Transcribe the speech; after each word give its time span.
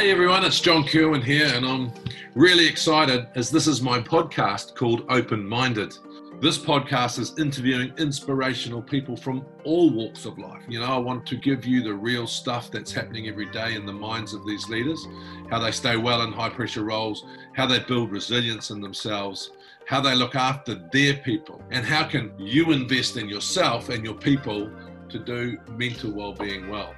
Hey 0.00 0.10
everyone, 0.10 0.46
it's 0.46 0.62
John 0.62 0.84
Kirwan 0.84 1.20
here, 1.20 1.54
and 1.54 1.66
I'm 1.66 1.92
really 2.34 2.66
excited 2.66 3.28
as 3.34 3.50
this 3.50 3.66
is 3.66 3.82
my 3.82 4.00
podcast 4.00 4.74
called 4.74 5.04
Open 5.10 5.46
Minded. 5.46 5.92
This 6.40 6.56
podcast 6.56 7.18
is 7.18 7.38
interviewing 7.38 7.92
inspirational 7.98 8.80
people 8.80 9.14
from 9.14 9.44
all 9.62 9.90
walks 9.90 10.24
of 10.24 10.38
life. 10.38 10.62
You 10.66 10.80
know, 10.80 10.86
I 10.86 10.96
want 10.96 11.26
to 11.26 11.36
give 11.36 11.66
you 11.66 11.82
the 11.82 11.92
real 11.92 12.26
stuff 12.26 12.70
that's 12.70 12.92
happening 12.92 13.28
every 13.28 13.50
day 13.50 13.74
in 13.74 13.84
the 13.84 13.92
minds 13.92 14.32
of 14.32 14.46
these 14.46 14.66
leaders, 14.70 15.06
how 15.50 15.58
they 15.58 15.70
stay 15.70 15.98
well 15.98 16.22
in 16.22 16.32
high 16.32 16.48
pressure 16.48 16.82
roles, 16.82 17.26
how 17.52 17.66
they 17.66 17.80
build 17.80 18.10
resilience 18.10 18.70
in 18.70 18.80
themselves, 18.80 19.50
how 19.84 20.00
they 20.00 20.14
look 20.14 20.34
after 20.34 20.76
their 20.94 21.16
people, 21.16 21.60
and 21.70 21.84
how 21.84 22.04
can 22.04 22.32
you 22.38 22.72
invest 22.72 23.18
in 23.18 23.28
yourself 23.28 23.90
and 23.90 24.02
your 24.02 24.14
people 24.14 24.72
to 25.10 25.18
do 25.18 25.58
mental 25.76 26.10
well-being 26.10 26.70
well. 26.70 26.94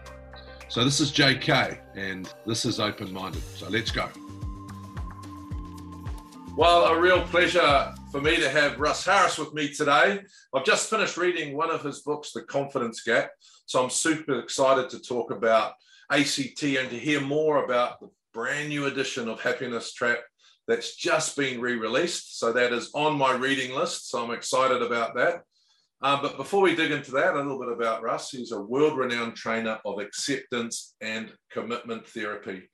So 0.73 0.83
this 0.85 1.01
is 1.01 1.13
JK 1.13 1.79
and 1.97 2.33
this 2.47 2.65
is 2.65 2.81
open 2.81 3.13
minded. 3.13 3.43
So 3.57 3.69
let's 3.69 3.91
go. 3.91 4.09
Well, 6.57 6.87
a 6.87 6.99
real 6.99 7.21
pleasure 7.25 7.93
for 8.11 8.23
me 8.23 8.37
to 8.37 8.49
have 8.49 8.81
Russ 8.81 9.05
Harris 9.05 9.37
with 9.37 9.53
me 9.53 9.71
today. 9.71 10.23
I've 10.55 10.65
just 10.65 10.89
finished 10.89 11.19
reading 11.19 11.55
one 11.55 11.71
of 11.71 11.83
his 11.83 12.01
books, 12.01 12.33
The 12.33 12.41
Confidence 12.41 13.03
Gap. 13.03 13.33
So 13.67 13.85
I'm 13.85 13.91
super 13.91 14.39
excited 14.39 14.89
to 14.89 15.01
talk 15.01 15.31
about 15.31 15.75
ACT 16.11 16.63
and 16.63 16.89
to 16.89 16.99
hear 16.99 17.21
more 17.21 17.67
about 17.67 18.01
the 18.01 18.09
brand 18.33 18.71
new 18.71 18.87
edition 18.87 19.29
of 19.29 19.43
Happiness 19.43 19.93
Trap 19.93 20.21
that's 20.67 20.97
just 20.97 21.37
been 21.37 21.61
re 21.61 21.75
released. 21.75 22.39
So 22.39 22.51
that 22.51 22.73
is 22.73 22.91
on 22.95 23.19
my 23.19 23.35
reading 23.35 23.77
list. 23.77 24.09
So 24.09 24.25
I'm 24.25 24.31
excited 24.31 24.81
about 24.81 25.17
that. 25.17 25.43
Um, 26.03 26.21
but 26.21 26.37
before 26.37 26.63
we 26.63 26.75
dig 26.75 26.91
into 26.91 27.13
that, 27.13 27.35
a 27.35 27.37
little 27.37 27.61
bit 27.61 27.69
about 27.73 28.03
Russ. 28.03 28.31
He's 28.31 28.51
a 28.51 28.61
world 28.61 28.99
renowned 28.99 29.37
trainer 29.37 29.79
of 29.85 30.01
acceptance 30.01 30.95
and 31.01 31.33
commitment 31.53 32.07
therapy. 32.09 32.69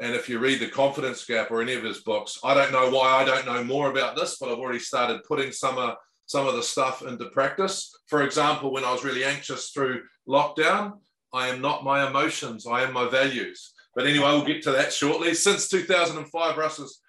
And 0.00 0.14
if 0.14 0.28
you 0.28 0.38
read 0.38 0.60
The 0.60 0.68
Confidence 0.68 1.24
Gap 1.24 1.50
or 1.50 1.60
any 1.60 1.74
of 1.74 1.82
his 1.82 2.02
books, 2.02 2.38
I 2.44 2.54
don't 2.54 2.70
know 2.70 2.88
why 2.88 3.08
I 3.14 3.24
don't 3.24 3.46
know 3.46 3.64
more 3.64 3.90
about 3.90 4.14
this, 4.14 4.36
but 4.38 4.48
I've 4.48 4.58
already 4.58 4.78
started 4.78 5.24
putting 5.26 5.50
some 5.50 5.76
of, 5.76 5.96
some 6.26 6.46
of 6.46 6.54
the 6.54 6.62
stuff 6.62 7.02
into 7.02 7.24
practice. 7.30 7.92
For 8.06 8.22
example, 8.22 8.72
when 8.72 8.84
I 8.84 8.92
was 8.92 9.02
really 9.02 9.24
anxious 9.24 9.70
through 9.70 10.02
lockdown, 10.28 11.00
I 11.32 11.48
am 11.48 11.60
not 11.60 11.82
my 11.82 12.06
emotions, 12.08 12.64
I 12.64 12.84
am 12.84 12.92
my 12.92 13.08
values. 13.08 13.72
But 13.96 14.06
anyway, 14.06 14.26
we'll 14.26 14.44
get 14.44 14.62
to 14.62 14.70
that 14.72 14.92
shortly. 14.92 15.34
Since 15.34 15.68
2005, 15.68 16.56
Russ 16.56 16.76
has 16.76 17.00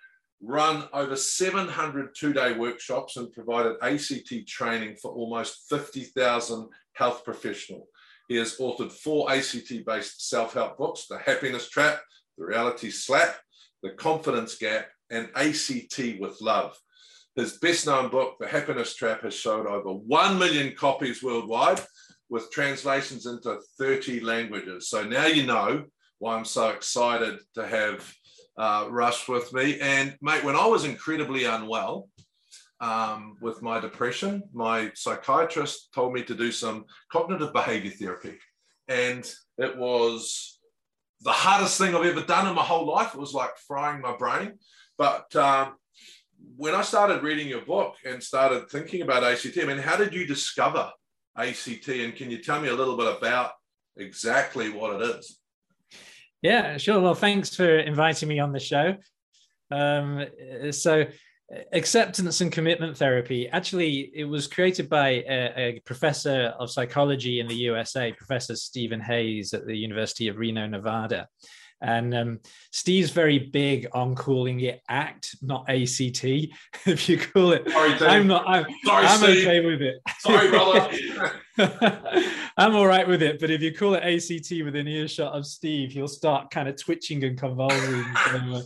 run 0.41 0.87
over 0.93 1.15
700 1.15 2.15
two 2.15 2.33
day 2.33 2.53
workshops 2.53 3.17
and 3.17 3.31
provided 3.31 3.75
ACT 3.81 4.47
training 4.47 4.95
for 5.01 5.11
almost 5.11 5.69
50,000 5.69 6.69
health 6.93 7.23
professionals. 7.23 7.87
He 8.27 8.35
has 8.35 8.57
authored 8.57 8.91
four 8.91 9.31
ACT 9.31 9.85
based 9.85 10.29
self 10.29 10.53
help 10.53 10.77
books 10.77 11.07
The 11.07 11.17
Happiness 11.17 11.69
Trap, 11.69 11.99
the 12.37 12.45
Reality 12.45 12.91
Slap, 12.91 13.35
The 13.83 13.91
Confidence 13.91 14.55
Gap, 14.55 14.87
and 15.09 15.29
ACT 15.35 16.19
with 16.19 16.39
Love. 16.39 16.77
His 17.35 17.57
best 17.57 17.85
known 17.85 18.09
book, 18.09 18.35
The 18.39 18.47
Happiness 18.47 18.95
Trap, 18.95 19.23
has 19.23 19.39
sold 19.39 19.65
over 19.65 19.91
1 19.93 20.37
million 20.37 20.75
copies 20.75 21.23
worldwide 21.23 21.81
with 22.29 22.51
translations 22.51 23.25
into 23.25 23.59
30 23.79 24.19
languages. 24.21 24.89
So 24.89 25.03
now 25.03 25.25
you 25.25 25.45
know 25.45 25.85
why 26.19 26.35
I'm 26.35 26.45
so 26.45 26.69
excited 26.69 27.39
to 27.55 27.65
have 27.65 28.13
uh, 28.59 29.11
with 29.27 29.53
me. 29.53 29.79
And, 29.79 30.15
mate, 30.21 30.43
when 30.43 30.55
I 30.55 30.67
was 30.67 30.83
incredibly 30.83 31.45
unwell, 31.45 32.09
um, 32.81 33.37
with 33.41 33.61
my 33.61 33.79
depression, 33.79 34.43
my 34.53 34.91
psychiatrist 34.95 35.93
told 35.93 36.13
me 36.13 36.23
to 36.23 36.35
do 36.35 36.51
some 36.51 36.85
cognitive 37.11 37.53
behavior 37.53 37.91
therapy. 37.91 38.37
And 38.87 39.29
it 39.57 39.77
was 39.77 40.59
the 41.21 41.31
hardest 41.31 41.77
thing 41.77 41.95
I've 41.95 42.05
ever 42.05 42.21
done 42.21 42.47
in 42.47 42.55
my 42.55 42.63
whole 42.63 42.87
life. 42.87 43.13
It 43.13 43.19
was 43.19 43.33
like 43.33 43.51
frying 43.67 44.01
my 44.01 44.15
brain. 44.15 44.53
But 44.97 45.33
um, 45.35 45.75
when 46.55 46.75
I 46.75 46.81
started 46.81 47.23
reading 47.23 47.47
your 47.47 47.65
book 47.65 47.95
and 48.05 48.21
started 48.21 48.69
thinking 48.69 49.01
about 49.01 49.23
ACT, 49.23 49.57
I 49.61 49.65
mean, 49.65 49.77
how 49.77 49.97
did 49.97 50.13
you 50.13 50.25
discover 50.25 50.91
ACT? 51.37 51.87
And 51.89 52.15
can 52.15 52.31
you 52.31 52.41
tell 52.41 52.61
me 52.61 52.69
a 52.69 52.75
little 52.75 52.97
bit 52.97 53.17
about 53.17 53.51
exactly 53.97 54.69
what 54.69 55.01
it 55.01 55.17
is? 55.17 55.38
Yeah, 56.41 56.77
sure. 56.77 56.99
Well, 56.99 57.15
thanks 57.15 57.55
for 57.55 57.79
inviting 57.79 58.29
me 58.29 58.39
on 58.39 58.53
the 58.53 58.59
show. 58.59 58.95
Um, 59.71 60.25
so, 60.71 61.05
acceptance 61.73 62.41
and 62.41 62.51
commitment 62.51 62.95
therapy 62.95 63.49
actually 63.49 64.11
it 64.13 64.23
was 64.23 64.45
created 64.45 64.87
by 64.87 65.23
a, 65.27 65.53
a, 65.57 65.81
professor 65.83 66.53
of 66.59 66.69
psychology 66.69 67.39
in 67.39 67.47
the 67.47 67.55
usa 67.55 68.11
professor 68.13 68.55
steven 68.55 69.01
hayes 69.01 69.51
at 69.53 69.65
the 69.65 69.75
university 69.75 70.27
of 70.27 70.37
reno 70.37 70.67
nevada 70.67 71.27
and 71.81 72.13
um, 72.13 72.39
steve's 72.71 73.09
very 73.09 73.39
big 73.39 73.87
on 73.93 74.13
calling 74.13 74.59
it 74.59 74.79
act 74.89 75.37
not 75.41 75.65
act 75.67 75.99
if 76.85 77.09
you 77.09 77.17
call 77.17 77.51
it 77.51 77.67
Sorry, 77.67 77.93
i'm 78.01 78.27
not 78.27 78.47
i'm, 78.47 78.65
Sorry, 78.85 79.05
I'm 79.07 79.23
okay 79.23 79.65
with 79.65 79.81
it 79.81 80.01
Sorry, 80.19 80.49
brother. 80.49 80.87
I'm 82.59 82.75
all 82.75 82.85
right 82.85 83.07
with 83.07 83.23
it, 83.23 83.39
but 83.39 83.49
if 83.49 83.61
you 83.61 83.73
call 83.73 83.93
it 83.93 84.03
ACT 84.03 84.51
within 84.65 84.85
earshot 84.85 85.31
of 85.33 85.45
Steve, 85.45 85.93
he'll 85.93 86.09
start 86.09 86.51
kind 86.51 86.67
of 86.67 86.75
twitching 86.75 87.23
and 87.23 87.37
convulsing. 87.37 88.05
So, 88.25 88.37
uh, 88.37 88.61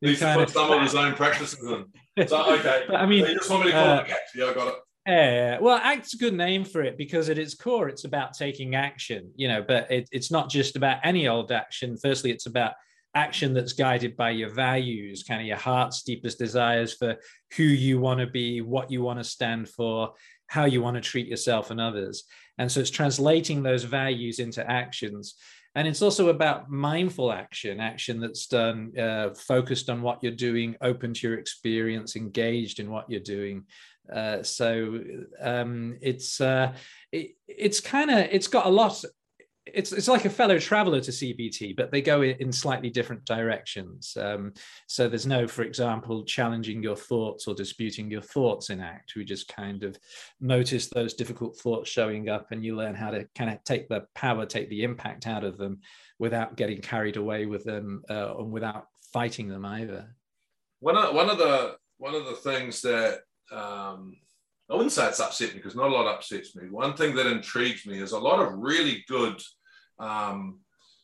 Needs 0.00 0.20
to 0.20 0.34
put 0.34 0.50
some 0.50 0.70
of 0.72 0.82
his 0.82 0.94
own 0.94 1.14
practices 1.14 1.58
in. 1.64 2.28
So, 2.28 2.54
okay. 2.54 2.84
But, 2.88 2.96
I 3.00 3.06
mean, 3.06 3.26
you 3.26 3.34
just 3.34 3.50
want 3.50 3.64
me 3.64 3.70
to 3.70 3.76
call 3.76 3.88
uh, 3.88 4.00
it 4.00 4.10
act. 4.10 4.30
Yeah, 4.34 4.46
I 4.46 4.54
got 4.54 4.68
it. 4.68 4.74
Yeah, 5.06 5.58
well, 5.60 5.76
act's 5.76 6.14
a 6.14 6.18
good 6.18 6.34
name 6.34 6.64
for 6.64 6.82
it 6.82 6.98
because 6.98 7.28
at 7.30 7.38
its 7.38 7.54
core, 7.54 7.88
it's 7.88 8.04
about 8.04 8.34
taking 8.34 8.74
action, 8.74 9.30
you 9.36 9.48
know, 9.48 9.64
but 9.66 9.90
it, 9.90 10.08
it's 10.12 10.30
not 10.30 10.50
just 10.50 10.76
about 10.76 10.98
any 11.02 11.26
old 11.28 11.50
action. 11.50 11.96
Firstly, 11.96 12.30
it's 12.30 12.46
about 12.46 12.74
action 13.14 13.54
that's 13.54 13.72
guided 13.72 14.16
by 14.16 14.30
your 14.30 14.50
values, 14.50 15.22
kind 15.22 15.40
of 15.40 15.46
your 15.46 15.56
heart's 15.56 16.02
deepest 16.02 16.38
desires 16.38 16.92
for 16.94 17.16
who 17.56 17.62
you 17.62 17.98
want 17.98 18.20
to 18.20 18.26
be, 18.26 18.60
what 18.60 18.90
you 18.90 19.02
want 19.02 19.18
to 19.18 19.24
stand 19.24 19.68
for, 19.68 20.12
how 20.48 20.64
you 20.64 20.82
want 20.82 20.96
to 20.96 21.00
treat 21.00 21.26
yourself 21.26 21.70
and 21.70 21.80
others. 21.80 22.24
And 22.58 22.70
so 22.70 22.80
it's 22.80 22.90
translating 22.90 23.62
those 23.62 23.84
values 23.84 24.38
into 24.38 24.68
actions. 24.68 25.34
And 25.74 25.86
it's 25.86 26.02
also 26.02 26.28
about 26.28 26.70
mindful 26.70 27.30
action, 27.30 27.78
action 27.78 28.20
that's 28.20 28.46
done, 28.46 28.92
uh, 28.98 29.30
focused 29.34 29.88
on 29.90 30.02
what 30.02 30.22
you're 30.22 30.32
doing, 30.32 30.76
open 30.80 31.14
to 31.14 31.28
your 31.28 31.38
experience, 31.38 32.16
engaged 32.16 32.80
in 32.80 32.90
what 32.90 33.08
you're 33.08 33.20
doing. 33.20 33.64
Uh, 34.12 34.42
so 34.42 35.00
um, 35.40 35.98
it's 36.00 36.40
uh, 36.40 36.72
it, 37.12 37.32
it's 37.46 37.80
kind 37.80 38.10
of 38.10 38.18
it's 38.18 38.48
got 38.48 38.66
a 38.66 38.70
lot 38.70 39.04
it's 39.74 39.92
it's 39.92 40.08
like 40.08 40.24
a 40.24 40.30
fellow 40.30 40.58
traveler 40.58 41.00
to 41.00 41.10
CBT, 41.10 41.76
but 41.76 41.90
they 41.90 42.02
go 42.02 42.22
in 42.22 42.52
slightly 42.52 42.90
different 42.90 43.24
directions. 43.24 44.16
Um, 44.20 44.52
so 44.86 45.08
there's 45.08 45.26
no, 45.26 45.46
for 45.46 45.62
example, 45.62 46.24
challenging 46.24 46.82
your 46.82 46.96
thoughts 46.96 47.46
or 47.46 47.54
disputing 47.54 48.10
your 48.10 48.22
thoughts 48.22 48.70
in 48.70 48.80
ACT. 48.80 49.14
We 49.16 49.24
just 49.24 49.48
kind 49.48 49.84
of 49.84 49.98
notice 50.40 50.88
those 50.88 51.14
difficult 51.14 51.56
thoughts 51.56 51.90
showing 51.90 52.28
up, 52.28 52.48
and 52.50 52.64
you 52.64 52.76
learn 52.76 52.94
how 52.94 53.10
to 53.10 53.26
kind 53.34 53.50
of 53.50 53.62
take 53.64 53.88
the 53.88 54.06
power, 54.14 54.46
take 54.46 54.68
the 54.70 54.82
impact 54.82 55.26
out 55.26 55.44
of 55.44 55.58
them, 55.58 55.80
without 56.18 56.56
getting 56.56 56.80
carried 56.80 57.16
away 57.16 57.46
with 57.46 57.64
them 57.64 58.02
uh, 58.10 58.34
and 58.38 58.50
without 58.50 58.86
fighting 59.12 59.48
them 59.48 59.64
either. 59.64 60.14
One 60.80 60.96
of 60.96 61.14
one 61.14 61.30
of 61.30 61.38
the 61.38 61.76
one 61.98 62.14
of 62.14 62.26
the 62.26 62.36
things 62.36 62.82
that 62.82 63.20
um, 63.50 64.16
I 64.70 64.74
wouldn't 64.74 64.92
say 64.92 65.06
it's 65.06 65.20
upset 65.20 65.50
me 65.50 65.56
because 65.56 65.74
not 65.74 65.90
a 65.90 65.94
lot 65.94 66.14
upsets 66.14 66.54
me. 66.54 66.68
One 66.68 66.94
thing 66.94 67.14
that 67.16 67.26
intrigues 67.26 67.86
me 67.86 68.00
is 68.00 68.12
a 68.12 68.18
lot 68.18 68.40
of 68.40 68.52
really 68.58 69.04
good 69.08 69.40
um, 69.98 70.60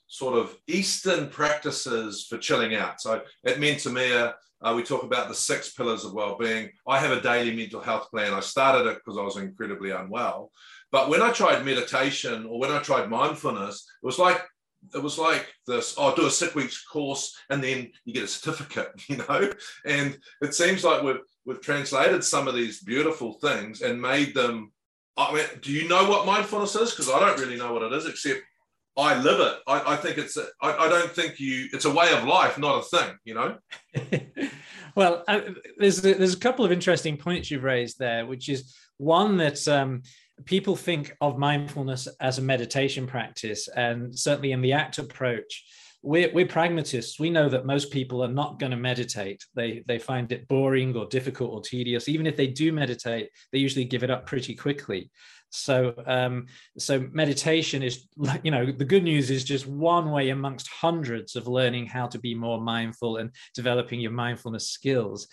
sort 0.07 0.39
of 0.39 0.57
Eastern 0.67 1.29
practices 1.29 2.27
for 2.29 2.39
chilling 2.39 2.75
out. 2.75 3.01
So 3.01 3.23
at 3.47 3.57
Mentemia, 3.57 4.35
uh, 4.63 4.73
we 4.75 4.83
talk 4.83 5.03
about 5.03 5.29
the 5.29 5.35
six 5.35 5.73
pillars 5.73 6.05
of 6.05 6.15
well-being. 6.15 6.71
I 6.89 6.99
have 6.99 7.11
a 7.11 7.21
daily 7.21 7.55
mental 7.55 7.81
health 7.81 8.11
plan. 8.11 8.33
I 8.33 8.41
started 8.41 8.89
it 8.89 8.99
because 8.99 9.19
I 9.19 9.23
was 9.23 9.37
incredibly 9.37 9.91
unwell. 9.91 10.51
But 10.91 11.09
when 11.09 11.21
I 11.21 11.33
tried 11.33 11.65
meditation 11.65 12.47
or 12.47 12.59
when 12.59 12.71
I 12.71 12.79
tried 12.79 13.11
mindfulness, 13.11 13.87
it 14.03 14.07
was 14.07 14.19
like 14.19 14.41
it 14.95 15.03
was 15.03 15.19
like 15.19 15.47
this 15.67 15.95
oh 15.97 16.15
do 16.15 16.27
a 16.27 16.31
six 16.31 16.55
weeks 16.55 16.85
course 16.85 17.35
and 17.49 17.65
then 17.65 17.91
you 18.05 18.13
get 18.13 18.25
a 18.25 18.29
certificate 18.29 18.93
you 19.09 19.17
know 19.17 19.51
and 19.87 20.19
it 20.43 20.55
seems 20.55 20.85
like 20.85 21.03
we've 21.03 21.21
we've 21.47 21.61
translated 21.63 22.23
some 22.23 22.47
of 22.49 22.55
these 22.55 22.83
beautiful 22.83 23.35
things 23.35 23.81
and 23.81 24.01
made 24.01 24.35
them 24.35 24.71
i 25.17 25.33
mean 25.33 25.45
do 25.63 25.73
you 25.73 25.89
know 25.89 26.09
what 26.09 26.27
mindfulness 26.27 26.75
is 26.75 26.91
because 26.91 27.09
i 27.09 27.19
don't 27.19 27.41
really 27.41 27.57
know 27.57 27.73
what 27.73 27.83
it 27.83 27.93
is 27.93 28.07
except 28.07 28.43
I 28.97 29.21
live 29.21 29.41
it. 29.41 29.55
I, 29.67 29.95
I 29.95 29.97
think 29.97 30.19
it's. 30.19 30.39
I 30.63 30.89
don't 30.89 31.11
think 31.11 31.41
you. 31.41 31.69
It's 31.73 31.85
a 31.85 31.91
way 31.91 32.13
of 32.13 32.25
life, 32.25 32.59
not 32.59 32.79
a 32.79 32.83
thing. 32.83 33.17
You 33.25 33.35
know. 33.35 33.59
well, 34.95 35.25
uh, 35.27 35.41
there's 35.79 36.01
there's 36.01 36.35
a 36.35 36.39
couple 36.39 36.65
of 36.65 36.71
interesting 36.71 37.17
points 37.17 37.51
you've 37.51 37.65
raised 37.65 37.99
there, 37.99 38.25
which 38.25 38.49
is 38.49 38.77
one 38.99 39.37
that 39.39 39.67
um, 39.67 40.03
people 40.45 40.77
think 40.77 41.17
of 41.21 41.39
mindfulness 41.39 42.07
as 42.21 42.39
a 42.39 42.43
meditation 42.43 43.07
practice, 43.07 43.69
and 43.69 44.17
certainly 44.17 44.53
in 44.53 44.61
the 44.61 44.73
ACT 44.73 44.99
approach, 44.99 45.65
we're, 46.05 46.31
we're 46.33 46.47
pragmatists. 46.47 47.19
We 47.19 47.31
know 47.31 47.49
that 47.49 47.67
most 47.67 47.91
people 47.91 48.23
are 48.23 48.29
not 48.29 48.59
going 48.59 48.71
to 48.71 48.77
meditate. 48.77 49.45
They 49.55 49.83
they 49.87 49.99
find 49.99 50.31
it 50.31 50.47
boring 50.47 50.95
or 50.97 51.07
difficult 51.07 51.51
or 51.51 51.63
tedious. 51.63 52.09
Even 52.09 52.27
if 52.27 52.37
they 52.37 52.47
do 52.47 52.73
meditate, 52.73 53.31
they 53.51 53.59
usually 53.59 53.87
give 53.87 54.05
it 54.05 54.11
up 54.11 54.27
pretty 54.27 54.55
quickly. 54.55 55.11
So, 55.55 55.95
um, 56.07 56.47
so 56.79 57.07
meditation 57.13 57.83
is, 57.83 58.07
you 58.43 58.51
know, 58.51 58.73
the 58.73 58.85
good 58.85 59.05
news 59.05 59.31
is 59.31 59.45
just 59.45 59.67
one 59.67 60.11
way 60.11 60.31
amongst 60.31 60.69
hundreds 60.69 61.37
of 61.37 61.47
learning 61.47 61.87
how 61.87 62.09
to 62.09 62.19
be 62.19 62.35
more 62.35 62.61
mindful 62.61 63.19
and 63.19 63.31
developing 63.55 64.01
your 64.01 64.11
mindfulness 64.11 64.69
skills. 64.69 65.29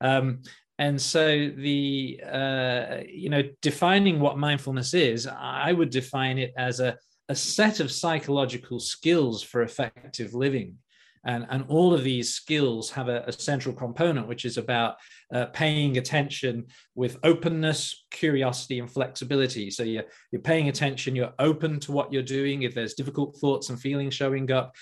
Um, 0.00 0.42
and 0.78 1.00
so 1.00 1.50
the 1.50 2.20
uh, 2.24 3.00
you 3.06 3.28
know 3.28 3.42
defining 3.60 4.18
what 4.18 4.38
mindfulness 4.38 4.94
is, 4.94 5.26
I 5.26 5.72
would 5.72 5.90
define 5.90 6.38
it 6.38 6.54
as 6.56 6.80
a 6.80 6.96
a 7.28 7.34
set 7.34 7.78
of 7.78 7.92
psychological 7.92 8.80
skills 8.80 9.42
for 9.42 9.62
effective 9.62 10.34
living. 10.34 10.78
And, 11.24 11.46
and 11.50 11.64
all 11.68 11.92
of 11.92 12.02
these 12.02 12.32
skills 12.32 12.90
have 12.90 13.08
a, 13.08 13.24
a 13.26 13.32
central 13.32 13.74
component, 13.74 14.26
which 14.26 14.44
is 14.44 14.56
about 14.56 14.96
uh, 15.34 15.46
paying 15.46 15.98
attention 15.98 16.66
with 16.94 17.18
openness, 17.22 18.06
curiosity, 18.10 18.78
and 18.78 18.90
flexibility. 18.90 19.70
So 19.70 19.82
you're, 19.82 20.04
you're 20.32 20.42
paying 20.42 20.68
attention, 20.68 21.14
you're 21.14 21.34
open 21.38 21.78
to 21.80 21.92
what 21.92 22.12
you're 22.12 22.22
doing. 22.22 22.62
If 22.62 22.74
there's 22.74 22.94
difficult 22.94 23.36
thoughts 23.36 23.68
and 23.68 23.78
feelings 23.78 24.14
showing 24.14 24.50
up, 24.50 24.74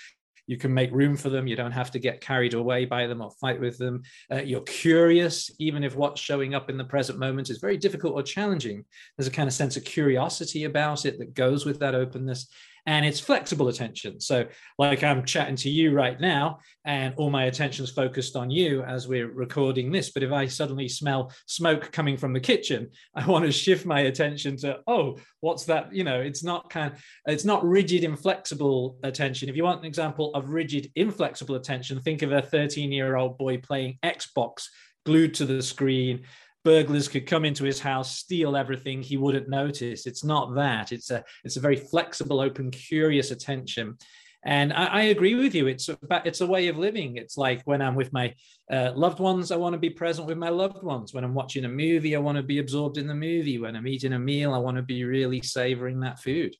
you 0.47 0.57
can 0.57 0.73
make 0.73 0.91
room 0.91 1.15
for 1.15 1.29
them. 1.29 1.45
You 1.45 1.55
don't 1.55 1.71
have 1.71 1.91
to 1.91 1.99
get 1.99 2.21
carried 2.21 2.55
away 2.55 2.85
by 2.85 3.05
them 3.05 3.21
or 3.21 3.29
fight 3.39 3.59
with 3.59 3.77
them. 3.77 4.01
Uh, 4.31 4.41
you're 4.41 4.61
curious, 4.61 5.51
even 5.59 5.83
if 5.83 5.95
what's 5.95 6.19
showing 6.19 6.55
up 6.55 6.71
in 6.71 6.77
the 6.77 6.83
present 6.83 7.19
moment 7.19 7.51
is 7.51 7.59
very 7.59 7.77
difficult 7.77 8.15
or 8.15 8.23
challenging. 8.23 8.83
There's 9.15 9.27
a 9.27 9.31
kind 9.31 9.47
of 9.47 9.53
sense 9.53 9.77
of 9.77 9.83
curiosity 9.83 10.63
about 10.63 11.05
it 11.05 11.19
that 11.19 11.35
goes 11.35 11.67
with 11.67 11.79
that 11.81 11.93
openness 11.93 12.49
and 12.89 13.05
it's 13.05 13.19
flexible 13.19 13.67
attention. 13.67 14.19
So, 14.19 14.47
like 14.79 15.03
I'm 15.03 15.23
chatting 15.23 15.55
to 15.57 15.69
you 15.69 15.93
right 15.93 16.19
now, 16.19 16.57
and 16.85 17.13
all 17.17 17.29
my 17.29 17.43
attention's 17.43 17.91
focused 17.91 18.35
on 18.35 18.49
you 18.49 18.81
as 18.81 19.07
we're 19.07 19.31
recording 19.31 19.91
this. 19.91 20.09
But 20.09 20.23
if 20.23 20.31
I 20.31 20.47
suddenly 20.47 20.89
smell 20.89 21.31
smoke 21.45 21.91
coming 21.91 22.17
from 22.17 22.33
the 22.33 22.39
kitchen, 22.39 22.89
I 23.13 23.27
want 23.27 23.45
to 23.45 23.51
shift 23.51 23.85
my 23.85 23.99
attention 24.01 24.57
to, 24.57 24.79
oh, 24.87 25.19
what's 25.41 25.65
that? 25.65 25.93
You 25.93 26.03
know, 26.03 26.19
it's 26.19 26.43
not 26.43 26.71
kind 26.71 26.91
of, 26.91 26.99
it's 27.27 27.45
not 27.45 27.63
rigid, 27.63 28.03
inflexible 28.03 28.97
attention. 29.03 29.49
If 29.49 29.55
you 29.55 29.63
want 29.63 29.81
an 29.81 29.85
example 29.85 30.33
of 30.33 30.49
rigid, 30.49 30.91
inflexible 30.95 31.55
attention, 31.55 32.01
think 32.01 32.23
of 32.23 32.31
a 32.31 32.41
13 32.41 32.91
year 32.91 33.17
old 33.17 33.37
boy 33.37 33.59
playing 33.59 33.99
Xbox 34.03 34.63
glued 35.05 35.35
to 35.35 35.45
the 35.45 35.61
screen 35.61 36.23
burglars 36.63 37.07
could 37.07 37.27
come 37.27 37.45
into 37.45 37.63
his 37.63 37.79
house, 37.79 38.17
steal 38.17 38.55
everything, 38.55 39.01
he 39.01 39.17
wouldn't 39.17 39.49
notice. 39.49 40.05
It's 40.05 40.23
not 40.23 40.55
that. 40.55 40.91
It's 40.91 41.11
a 41.11 41.23
it's 41.43 41.57
a 41.57 41.61
very 41.61 41.75
flexible, 41.75 42.39
open, 42.39 42.71
curious 42.71 43.31
attention. 43.31 43.97
And 44.43 44.71
I, 44.71 44.85
I 44.85 45.01
agree 45.03 45.35
with 45.35 45.53
you. 45.53 45.67
It's 45.67 45.89
about, 45.89 46.25
it's 46.25 46.41
a 46.41 46.47
way 46.47 46.69
of 46.69 46.77
living. 46.77 47.17
It's 47.17 47.37
like 47.37 47.61
when 47.63 47.81
I'm 47.81 47.95
with 47.95 48.13
my 48.13 48.33
uh, 48.71 48.93
loved 48.95 49.19
ones, 49.19 49.51
I 49.51 49.57
want 49.57 49.73
to 49.73 49.79
be 49.79 49.89
present 49.89 50.27
with 50.27 50.37
my 50.37 50.47
loved 50.49 50.81
ones. 50.81 51.13
When 51.13 51.25
I'm 51.25 51.33
watching 51.33 51.65
a 51.65 51.69
movie, 51.69 52.15
I 52.15 52.19
want 52.19 52.37
to 52.37 52.43
be 52.43 52.59
absorbed 52.59 52.97
in 52.97 53.07
the 53.07 53.15
movie. 53.15 53.59
When 53.59 53.75
I'm 53.75 53.87
eating 53.87 54.13
a 54.13 54.19
meal, 54.19 54.53
I 54.53 54.59
want 54.59 54.77
to 54.77 54.83
be 54.83 55.03
really 55.03 55.41
savoring 55.41 55.99
that 56.01 56.19
food. 56.19 56.55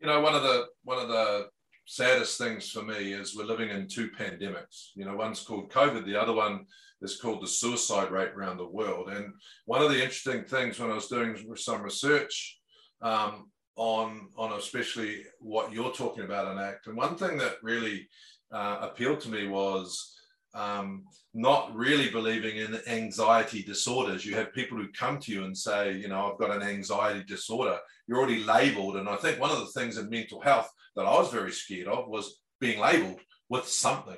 You 0.00 0.06
know, 0.06 0.20
one 0.20 0.36
of 0.36 0.44
the 0.44 0.66
one 0.84 0.98
of 0.98 1.08
the 1.08 1.48
saddest 1.86 2.38
things 2.38 2.70
for 2.70 2.82
me 2.82 3.12
is 3.12 3.34
we're 3.34 3.44
living 3.44 3.70
in 3.70 3.88
two 3.88 4.10
pandemics. 4.10 4.90
You 4.94 5.04
know, 5.04 5.16
one's 5.16 5.40
called 5.40 5.72
COVID, 5.72 6.04
the 6.04 6.20
other 6.20 6.32
one 6.32 6.66
is 7.02 7.20
called 7.20 7.42
the 7.42 7.48
suicide 7.48 8.10
rate 8.10 8.32
around 8.36 8.58
the 8.58 8.66
world. 8.66 9.08
And 9.10 9.32
one 9.66 9.82
of 9.82 9.90
the 9.90 10.02
interesting 10.02 10.44
things 10.44 10.78
when 10.78 10.90
I 10.90 10.94
was 10.94 11.08
doing 11.08 11.36
some 11.56 11.82
research 11.82 12.58
um, 13.02 13.50
on 13.76 14.28
on 14.36 14.52
especially 14.52 15.22
what 15.38 15.72
you're 15.72 15.92
talking 15.92 16.24
about 16.24 16.50
in 16.50 16.58
ACT, 16.58 16.88
and 16.88 16.96
one 16.96 17.16
thing 17.16 17.38
that 17.38 17.62
really 17.62 18.08
uh, 18.52 18.78
appealed 18.80 19.20
to 19.20 19.30
me 19.30 19.46
was 19.46 20.14
um, 20.54 21.04
not 21.34 21.74
really 21.74 22.10
believing 22.10 22.56
in 22.56 22.80
anxiety 22.88 23.62
disorders. 23.62 24.24
You 24.24 24.34
have 24.36 24.52
people 24.52 24.78
who 24.78 24.88
come 24.92 25.18
to 25.20 25.32
you 25.32 25.44
and 25.44 25.56
say, 25.56 25.92
you 25.92 26.08
know, 26.08 26.32
I've 26.32 26.38
got 26.38 26.54
an 26.54 26.62
anxiety 26.62 27.22
disorder. 27.24 27.78
You're 28.06 28.18
already 28.18 28.42
labeled. 28.42 28.96
And 28.96 29.08
I 29.08 29.16
think 29.16 29.40
one 29.40 29.50
of 29.50 29.58
the 29.58 29.80
things 29.80 29.98
in 29.98 30.08
mental 30.08 30.40
health 30.40 30.70
that 30.96 31.06
I 31.06 31.12
was 31.18 31.30
very 31.30 31.52
scared 31.52 31.88
of 31.88 32.08
was 32.08 32.40
being 32.60 32.80
labeled 32.80 33.20
with 33.48 33.68
something. 33.68 34.16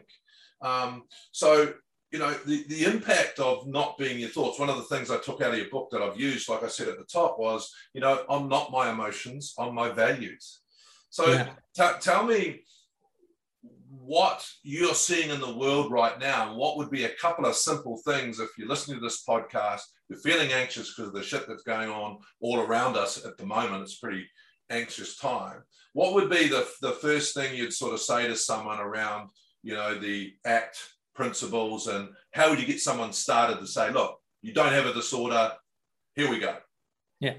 Um, 0.62 1.04
so 1.32 1.74
you 2.12 2.18
know, 2.18 2.32
the, 2.46 2.64
the 2.68 2.84
impact 2.84 3.38
of 3.38 3.66
not 3.66 3.96
being 3.96 4.18
your 4.18 4.30
thoughts. 4.30 4.58
One 4.58 4.68
of 4.68 4.76
the 4.76 4.94
things 4.94 5.10
I 5.10 5.18
took 5.18 5.40
out 5.40 5.52
of 5.52 5.58
your 5.58 5.70
book 5.70 5.90
that 5.90 6.02
I've 6.02 6.18
used, 6.18 6.48
like 6.48 6.64
I 6.64 6.68
said 6.68 6.88
at 6.88 6.98
the 6.98 7.04
top, 7.04 7.38
was, 7.38 7.72
you 7.94 8.00
know, 8.00 8.24
I'm 8.28 8.48
not 8.48 8.72
my 8.72 8.90
emotions, 8.90 9.54
I'm 9.58 9.74
my 9.74 9.90
values. 9.90 10.60
So 11.10 11.30
yeah. 11.30 11.48
t- 11.76 12.00
tell 12.00 12.24
me 12.24 12.62
what 13.90 14.44
you're 14.62 14.94
seeing 14.94 15.30
in 15.30 15.40
the 15.40 15.56
world 15.56 15.92
right 15.92 16.18
now. 16.18 16.56
What 16.56 16.76
would 16.76 16.90
be 16.90 17.04
a 17.04 17.14
couple 17.20 17.46
of 17.46 17.54
simple 17.54 17.98
things 17.98 18.40
if 18.40 18.50
you're 18.58 18.68
listening 18.68 18.98
to 18.98 19.04
this 19.04 19.24
podcast, 19.24 19.82
you're 20.08 20.18
feeling 20.18 20.52
anxious 20.52 20.94
because 20.94 21.08
of 21.08 21.14
the 21.14 21.22
shit 21.22 21.46
that's 21.46 21.62
going 21.62 21.90
on 21.90 22.18
all 22.40 22.60
around 22.60 22.96
us 22.96 23.24
at 23.24 23.36
the 23.36 23.46
moment. 23.46 23.82
It's 23.82 23.96
a 23.96 24.04
pretty 24.04 24.26
anxious 24.70 25.16
time. 25.16 25.62
What 25.92 26.14
would 26.14 26.30
be 26.30 26.48
the, 26.48 26.66
the 26.82 26.92
first 26.92 27.34
thing 27.34 27.54
you'd 27.54 27.72
sort 27.72 27.94
of 27.94 28.00
say 28.00 28.26
to 28.26 28.36
someone 28.36 28.80
around, 28.80 29.30
you 29.62 29.74
know, 29.74 29.98
the 29.98 30.32
ACT 30.44 30.78
principles 31.20 31.86
and 31.86 32.08
how 32.32 32.48
would 32.48 32.60
you 32.60 32.66
get 32.66 32.80
someone 32.80 33.12
started 33.12 33.58
to 33.60 33.66
say 33.66 33.86
look 33.92 34.12
you 34.42 34.54
don't 34.54 34.72
have 34.72 34.86
a 34.86 34.94
disorder. 34.94 35.52
Here 36.14 36.30
we 36.30 36.38
go. 36.38 36.56
Yeah 37.20 37.34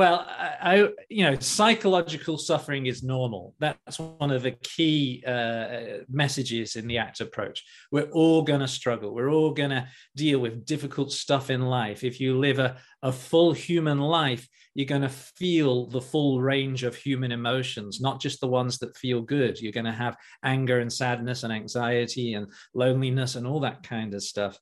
well 0.00 0.26
I, 0.26 0.88
you 1.10 1.24
know 1.24 1.38
psychological 1.38 2.38
suffering 2.38 2.86
is 2.86 3.02
normal 3.02 3.54
that's 3.60 3.98
one 3.98 4.30
of 4.30 4.42
the 4.42 4.52
key 4.52 5.22
uh, 5.26 6.04
messages 6.08 6.76
in 6.76 6.86
the 6.86 6.96
act 6.96 7.20
approach 7.20 7.62
we're 7.92 8.10
all 8.10 8.40
going 8.40 8.60
to 8.60 8.68
struggle 8.68 9.14
we're 9.14 9.28
all 9.28 9.52
going 9.52 9.68
to 9.70 9.86
deal 10.16 10.38
with 10.38 10.64
difficult 10.64 11.12
stuff 11.12 11.50
in 11.50 11.60
life 11.60 12.02
if 12.02 12.18
you 12.18 12.38
live 12.38 12.58
a, 12.58 12.78
a 13.02 13.12
full 13.12 13.52
human 13.52 13.98
life 13.98 14.48
you're 14.74 14.86
going 14.86 15.02
to 15.02 15.08
feel 15.08 15.86
the 15.86 16.00
full 16.00 16.40
range 16.40 16.84
of 16.84 16.94
human 16.94 17.32
emotions, 17.32 18.00
not 18.00 18.20
just 18.20 18.40
the 18.40 18.46
ones 18.46 18.78
that 18.78 18.96
feel 18.96 19.20
good. 19.20 19.60
You're 19.60 19.72
going 19.72 19.84
to 19.86 19.92
have 19.92 20.16
anger 20.44 20.78
and 20.78 20.92
sadness 20.92 21.42
and 21.42 21.52
anxiety 21.52 22.34
and 22.34 22.46
loneliness 22.72 23.34
and 23.34 23.46
all 23.46 23.60
that 23.60 23.82
kind 23.82 24.14
of 24.14 24.22
stuff. 24.22 24.56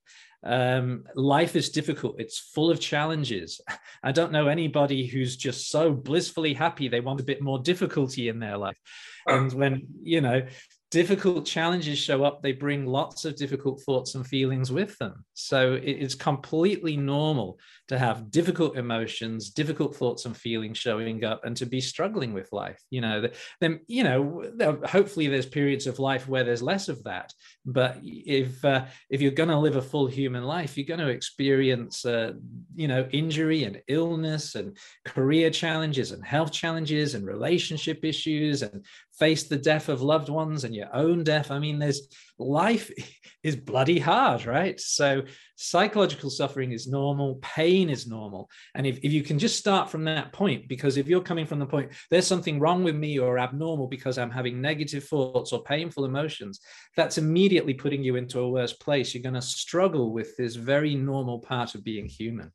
Um, 0.44 1.04
life 1.14 1.56
is 1.56 1.70
difficult. 1.70 2.20
It's 2.20 2.38
full 2.38 2.70
of 2.70 2.80
challenges. 2.80 3.60
I 4.02 4.12
don't 4.12 4.32
know 4.32 4.48
anybody 4.48 5.06
who's 5.06 5.36
just 5.36 5.70
so 5.70 5.92
blissfully 5.92 6.54
happy 6.54 6.88
they 6.88 7.00
want 7.00 7.20
a 7.20 7.24
bit 7.24 7.42
more 7.42 7.58
difficulty 7.58 8.28
in 8.28 8.38
their 8.38 8.56
life. 8.56 8.78
And 9.26 9.52
when, 9.52 9.86
you 10.02 10.20
know, 10.20 10.46
difficult 10.90 11.44
challenges 11.44 11.98
show 11.98 12.24
up, 12.24 12.42
they 12.42 12.52
bring 12.52 12.86
lots 12.86 13.24
of 13.24 13.36
difficult 13.36 13.82
thoughts 13.82 14.14
and 14.14 14.26
feelings 14.26 14.72
with 14.72 14.96
them. 14.98 15.24
So 15.40 15.78
it's 15.80 16.16
completely 16.16 16.96
normal 16.96 17.60
to 17.86 17.96
have 17.96 18.28
difficult 18.30 18.76
emotions, 18.76 19.50
difficult 19.50 19.94
thoughts 19.94 20.24
and 20.24 20.36
feelings 20.36 20.78
showing 20.78 21.24
up, 21.24 21.44
and 21.44 21.56
to 21.58 21.64
be 21.64 21.80
struggling 21.80 22.32
with 22.34 22.52
life. 22.52 22.82
You 22.90 23.02
know, 23.02 23.28
then 23.60 23.80
you 23.86 24.02
know, 24.02 24.42
hopefully 24.84 25.28
there's 25.28 25.46
periods 25.46 25.86
of 25.86 26.00
life 26.00 26.26
where 26.26 26.42
there's 26.42 26.60
less 26.60 26.88
of 26.88 27.04
that. 27.04 27.32
But 27.64 27.98
if 28.02 28.64
uh, 28.64 28.86
if 29.10 29.20
you're 29.20 29.30
going 29.30 29.48
to 29.50 29.58
live 29.58 29.76
a 29.76 29.82
full 29.82 30.08
human 30.08 30.42
life, 30.42 30.76
you're 30.76 30.86
going 30.86 31.06
to 31.06 31.08
experience, 31.08 32.04
uh, 32.04 32.32
you 32.74 32.88
know, 32.88 33.08
injury 33.12 33.62
and 33.62 33.80
illness 33.86 34.56
and 34.56 34.76
career 35.04 35.50
challenges 35.50 36.10
and 36.10 36.26
health 36.26 36.50
challenges 36.50 37.14
and 37.14 37.24
relationship 37.24 38.04
issues 38.04 38.62
and 38.62 38.84
face 39.18 39.44
the 39.44 39.56
death 39.56 39.88
of 39.88 40.02
loved 40.02 40.28
ones 40.28 40.64
and 40.64 40.74
your 40.74 40.94
own 40.94 41.22
death. 41.22 41.52
I 41.52 41.60
mean, 41.60 41.78
there's 41.78 42.08
life 42.38 42.90
is 43.42 43.56
bloody 43.56 43.98
hard, 43.98 44.44
right? 44.46 44.78
So 44.80 45.22
psychological 45.56 46.30
suffering 46.30 46.72
is 46.72 46.86
normal, 46.86 47.36
pain 47.42 47.90
is 47.90 48.06
normal. 48.06 48.50
And 48.74 48.86
if, 48.86 48.98
if 49.02 49.12
you 49.12 49.22
can 49.22 49.38
just 49.38 49.58
start 49.58 49.90
from 49.90 50.04
that 50.04 50.32
point, 50.32 50.68
because 50.68 50.96
if 50.96 51.08
you're 51.08 51.20
coming 51.20 51.46
from 51.46 51.58
the 51.58 51.66
point, 51.66 51.92
there's 52.10 52.26
something 52.26 52.60
wrong 52.60 52.84
with 52.84 52.94
me 52.94 53.18
or 53.18 53.38
abnormal 53.38 53.88
because 53.88 54.18
I'm 54.18 54.30
having 54.30 54.60
negative 54.60 55.04
thoughts 55.04 55.52
or 55.52 55.62
painful 55.62 56.04
emotions, 56.04 56.60
that's 56.96 57.18
immediately 57.18 57.74
putting 57.74 58.02
you 58.02 58.16
into 58.16 58.40
a 58.40 58.50
worse 58.50 58.72
place. 58.72 59.14
You're 59.14 59.22
going 59.22 59.34
to 59.34 59.42
struggle 59.42 60.12
with 60.12 60.36
this 60.36 60.56
very 60.56 60.94
normal 60.94 61.38
part 61.38 61.74
of 61.74 61.84
being 61.84 62.06
human. 62.06 62.52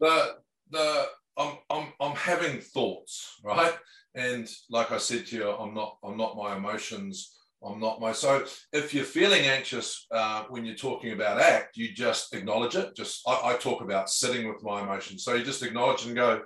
The, 0.00 0.36
the, 0.70 1.06
I'm, 1.36 1.58
I'm, 1.70 1.92
I'm 2.00 2.16
having 2.16 2.60
thoughts, 2.60 3.40
right? 3.44 3.74
And 4.14 4.48
like 4.70 4.90
I 4.90 4.98
said 4.98 5.26
to 5.26 5.36
you, 5.36 5.50
I'm 5.50 5.74
not 5.74 5.98
I'm 6.02 6.16
not 6.16 6.36
my 6.36 6.56
emotions. 6.56 7.37
I'm 7.64 7.80
not 7.80 8.00
my 8.00 8.12
so 8.12 8.44
if 8.72 8.94
you're 8.94 9.04
feeling 9.04 9.42
anxious 9.46 10.06
uh, 10.12 10.44
when 10.48 10.64
you're 10.64 10.76
talking 10.76 11.12
about 11.12 11.40
act, 11.40 11.76
you 11.76 11.92
just 11.92 12.34
acknowledge 12.34 12.76
it. 12.76 12.94
Just 12.94 13.26
I, 13.26 13.52
I 13.52 13.56
talk 13.56 13.82
about 13.82 14.10
sitting 14.10 14.48
with 14.48 14.62
my 14.62 14.82
emotions. 14.82 15.24
So 15.24 15.34
you 15.34 15.44
just 15.44 15.62
acknowledge 15.62 16.06
and 16.06 16.14
go, 16.14 16.42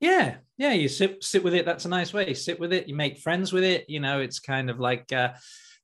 yeah 0.00 0.36
yeah 0.58 0.72
you 0.72 0.88
sit 0.88 1.22
sit 1.24 1.42
with 1.42 1.54
it 1.54 1.64
that's 1.64 1.86
a 1.86 1.88
nice 1.88 2.12
way 2.12 2.34
sit 2.34 2.60
with 2.60 2.72
it 2.72 2.88
you 2.88 2.94
make 2.94 3.18
friends 3.18 3.52
with 3.52 3.64
it 3.64 3.84
you 3.88 4.00
know 4.00 4.20
it's 4.20 4.38
kind 4.38 4.68
of 4.68 4.78
like 4.78 5.10
uh, 5.12 5.30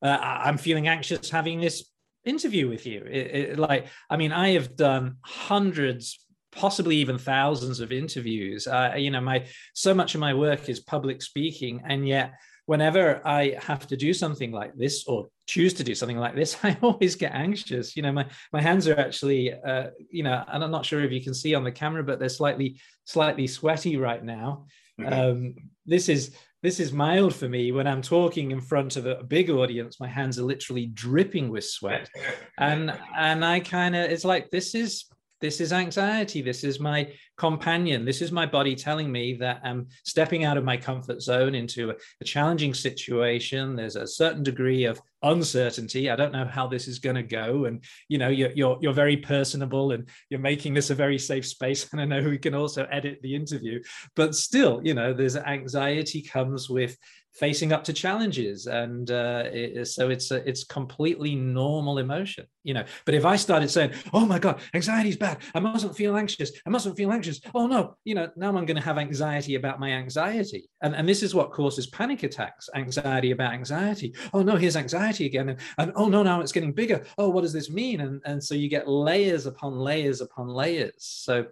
uh, 0.02 0.18
i'm 0.20 0.58
feeling 0.58 0.88
anxious 0.88 1.30
having 1.30 1.60
this 1.60 1.90
interview 2.24 2.68
with 2.68 2.86
you 2.86 3.02
it, 3.10 3.34
it, 3.34 3.58
like 3.58 3.86
i 4.10 4.16
mean 4.16 4.30
i 4.30 4.50
have 4.50 4.76
done 4.76 5.16
hundreds 5.22 6.26
possibly 6.52 6.96
even 6.96 7.18
thousands 7.18 7.80
of 7.80 7.92
interviews. 7.92 8.66
Uh, 8.66 8.94
you 8.96 9.10
know, 9.10 9.20
my 9.20 9.46
so 9.74 9.94
much 9.94 10.14
of 10.14 10.20
my 10.20 10.34
work 10.34 10.68
is 10.68 10.80
public 10.80 11.22
speaking, 11.22 11.82
and 11.86 12.06
yet 12.06 12.32
whenever 12.70 13.20
I 13.26 13.56
have 13.58 13.88
to 13.88 13.96
do 13.96 14.14
something 14.14 14.52
like 14.52 14.76
this 14.76 15.04
or 15.08 15.26
choose 15.48 15.74
to 15.74 15.82
do 15.82 15.92
something 15.92 16.18
like 16.18 16.36
this, 16.36 16.56
I 16.62 16.78
always 16.80 17.16
get 17.16 17.34
anxious. 17.34 17.96
You 17.96 18.02
know, 18.04 18.12
my 18.12 18.26
my 18.52 18.62
hands 18.62 18.86
are 18.86 18.96
actually, 18.96 19.52
uh, 19.52 19.88
you 20.08 20.22
know, 20.22 20.44
and 20.46 20.62
I'm 20.62 20.70
not 20.70 20.86
sure 20.86 21.02
if 21.02 21.10
you 21.10 21.20
can 21.20 21.34
see 21.34 21.56
on 21.56 21.64
the 21.64 21.72
camera, 21.72 22.04
but 22.04 22.20
they're 22.20 22.28
slightly 22.28 22.78
slightly 23.06 23.48
sweaty 23.48 23.96
right 23.96 24.22
now. 24.22 24.66
Mm-hmm. 25.00 25.12
Um, 25.12 25.54
this 25.84 26.08
is 26.08 26.32
this 26.62 26.78
is 26.78 26.92
mild 26.92 27.34
for 27.34 27.48
me 27.48 27.72
when 27.72 27.88
I'm 27.88 28.02
talking 28.02 28.52
in 28.52 28.60
front 28.60 28.94
of 28.94 29.04
a 29.04 29.24
big 29.24 29.50
audience. 29.50 29.98
My 29.98 30.06
hands 30.06 30.38
are 30.38 30.44
literally 30.44 30.86
dripping 30.86 31.48
with 31.50 31.64
sweat, 31.64 32.08
and 32.58 32.96
and 33.18 33.44
I 33.44 33.58
kind 33.58 33.96
of 33.96 34.08
it's 34.12 34.24
like 34.24 34.48
this 34.50 34.76
is 34.76 35.06
this 35.40 35.60
is 35.60 35.72
anxiety. 35.72 36.42
This 36.42 36.64
is 36.64 36.80
my 36.80 37.12
companion. 37.36 38.04
This 38.04 38.20
is 38.20 38.30
my 38.30 38.44
body 38.44 38.76
telling 38.76 39.10
me 39.10 39.34
that 39.34 39.60
I'm 39.64 39.88
stepping 40.04 40.44
out 40.44 40.58
of 40.58 40.64
my 40.64 40.76
comfort 40.76 41.22
zone 41.22 41.54
into 41.54 41.90
a, 41.90 41.94
a 42.20 42.24
challenging 42.24 42.74
situation. 42.74 43.76
There's 43.76 43.96
a 43.96 44.06
certain 44.06 44.42
degree 44.42 44.84
of 44.84 45.00
uncertainty. 45.22 46.10
I 46.10 46.16
don't 46.16 46.32
know 46.32 46.44
how 46.44 46.66
this 46.66 46.88
is 46.88 46.98
going 46.98 47.16
to 47.16 47.22
go. 47.22 47.64
And 47.64 47.82
you 48.08 48.18
know, 48.18 48.28
you're, 48.28 48.52
you're 48.52 48.78
you're 48.80 48.92
very 48.92 49.16
personable 49.16 49.92
and 49.92 50.08
you're 50.28 50.40
making 50.40 50.74
this 50.74 50.90
a 50.90 50.94
very 50.94 51.18
safe 51.18 51.46
space. 51.46 51.88
And 51.92 52.00
I 52.00 52.04
know 52.04 52.28
we 52.28 52.38
can 52.38 52.54
also 52.54 52.86
edit 52.90 53.18
the 53.22 53.34
interview, 53.34 53.82
but 54.14 54.34
still, 54.34 54.80
you 54.84 54.94
know, 54.94 55.12
there's 55.12 55.36
anxiety 55.36 56.22
comes 56.22 56.70
with 56.70 56.96
facing 57.32 57.72
up 57.72 57.84
to 57.84 57.92
challenges 57.92 58.66
and 58.66 59.10
uh, 59.10 59.44
it, 59.46 59.86
so 59.86 60.10
it's 60.10 60.30
a, 60.30 60.48
it's 60.48 60.64
completely 60.64 61.34
normal 61.34 61.98
emotion 61.98 62.44
you 62.62 62.74
know. 62.74 62.84
But 63.04 63.14
if 63.14 63.24
i 63.24 63.36
started 63.36 63.70
saying 63.70 63.92
oh 64.12 64.26
my 64.26 64.38
god 64.38 64.60
anxiety 64.74 65.08
is 65.10 65.16
bad. 65.16 65.38
I 65.54 65.60
mustn't 65.60 65.96
feel 65.96 66.16
anxious. 66.16 66.52
I 66.66 66.70
mustn't 66.70 66.96
feel 66.96 67.12
anxious. 67.12 67.40
Oh 67.54 67.66
no 67.66 67.96
you 68.04 68.14
know 68.14 68.28
now 68.36 68.48
i'm 68.48 68.66
going 68.66 68.76
to 68.76 68.82
have 68.82 68.98
anxiety 68.98 69.54
about 69.54 69.80
my 69.80 69.92
anxiety. 69.92 70.68
And, 70.82 70.94
and 70.94 71.08
this 71.08 71.22
is 71.22 71.34
what 71.34 71.52
causes 71.52 71.86
panic 71.86 72.22
attacks 72.22 72.68
anxiety 72.74 73.30
about 73.30 73.52
anxiety. 73.52 74.14
Oh 74.32 74.42
no 74.42 74.56
here's 74.56 74.76
anxiety 74.76 75.26
again 75.26 75.50
and, 75.50 75.60
and 75.78 75.92
oh 75.96 76.08
no 76.08 76.22
now 76.22 76.40
it's 76.40 76.52
getting 76.52 76.72
bigger. 76.72 77.04
Oh 77.18 77.28
what 77.28 77.42
does 77.42 77.52
this 77.52 77.70
mean? 77.70 78.00
And, 78.00 78.20
and 78.24 78.42
so 78.42 78.54
you 78.54 78.68
get 78.68 78.88
layers 78.88 79.46
upon 79.46 79.78
layers 79.78 80.20
upon 80.20 80.48
layers. 80.48 80.94
So 80.98 81.46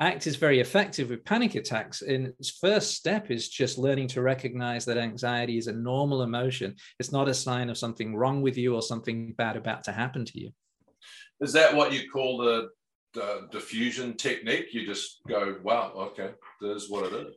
ACT 0.00 0.26
is 0.26 0.36
very 0.36 0.60
effective 0.60 1.10
with 1.10 1.24
panic 1.24 1.54
attacks. 1.54 2.02
And 2.02 2.28
its 2.38 2.50
first 2.50 2.94
step 2.94 3.30
is 3.30 3.48
just 3.48 3.78
learning 3.78 4.08
to 4.08 4.22
recognize 4.22 4.84
that 4.86 4.98
anxiety 4.98 5.56
is 5.56 5.68
a 5.68 5.72
normal 5.72 6.22
emotion. 6.22 6.74
It's 6.98 7.12
not 7.12 7.28
a 7.28 7.34
sign 7.34 7.70
of 7.70 7.78
something 7.78 8.16
wrong 8.16 8.42
with 8.42 8.56
you 8.56 8.74
or 8.74 8.82
something 8.82 9.32
bad 9.34 9.56
about 9.56 9.84
to 9.84 9.92
happen 9.92 10.24
to 10.24 10.40
you. 10.40 10.50
Is 11.40 11.52
that 11.52 11.74
what 11.74 11.92
you 11.92 12.10
call 12.10 12.38
the, 12.38 12.68
the 13.12 13.48
defusion 13.52 14.16
technique? 14.16 14.72
You 14.72 14.86
just 14.86 15.20
go, 15.28 15.56
wow, 15.62 15.92
okay, 15.96 16.30
there's 16.60 16.88
what 16.88 17.12
it 17.12 17.26
is 17.28 17.34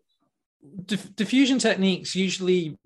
defusion 0.86 1.60
techniques 1.60 2.16
usually 2.16 2.78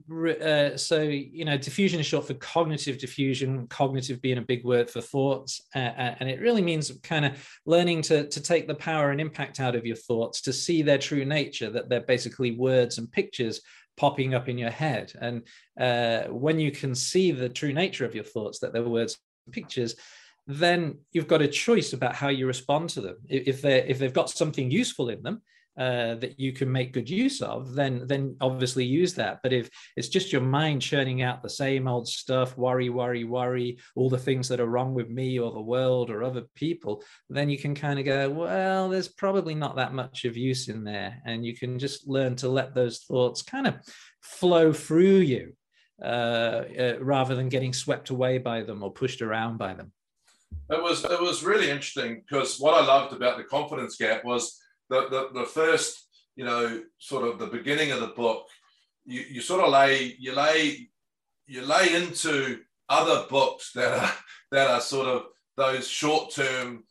uh, 0.41 0.75
so 0.75 1.01
you 1.01 1.45
know 1.45 1.57
defusion 1.57 1.99
is 1.99 2.05
short 2.05 2.27
for 2.27 2.33
cognitive 2.35 2.97
defusion 2.97 3.69
cognitive 3.69 4.21
being 4.21 4.37
a 4.37 4.41
big 4.41 4.63
word 4.65 4.89
for 4.89 4.99
thoughts 5.01 5.61
uh, 5.73 5.79
and 6.19 6.29
it 6.29 6.41
really 6.41 6.61
means 6.61 6.91
kind 7.01 7.25
of 7.25 7.47
learning 7.65 8.01
to, 8.01 8.27
to 8.27 8.41
take 8.41 8.67
the 8.67 8.75
power 8.75 9.11
and 9.11 9.21
impact 9.21 9.59
out 9.59 9.75
of 9.75 9.85
your 9.85 9.95
thoughts 9.95 10.41
to 10.41 10.51
see 10.51 10.81
their 10.81 10.97
true 10.97 11.23
nature 11.23 11.69
that 11.69 11.87
they're 11.89 12.01
basically 12.01 12.51
words 12.51 12.97
and 12.97 13.11
pictures 13.11 13.61
popping 13.97 14.33
up 14.33 14.49
in 14.49 14.57
your 14.57 14.69
head. 14.69 15.13
And 15.19 15.43
uh, 15.79 16.23
when 16.29 16.59
you 16.59 16.71
can 16.71 16.95
see 16.95 17.31
the 17.31 17.49
true 17.49 17.73
nature 17.73 18.05
of 18.05 18.15
your 18.15 18.23
thoughts 18.23 18.59
that 18.59 18.73
they're 18.73 18.83
words 18.83 19.17
and 19.45 19.53
pictures 19.53 19.95
then 20.47 20.97
you've 21.11 21.27
got 21.27 21.43
a 21.43 21.47
choice 21.47 21.93
about 21.93 22.15
how 22.15 22.29
you 22.29 22.47
respond 22.47 22.89
to 22.89 22.99
them. 22.99 23.15
If 23.29 23.61
they 23.61 23.83
if 23.87 23.99
they've 23.99 24.11
got 24.11 24.29
something 24.29 24.71
useful 24.71 25.09
in 25.09 25.21
them 25.21 25.41
uh, 25.77 26.15
that 26.15 26.39
you 26.39 26.51
can 26.51 26.71
make 26.71 26.93
good 26.93 27.09
use 27.09 27.41
of, 27.41 27.73
then 27.73 28.05
then 28.05 28.35
obviously 28.41 28.83
use 28.83 29.13
that. 29.13 29.39
But 29.41 29.53
if 29.53 29.69
it's 29.95 30.09
just 30.09 30.31
your 30.31 30.41
mind 30.41 30.81
churning 30.81 31.21
out 31.21 31.41
the 31.41 31.49
same 31.49 31.87
old 31.87 32.07
stuff, 32.07 32.57
worry, 32.57 32.89
worry, 32.89 33.23
worry, 33.23 33.77
all 33.95 34.09
the 34.09 34.17
things 34.17 34.47
that 34.49 34.59
are 34.59 34.67
wrong 34.67 34.93
with 34.93 35.09
me 35.09 35.39
or 35.39 35.51
the 35.51 35.61
world 35.61 36.09
or 36.09 36.23
other 36.23 36.43
people, 36.55 37.03
then 37.29 37.49
you 37.49 37.57
can 37.57 37.73
kind 37.73 37.99
of 37.99 38.05
go, 38.05 38.29
well, 38.29 38.89
there's 38.89 39.07
probably 39.07 39.55
not 39.55 39.77
that 39.77 39.93
much 39.93 40.25
of 40.25 40.35
use 40.35 40.67
in 40.67 40.83
there, 40.83 41.21
and 41.25 41.45
you 41.45 41.55
can 41.55 41.79
just 41.79 42.07
learn 42.07 42.35
to 42.37 42.49
let 42.49 42.75
those 42.75 42.99
thoughts 42.99 43.41
kind 43.41 43.67
of 43.67 43.75
flow 44.21 44.73
through 44.73 45.19
you. 45.19 45.53
Uh, 46.01 46.63
uh, 46.79 46.93
rather 46.99 47.35
than 47.35 47.47
getting 47.47 47.71
swept 47.71 48.09
away 48.09 48.39
by 48.39 48.63
them 48.63 48.81
or 48.81 48.91
pushed 48.91 49.21
around 49.21 49.59
by 49.59 49.71
them. 49.71 49.91
It 50.71 50.81
was 50.81 51.03
it 51.03 51.21
was 51.21 51.43
really 51.43 51.69
interesting 51.69 52.23
because 52.27 52.59
what 52.59 52.73
I 52.73 52.83
loved 52.83 53.13
about 53.13 53.37
the 53.37 53.43
confidence 53.43 53.97
gap 53.97 54.25
was 54.25 54.59
the, 54.91 55.07
the, 55.09 55.39
the 55.39 55.45
first, 55.45 56.05
you 56.35 56.43
know, 56.43 56.83
sort 56.99 57.25
of 57.25 57.39
the 57.39 57.47
beginning 57.47 57.91
of 57.91 58.01
the 58.01 58.07
book, 58.07 58.45
you, 59.05 59.21
you 59.21 59.41
sort 59.41 59.63
of 59.63 59.71
lay, 59.71 60.15
you 60.19 60.35
lay, 60.35 60.89
you 61.47 61.65
lay 61.65 61.95
into 61.95 62.59
other 62.89 63.25
books 63.29 63.71
that 63.73 63.93
are, 63.97 64.13
that 64.51 64.69
are 64.69 64.81
sort 64.81 65.07
of 65.07 65.23
those 65.55 65.87
short-term 65.87 66.83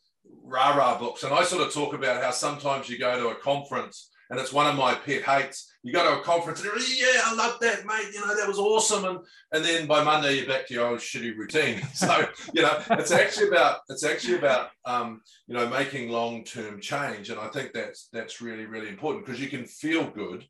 rah-rah 0.43 0.97
books. 0.97 1.23
And 1.23 1.31
I 1.33 1.43
sort 1.43 1.65
of 1.65 1.71
talk 1.71 1.93
about 1.93 2.23
how 2.23 2.31
sometimes 2.31 2.89
you 2.89 2.97
go 2.97 3.19
to 3.19 3.29
a 3.29 3.35
conference 3.35 4.09
and 4.31 4.39
it's 4.39 4.51
one 4.51 4.65
of 4.65 4.75
my 4.75 4.95
pet 4.95 5.21
hates. 5.21 5.70
You 5.83 5.91
go 5.93 6.03
to 6.03 6.21
a 6.21 6.23
conference 6.23 6.63
and 6.63 6.69
you're 6.71 6.79
yeah, 6.79 7.21
I 7.25 7.33
love 7.33 7.59
that, 7.61 7.85
mate. 7.85 8.13
You 8.13 8.21
know, 8.21 8.35
that 8.35 8.47
was 8.47 8.59
awesome. 8.59 9.05
And 9.05 9.19
and 9.51 9.65
then 9.65 9.87
by 9.87 10.03
Monday 10.03 10.37
you're 10.37 10.47
back 10.47 10.67
to 10.67 10.73
your 10.73 10.87
old 10.87 10.99
shitty 10.99 11.35
routine. 11.35 11.81
So, 11.93 12.27
you 12.53 12.61
know, 12.61 12.81
it's 12.91 13.11
actually 13.11 13.47
about 13.47 13.79
it's 13.89 14.03
actually 14.03 14.35
about 14.35 14.69
um, 14.85 15.21
you 15.47 15.55
know, 15.55 15.67
making 15.67 16.09
long-term 16.09 16.81
change. 16.81 17.29
And 17.29 17.39
I 17.39 17.47
think 17.47 17.73
that's 17.73 18.09
that's 18.13 18.41
really, 18.41 18.65
really 18.65 18.89
important 18.89 19.25
because 19.25 19.41
you 19.41 19.49
can 19.49 19.65
feel 19.65 20.07
good 20.09 20.45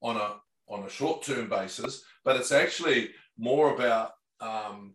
on 0.00 0.16
a 0.16 0.36
on 0.68 0.84
a 0.84 0.90
short-term 0.90 1.48
basis, 1.48 2.02
but 2.24 2.36
it's 2.36 2.52
actually 2.52 3.10
more 3.38 3.74
about 3.74 4.12
um, 4.40 4.94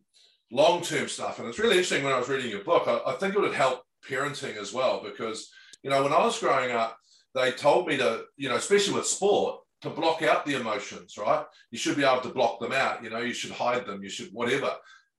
long-term 0.51 1.07
stuff. 1.07 1.39
And 1.39 1.47
it's 1.47 1.59
really 1.59 1.77
interesting 1.77 2.03
when 2.03 2.13
I 2.13 2.19
was 2.19 2.29
reading 2.29 2.49
your 2.49 2.63
book, 2.63 2.87
I, 2.87 3.11
I 3.11 3.13
think 3.13 3.35
it 3.35 3.39
would 3.39 3.53
help 3.53 3.83
parenting 4.09 4.57
as 4.57 4.73
well, 4.73 5.01
because 5.03 5.49
you 5.83 5.89
know, 5.89 6.03
when 6.03 6.13
I 6.13 6.25
was 6.25 6.39
growing 6.39 6.71
up, 6.71 6.97
they 7.35 7.51
told 7.51 7.87
me 7.87 7.97
to, 7.97 8.23
you 8.35 8.49
know, 8.49 8.55
especially 8.55 8.95
with 8.95 9.07
sport, 9.07 9.59
to 9.81 9.89
block 9.89 10.23
out 10.23 10.45
the 10.45 10.55
emotions, 10.55 11.17
right? 11.17 11.45
You 11.71 11.77
should 11.77 11.97
be 11.97 12.03
able 12.03 12.21
to 12.21 12.29
block 12.29 12.59
them 12.59 12.71
out. 12.71 13.03
You 13.03 13.09
know, 13.09 13.19
you 13.19 13.33
should 13.33 13.51
hide 13.51 13.85
them. 13.85 14.03
You 14.03 14.09
should 14.09 14.29
whatever. 14.31 14.71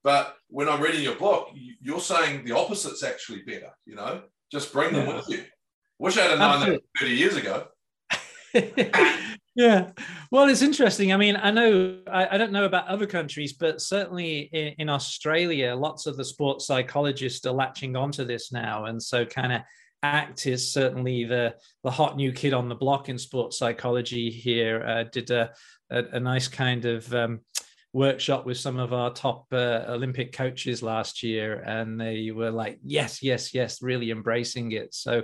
But 0.03 0.35
when 0.47 0.69
I'm 0.69 0.81
reading 0.81 1.03
your 1.03 1.15
book, 1.15 1.49
you're 1.53 1.99
saying 1.99 2.45
the 2.45 2.57
opposite's 2.57 3.03
actually 3.03 3.41
better. 3.43 3.71
You 3.85 3.95
know, 3.95 4.21
just 4.51 4.73
bring 4.73 4.93
them 4.93 5.07
yeah. 5.07 5.15
with 5.15 5.29
you. 5.29 5.43
Wish 5.97 6.17
I 6.17 6.23
had 6.23 6.39
known 6.39 6.69
that 6.69 6.81
30 6.99 7.13
years 7.13 7.35
ago. 7.35 7.67
yeah 9.55 9.91
well 10.31 10.47
it's 10.47 10.61
interesting 10.61 11.11
i 11.13 11.17
mean 11.17 11.35
i 11.35 11.51
know 11.51 11.99
I, 12.11 12.35
I, 12.35 12.37
don't 12.37 12.51
know 12.51 12.65
about 12.65 12.87
other 12.87 13.05
countries 13.05 13.53
but 13.53 13.81
certainly 13.81 14.49
in, 14.53 14.73
in, 14.79 14.89
australia 14.89 15.75
lots 15.75 16.07
of 16.07 16.17
the 16.17 16.25
sports 16.25 16.65
psychologists 16.65 17.45
are 17.45 17.53
latching 17.53 17.95
onto 17.95 18.25
this 18.25 18.51
now 18.51 18.85
and 18.85 19.01
so 19.01 19.25
kind 19.25 19.53
of 19.53 19.61
act 20.03 20.47
is 20.47 20.71
certainly 20.71 21.25
the 21.25 21.55
the 21.83 21.91
hot 21.91 22.15
new 22.15 22.31
kid 22.31 22.53
on 22.53 22.69
the 22.69 22.75
block 22.75 23.09
in 23.09 23.17
sports 23.17 23.57
psychology 23.57 24.29
here. 24.29 24.83
Uh, 24.83 25.03
did 25.03 25.29
a, 25.31 25.51
a, 25.89 26.03
a 26.13 26.19
nice 26.19 26.47
kind 26.47 26.85
of 26.85 27.13
um, 27.13 27.41
workshop 27.93 28.45
with 28.45 28.57
some 28.57 28.77
of 28.77 28.93
our 28.93 29.11
top 29.11 29.45
uh, 29.51 29.83
olympic 29.87 30.31
coaches 30.31 30.83
last 30.83 31.23
year 31.23 31.63
and 31.65 31.99
they 31.99 32.29
were 32.29 32.51
like 32.51 32.77
yes 32.83 33.23
yes 33.23 33.53
yes 33.53 33.81
really 33.81 34.11
embracing 34.11 34.71
it. 34.71 34.93
So 34.93 35.23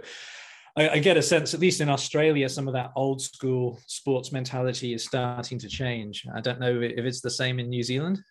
I, 0.76 0.90
I 0.90 1.00
get 1.00 1.18
a 1.18 1.22
sense 1.22 1.54
at 1.54 1.60
least 1.60 1.82
in 1.82 1.90
australia 1.90 2.50
some 2.50 2.68
of 2.68 2.74
that 2.74 2.92
old 2.96 3.22
school 3.22 3.80
sports 3.86 4.32
mentality 4.32 4.94
is 4.94 5.06
starting 5.06 5.60
to 5.60 5.68
change. 5.68 6.26
I 6.34 6.42
don't 6.42 6.60
know 6.60 6.82
if 6.82 7.06
it's 7.06 7.22
the 7.22 7.30
same 7.30 7.60
in 7.60 7.70
new 7.70 7.84
zealand 7.84 8.22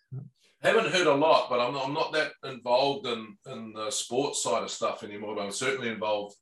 haven't 0.65 0.91
heard 0.93 1.07
a 1.07 1.13
lot, 1.13 1.49
but 1.49 1.59
I'm 1.59 1.73
not, 1.73 1.87
I'm 1.87 1.93
not 1.93 2.13
that 2.13 2.31
involved 2.43 3.07
in, 3.07 3.37
in 3.47 3.73
the 3.73 3.91
sports 3.91 4.43
side 4.43 4.63
of 4.63 4.71
stuff 4.71 5.03
anymore. 5.03 5.35
But 5.35 5.43
I'm 5.43 5.51
certainly 5.51 5.89
involved 5.89 6.35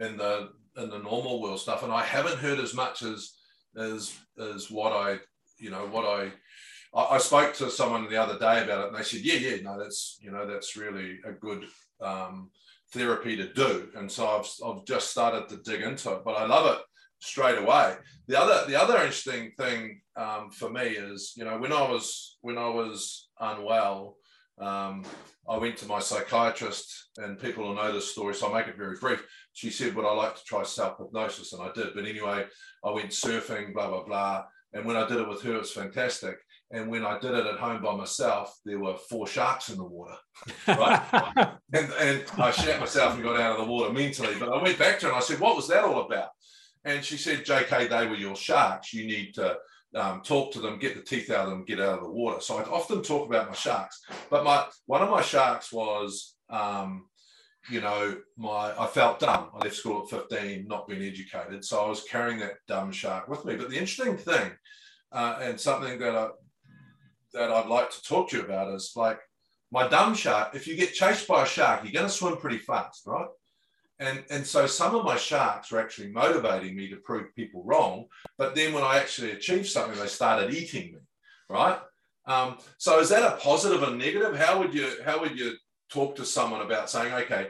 in 0.00 0.16
the 0.16 0.50
in 0.76 0.90
the 0.90 0.98
normal 0.98 1.40
world 1.40 1.60
stuff, 1.60 1.82
and 1.82 1.92
I 1.92 2.02
haven't 2.02 2.38
heard 2.38 2.58
as 2.58 2.74
much 2.74 3.02
as 3.02 3.32
as 3.76 4.14
as 4.38 4.70
what 4.70 4.92
I 4.92 5.18
you 5.58 5.70
know 5.70 5.86
what 5.86 6.04
I 6.04 6.32
I, 6.94 7.18
spoke 7.18 7.52
to 7.54 7.70
someone 7.70 8.08
the 8.08 8.16
other 8.16 8.38
day 8.38 8.62
about 8.62 8.84
it, 8.84 8.86
and 8.88 8.96
they 8.96 9.02
said, 9.02 9.20
yeah, 9.20 9.34
yeah, 9.34 9.56
no, 9.62 9.78
that's 9.78 10.18
you 10.20 10.30
know 10.30 10.46
that's 10.46 10.76
really 10.76 11.18
a 11.26 11.32
good 11.32 11.66
um, 12.00 12.50
therapy 12.92 13.36
to 13.36 13.52
do, 13.52 13.88
and 13.96 14.10
so 14.10 14.26
I've 14.26 14.48
I've 14.64 14.84
just 14.86 15.10
started 15.10 15.48
to 15.48 15.56
dig 15.58 15.82
into 15.82 16.12
it, 16.12 16.22
but 16.24 16.36
I 16.36 16.46
love 16.46 16.74
it 16.74 16.82
straight 17.18 17.58
away. 17.58 17.96
The 18.28 18.40
other 18.40 18.66
the 18.66 18.80
other 18.80 18.96
interesting 18.96 19.52
thing 19.58 20.00
um, 20.16 20.50
for 20.50 20.70
me 20.70 20.82
is 20.82 21.34
you 21.36 21.44
know 21.44 21.58
when 21.58 21.72
I 21.72 21.82
was 21.82 22.38
when 22.40 22.56
I 22.56 22.68
was 22.68 23.25
unwell, 23.40 24.16
um, 24.58 25.04
I 25.48 25.58
went 25.58 25.76
to 25.78 25.86
my 25.86 26.00
psychiatrist, 26.00 27.10
and 27.18 27.38
people 27.38 27.64
will 27.64 27.74
know 27.74 27.92
this 27.92 28.10
story, 28.10 28.34
so 28.34 28.46
I'll 28.46 28.54
make 28.54 28.68
it 28.68 28.76
very 28.76 28.96
brief. 28.98 29.24
She 29.52 29.70
said, 29.70 29.94
"Would 29.94 30.06
I 30.06 30.12
like 30.12 30.34
to 30.36 30.44
try 30.44 30.62
self 30.62 30.98
hypnosis?" 30.98 31.52
And 31.52 31.62
I 31.62 31.72
did. 31.72 31.94
But 31.94 32.06
anyway, 32.06 32.46
I 32.84 32.90
went 32.90 33.10
surfing, 33.10 33.74
blah 33.74 33.88
blah 33.88 34.04
blah. 34.04 34.44
And 34.72 34.84
when 34.84 34.96
I 34.96 35.06
did 35.06 35.18
it 35.18 35.28
with 35.28 35.42
her, 35.42 35.54
it 35.54 35.60
was 35.60 35.72
fantastic. 35.72 36.36
And 36.72 36.90
when 36.90 37.04
I 37.04 37.18
did 37.18 37.32
it 37.32 37.46
at 37.46 37.58
home 37.58 37.80
by 37.80 37.94
myself, 37.94 38.58
there 38.64 38.80
were 38.80 38.96
four 38.96 39.26
sharks 39.26 39.68
in 39.68 39.76
the 39.76 39.84
water. 39.84 40.16
Right? 40.66 41.00
and, 41.72 41.92
and 41.92 42.24
I 42.38 42.50
shat 42.50 42.80
myself 42.80 43.14
and 43.14 43.22
got 43.22 43.40
out 43.40 43.58
of 43.58 43.64
the 43.64 43.72
water 43.72 43.92
mentally. 43.92 44.34
But 44.38 44.48
I 44.48 44.60
went 44.60 44.78
back 44.78 44.98
to 44.98 45.06
her 45.06 45.12
and 45.12 45.18
I 45.18 45.24
said, 45.24 45.38
What 45.38 45.54
was 45.54 45.68
that 45.68 45.84
all 45.84 46.04
about? 46.04 46.30
And 46.84 47.04
she 47.04 47.16
said, 47.16 47.44
JK, 47.44 47.88
they 47.88 48.06
were 48.06 48.16
your 48.16 48.36
sharks. 48.36 48.92
You 48.92 49.06
need 49.06 49.34
to 49.34 49.56
um, 49.96 50.20
talk 50.20 50.52
to 50.52 50.60
them, 50.60 50.78
get 50.78 50.94
the 50.94 51.02
teeth 51.02 51.30
out 51.30 51.44
of 51.44 51.50
them, 51.50 51.64
get 51.64 51.80
out 51.80 51.98
of 51.98 52.04
the 52.04 52.10
water. 52.10 52.40
So 52.40 52.58
I'd 52.58 52.68
often 52.68 53.02
talk 53.02 53.26
about 53.26 53.48
my 53.48 53.54
sharks. 53.54 54.02
But 54.30 54.44
my 54.44 54.66
one 54.84 55.02
of 55.02 55.10
my 55.10 55.22
sharks 55.22 55.72
was, 55.72 56.36
um, 56.50 57.06
you 57.70 57.80
know, 57.80 58.16
my 58.36 58.74
I 58.78 58.86
felt 58.86 59.20
dumb. 59.20 59.50
I 59.54 59.64
left 59.64 59.76
school 59.76 60.02
at 60.02 60.10
15, 60.10 60.66
not 60.68 60.86
being 60.86 61.02
educated. 61.02 61.64
So 61.64 61.82
I 61.84 61.88
was 61.88 62.04
carrying 62.04 62.38
that 62.40 62.56
dumb 62.68 62.92
shark 62.92 63.28
with 63.28 63.44
me. 63.44 63.56
But 63.56 63.70
the 63.70 63.78
interesting 63.78 64.16
thing, 64.18 64.52
uh, 65.12 65.38
and 65.40 65.58
something 65.58 65.98
that 65.98 66.14
I 66.14 66.28
that 67.32 67.50
I'd 67.50 67.66
like 67.66 67.90
to 67.90 68.02
talk 68.02 68.30
to 68.30 68.36
you 68.36 68.44
about 68.44 68.74
is 68.74 68.92
like 68.96 69.18
my 69.72 69.88
dumb 69.88 70.14
shark. 70.14 70.54
If 70.54 70.66
you 70.66 70.76
get 70.76 70.92
chased 70.92 71.26
by 71.26 71.42
a 71.42 71.46
shark, 71.46 71.82
you're 71.82 71.92
going 71.92 72.06
to 72.06 72.12
swim 72.12 72.36
pretty 72.36 72.58
fast, 72.58 73.02
right? 73.06 73.26
And, 73.98 74.24
and 74.30 74.46
so 74.46 74.66
some 74.66 74.94
of 74.94 75.04
my 75.04 75.16
sharks 75.16 75.70
were 75.70 75.80
actually 75.80 76.08
motivating 76.08 76.76
me 76.76 76.88
to 76.90 76.96
prove 76.96 77.34
people 77.34 77.64
wrong. 77.64 78.06
But 78.36 78.54
then 78.54 78.72
when 78.72 78.84
I 78.84 78.98
actually 78.98 79.32
achieved 79.32 79.66
something, 79.66 79.98
they 79.98 80.06
started 80.06 80.52
eating 80.52 80.92
me, 80.92 80.98
right? 81.48 81.78
Um, 82.26 82.58
so 82.78 83.00
is 83.00 83.08
that 83.10 83.22
a 83.22 83.36
positive 83.36 83.82
and 83.82 83.98
negative? 83.98 84.36
How 84.36 84.58
would 84.58 84.74
you 84.74 84.90
how 85.04 85.20
would 85.20 85.38
you 85.38 85.54
talk 85.90 86.16
to 86.16 86.24
someone 86.24 86.60
about 86.60 86.90
saying, 86.90 87.12
okay, 87.12 87.48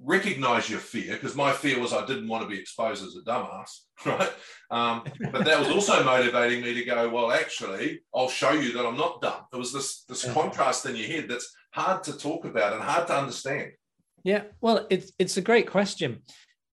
recognize 0.00 0.70
your 0.70 0.78
fear? 0.78 1.14
Because 1.14 1.34
my 1.34 1.52
fear 1.52 1.80
was 1.80 1.92
I 1.92 2.06
didn't 2.06 2.28
want 2.28 2.42
to 2.44 2.48
be 2.48 2.58
exposed 2.58 3.04
as 3.04 3.16
a 3.16 3.28
dumbass, 3.28 3.80
right? 4.06 4.32
Um, 4.70 5.02
but 5.32 5.44
that 5.44 5.58
was 5.58 5.68
also 5.68 6.04
motivating 6.04 6.62
me 6.62 6.74
to 6.74 6.84
go, 6.84 7.08
well, 7.08 7.32
actually, 7.32 8.00
I'll 8.14 8.28
show 8.28 8.52
you 8.52 8.72
that 8.72 8.86
I'm 8.86 8.96
not 8.96 9.20
dumb. 9.20 9.42
It 9.52 9.56
was 9.56 9.72
this 9.72 10.04
this 10.04 10.30
contrast 10.32 10.86
in 10.86 10.96
your 10.96 11.08
head 11.08 11.26
that's 11.28 11.52
hard 11.72 12.02
to 12.04 12.16
talk 12.16 12.44
about 12.44 12.72
and 12.72 12.82
hard 12.82 13.08
to 13.08 13.18
understand. 13.18 13.72
Yeah, 14.26 14.42
well, 14.60 14.88
it's 14.90 15.12
it's 15.20 15.36
a 15.36 15.40
great 15.40 15.70
question 15.70 16.22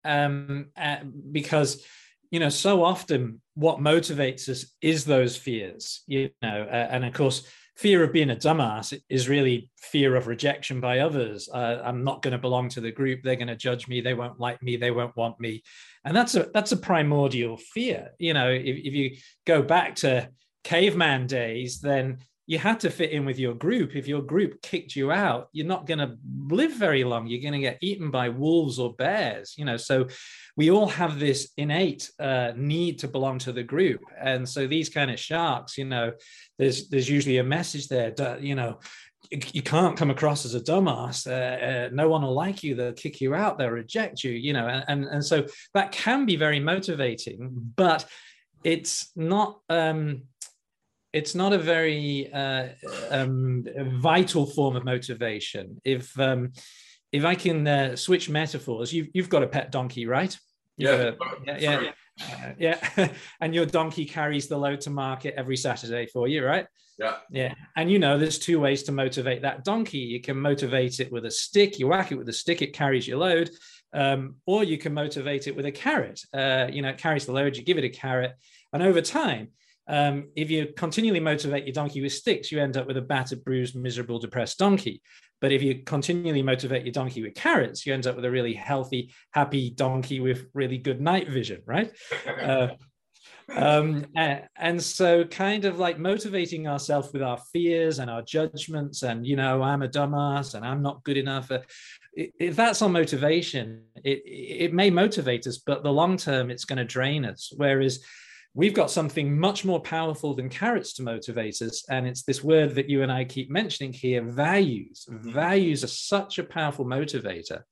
um, 0.04 0.70
uh, 0.76 0.98
because 1.32 1.86
you 2.32 2.40
know 2.40 2.50
so 2.50 2.84
often 2.84 3.42
what 3.54 3.78
motivates 3.78 4.50
us 4.50 4.74
is 4.82 5.06
those 5.06 5.38
fears, 5.38 6.02
you 6.08 6.32
know, 6.42 6.68
uh, 6.68 6.88
and 6.90 7.06
of 7.06 7.14
course 7.14 7.48
fear 7.78 8.04
of 8.04 8.12
being 8.12 8.32
a 8.32 8.36
dumbass 8.36 9.00
is 9.08 9.30
really 9.30 9.70
fear 9.78 10.16
of 10.16 10.26
rejection 10.26 10.80
by 10.80 11.00
others. 11.00 11.48
Uh, 11.54 11.80
I'm 11.84 12.04
not 12.04 12.24
going 12.24 12.32
to 12.32 12.40
belong 12.40 12.70
to 12.70 12.82
the 12.82 12.92
group. 12.92 13.22
They're 13.22 13.36
going 13.36 13.48
to 13.50 13.56
judge 13.56 13.88
me. 13.88 14.02
They 14.02 14.16
won't 14.16 14.40
like 14.40 14.62
me. 14.64 14.76
They 14.76 14.92
won't 14.92 15.16
want 15.16 15.40
me. 15.40 15.62
And 16.06 16.18
that's 16.18 16.34
a 16.34 16.50
that's 16.56 16.72
a 16.72 16.78
primordial 16.78 17.58
fear. 17.58 18.14
You 18.18 18.34
know, 18.34 18.50
if, 18.50 18.78
if 18.78 18.96
you 18.96 19.18
go 19.46 19.62
back 19.62 19.98
to 19.98 20.28
caveman 20.64 21.28
days, 21.28 21.82
then 21.82 22.18
you 22.46 22.58
had 22.58 22.82
to 22.82 22.90
fit 22.90 23.12
in 23.12 23.26
with 23.26 23.40
your 23.40 23.54
group. 23.54 23.96
If 23.96 24.08
your 24.08 24.22
group 24.22 24.62
kicked 24.62 24.96
you 24.96 25.12
out, 25.12 25.48
you're 25.54 25.66
not 25.66 25.86
going 25.86 26.00
to 26.00 26.18
live 26.50 26.74
very 26.74 27.04
long. 27.06 27.28
You're 27.28 27.42
going 27.42 27.54
to 27.54 27.60
get 27.60 27.78
eaten 27.82 28.12
by 28.12 28.30
wolves 28.30 28.80
or 28.80 28.94
bears. 28.94 29.54
You 29.58 29.64
know, 29.64 29.78
so 29.78 30.08
we 30.58 30.70
all 30.70 30.88
have 30.88 31.20
this 31.20 31.52
innate 31.56 32.12
uh, 32.20 32.52
need 32.56 33.00
to 33.00 33.08
belong 33.08 33.40
to 33.40 33.54
the 33.54 33.64
group, 33.64 34.02
and 34.20 34.48
so 34.48 34.68
these 34.68 34.90
kind 34.90 35.10
of 35.10 35.20
sharks, 35.20 35.78
you 35.78 35.86
know, 35.86 36.12
there's 36.58 36.90
there's 36.90 37.10
usually 37.10 37.38
a 37.38 37.44
message 37.44 37.88
there. 37.88 38.14
You 38.40 38.56
know, 38.56 38.80
you 39.32 39.62
can't 39.62 39.98
come 39.98 40.10
across 40.10 40.44
as 40.46 40.54
a 40.54 40.60
dumbass. 40.60 41.26
Uh, 41.26 41.66
uh, 41.66 41.90
no 41.94 42.10
one 42.10 42.24
will 42.24 42.34
like 42.34 42.62
you. 42.62 42.76
They'll 42.76 42.94
kick 42.94 43.22
you 43.22 43.34
out. 43.34 43.58
They'll 43.58 43.70
reject 43.70 44.24
you. 44.24 44.32
You 44.32 44.52
know, 44.52 44.68
and 44.68 44.84
and, 44.90 45.06
and 45.06 45.26
so 45.26 45.46
that 45.74 45.94
can 45.94 46.26
be 46.26 46.36
very 46.36 46.60
motivating, 46.60 47.52
but 47.78 48.06
it's 48.66 49.12
not. 49.16 49.62
Um, 49.70 50.24
it's 51.14 51.36
not 51.36 51.54
a 51.54 51.58
very 51.60 52.32
uh, 52.34 52.70
um, 53.12 53.66
vital 54.00 54.48
form 54.48 54.76
of 54.76 54.84
motivation. 54.84 55.80
If 55.86 56.20
um, 56.20 56.52
if 57.12 57.24
I 57.24 57.36
can 57.36 57.68
uh, 57.68 57.96
switch 57.96 58.30
metaphors, 58.30 58.92
you've 58.92 59.08
you've 59.14 59.30
got 59.30 59.44
a 59.44 59.48
pet 59.48 59.72
donkey, 59.72 60.08
right? 60.08 60.38
Yeah, 60.76 61.12
yeah, 61.46 61.60
yeah, 61.60 61.90
uh, 62.20 62.50
yeah. 62.98 63.10
and 63.40 63.54
your 63.54 63.68
donkey 63.68 64.06
carries 64.06 64.48
the 64.48 64.58
load 64.58 64.82
to 64.82 64.90
market 64.90 65.36
every 65.38 65.56
Saturday 65.56 66.08
for 66.08 66.28
you, 66.28 66.44
right? 66.44 66.66
Yeah, 66.98 67.18
yeah. 67.30 67.54
And 67.78 67.92
you 67.92 68.00
know, 68.00 68.18
there's 68.18 68.40
two 68.40 68.60
ways 68.60 68.82
to 68.84 68.92
motivate 68.92 69.44
that 69.44 69.64
donkey. 69.64 70.00
You 70.00 70.20
can 70.20 70.40
motivate 70.40 71.00
it 71.00 71.12
with 71.12 71.26
a 71.26 71.32
stick. 71.32 71.78
You 71.78 71.88
whack 71.88 72.12
it 72.12 72.18
with 72.18 72.30
a 72.30 72.34
stick, 72.34 72.64
it 72.64 72.74
carries 72.74 73.08
your 73.08 73.20
load. 73.20 73.52
Um, 73.94 74.38
or 74.48 74.64
you 74.64 74.80
can 74.80 74.96
motivate 74.96 75.48
it 75.48 75.56
with 75.56 75.68
a 75.68 75.72
carrot. 75.72 76.20
Uh, 76.34 76.68
you 76.72 76.82
know, 76.82 76.90
it 76.90 76.98
carries 76.98 77.28
the 77.28 77.32
load. 77.32 77.56
You 77.56 77.64
give 77.64 77.78
it 77.78 77.84
a 77.84 77.90
carrot, 77.90 78.34
and 78.74 78.82
over 78.82 79.02
time 79.02 79.50
um, 79.88 80.30
if 80.36 80.50
you 80.50 80.74
continually 80.76 81.20
motivate 81.20 81.66
your 81.66 81.74
donkey 81.74 82.02
with 82.02 82.14
sticks, 82.14 82.52
you 82.52 82.60
end 82.60 82.78
up 82.78 82.88
with 82.88 82.98
a 82.98 83.02
battered, 83.02 83.44
bruised, 83.44 83.76
miserable, 83.76 84.20
depressed 84.20 84.58
donkey. 84.58 85.02
But 85.42 85.52
if 85.52 85.62
you 85.62 85.84
continually 85.84 86.42
motivate 86.42 86.86
your 86.86 86.94
donkey 86.94 87.22
with 87.22 87.36
carrots, 87.36 87.86
you 87.86 87.94
end 87.94 88.08
up 88.08 88.16
with 88.16 88.24
a 88.24 88.32
really 88.32 88.54
healthy, 88.54 89.14
happy 89.32 89.72
donkey 89.72 90.22
with 90.22 90.46
really 90.54 90.78
good 90.78 91.02
night 91.02 91.30
vision, 91.30 91.62
right? 91.66 91.92
Uh, 92.44 92.70
um, 93.50 94.06
and, 94.16 94.44
and, 94.56 94.82
so, 94.82 95.26
kind 95.26 95.66
of 95.66 95.78
like 95.78 96.00
motivating 96.00 96.68
ourselves 96.68 97.12
with 97.12 97.22
our 97.22 97.38
fears 97.52 98.00
and 98.00 98.10
our 98.10 98.22
judgments, 98.22 99.04
and 99.04 99.28
you 99.28 99.36
know, 99.36 99.62
I'm 99.62 99.82
a 99.82 99.88
dumbass 99.88 100.56
and 100.56 100.66
I'm 100.66 100.82
not 100.82 101.04
good 101.04 101.18
enough. 101.18 101.52
Uh, 101.52 101.60
if 102.16 102.56
that's 102.56 102.82
our 102.82 102.90
motivation, 102.90 103.84
it 104.04 104.22
it 104.26 104.74
may 104.74 104.90
motivate 104.90 105.46
us, 105.46 105.58
but 105.58 105.84
the 105.84 105.92
long 105.92 106.16
term, 106.16 106.50
it's 106.50 106.66
going 106.66 106.78
to 106.78 106.86
drain 106.86 107.26
us. 107.26 107.52
Whereas 107.56 108.00
we've 108.56 108.74
got 108.74 108.92
something 108.92 109.38
much 109.38 109.66
more 109.66 109.80
powerful 109.80 110.34
than 110.36 110.50
carrots 110.50 110.94
to 110.94 111.04
motivate 111.04 111.62
us. 111.62 111.84
And 111.90 112.06
it's 112.06 112.24
this 112.24 112.44
word 112.44 112.76
that 112.76 112.90
you 112.90 113.02
and 113.02 113.12
I 113.12 113.26
keep 113.26 113.50
mentioning 113.50 113.94
here 113.94 114.22
values. 114.22 115.06
Mm-hmm. 115.10 115.32
Values 115.32 115.84
are 115.84 115.88
such 115.88 116.38
a 116.38 116.44
powerful 116.44 116.86
motivator. 116.86 117.64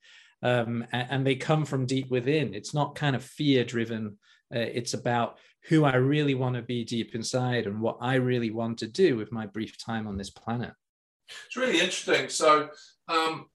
Um, 0.43 0.85
and, 0.91 1.07
and, 1.11 1.27
they 1.27 1.35
come 1.35 1.65
from 1.65 1.85
deep 1.85 2.09
within. 2.09 2.55
It's 2.55 2.73
not 2.73 2.95
kind 2.95 3.15
of 3.15 3.23
fear 3.23 3.63
driven. 3.63 4.17
Uh, 4.53 4.59
it's 4.59 4.95
about 4.95 5.37
who 5.69 5.83
I 5.85 5.97
really 5.97 6.33
want 6.33 6.55
to 6.55 6.63
be 6.63 6.83
deep 6.83 7.13
inside 7.13 7.67
and 7.67 7.79
what 7.79 7.97
I 8.01 8.15
really 8.15 8.49
want 8.49 8.79
to 8.79 8.87
do 8.87 9.15
with 9.15 9.31
my 9.31 9.45
brief 9.45 9.77
time 9.77 10.07
on 10.07 10.17
this 10.17 10.31
planet. 10.31 10.73
It's 11.45 11.55
really 11.55 11.75
interesting. 11.75 12.27
So, 12.29 12.69
um, 13.07 13.45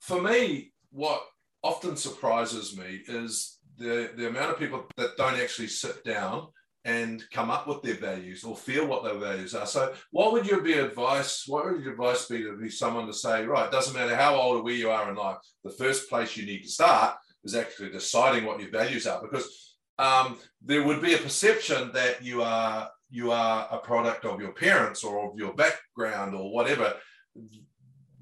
for 0.00 0.22
me, 0.22 0.72
what 0.92 1.20
often 1.64 1.96
surprises 1.96 2.78
me 2.78 3.00
is 3.08 3.58
the, 3.76 4.12
the 4.16 4.28
amount 4.28 4.52
of 4.52 4.58
people 4.60 4.86
that 4.96 5.16
don't 5.16 5.40
actually 5.40 5.66
sit 5.66 6.04
down 6.04 6.46
and 6.86 7.24
come 7.32 7.50
up 7.50 7.66
with 7.66 7.82
their 7.82 7.96
values 7.96 8.44
or 8.44 8.56
feel 8.56 8.86
what 8.86 9.02
their 9.02 9.18
values 9.18 9.56
are. 9.56 9.66
So, 9.66 9.92
what 10.12 10.32
would 10.32 10.46
your 10.46 10.62
be 10.62 10.74
advice? 10.74 11.42
What 11.48 11.66
would 11.66 11.82
your 11.82 11.92
advice 11.92 12.26
be 12.26 12.44
to 12.44 12.56
be 12.56 12.70
someone 12.70 13.08
to 13.08 13.12
say, 13.12 13.44
right? 13.44 13.70
Doesn't 13.72 13.92
matter 13.92 14.14
how 14.14 14.36
old 14.36 14.60
or 14.60 14.62
where 14.62 14.72
you 14.72 14.88
are 14.88 15.10
in 15.10 15.16
life. 15.16 15.38
The 15.64 15.70
first 15.70 16.08
place 16.08 16.36
you 16.36 16.46
need 16.46 16.62
to 16.62 16.68
start 16.68 17.16
is 17.42 17.56
actually 17.56 17.90
deciding 17.90 18.44
what 18.44 18.60
your 18.60 18.70
values 18.70 19.04
are, 19.08 19.20
because 19.20 19.76
um, 19.98 20.38
there 20.64 20.84
would 20.84 21.02
be 21.02 21.14
a 21.14 21.18
perception 21.18 21.90
that 21.92 22.22
you 22.22 22.42
are 22.42 22.88
you 23.10 23.32
are 23.32 23.68
a 23.72 23.78
product 23.78 24.24
of 24.24 24.40
your 24.40 24.52
parents 24.52 25.02
or 25.02 25.28
of 25.28 25.36
your 25.36 25.54
background 25.54 26.36
or 26.36 26.52
whatever. 26.52 26.94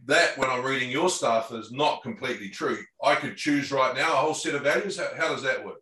That, 0.07 0.37
when 0.37 0.51
I'm 0.51 0.65
reading 0.65 0.91
your 0.91 1.09
stuff, 1.09 1.53
is 1.53 1.71
not 1.73 2.03
completely 2.03 2.49
true. 2.49 2.79
I 3.03 3.15
could 3.15 3.37
choose 3.37 3.73
right 3.73 3.95
now 3.95 4.13
a 4.13 4.17
whole 4.17 4.35
set 4.35 4.55
of 4.55 4.63
values. 4.63 4.99
How, 4.99 5.09
how 5.17 5.29
does 5.29 5.43
that 5.43 5.65
work? 5.65 5.79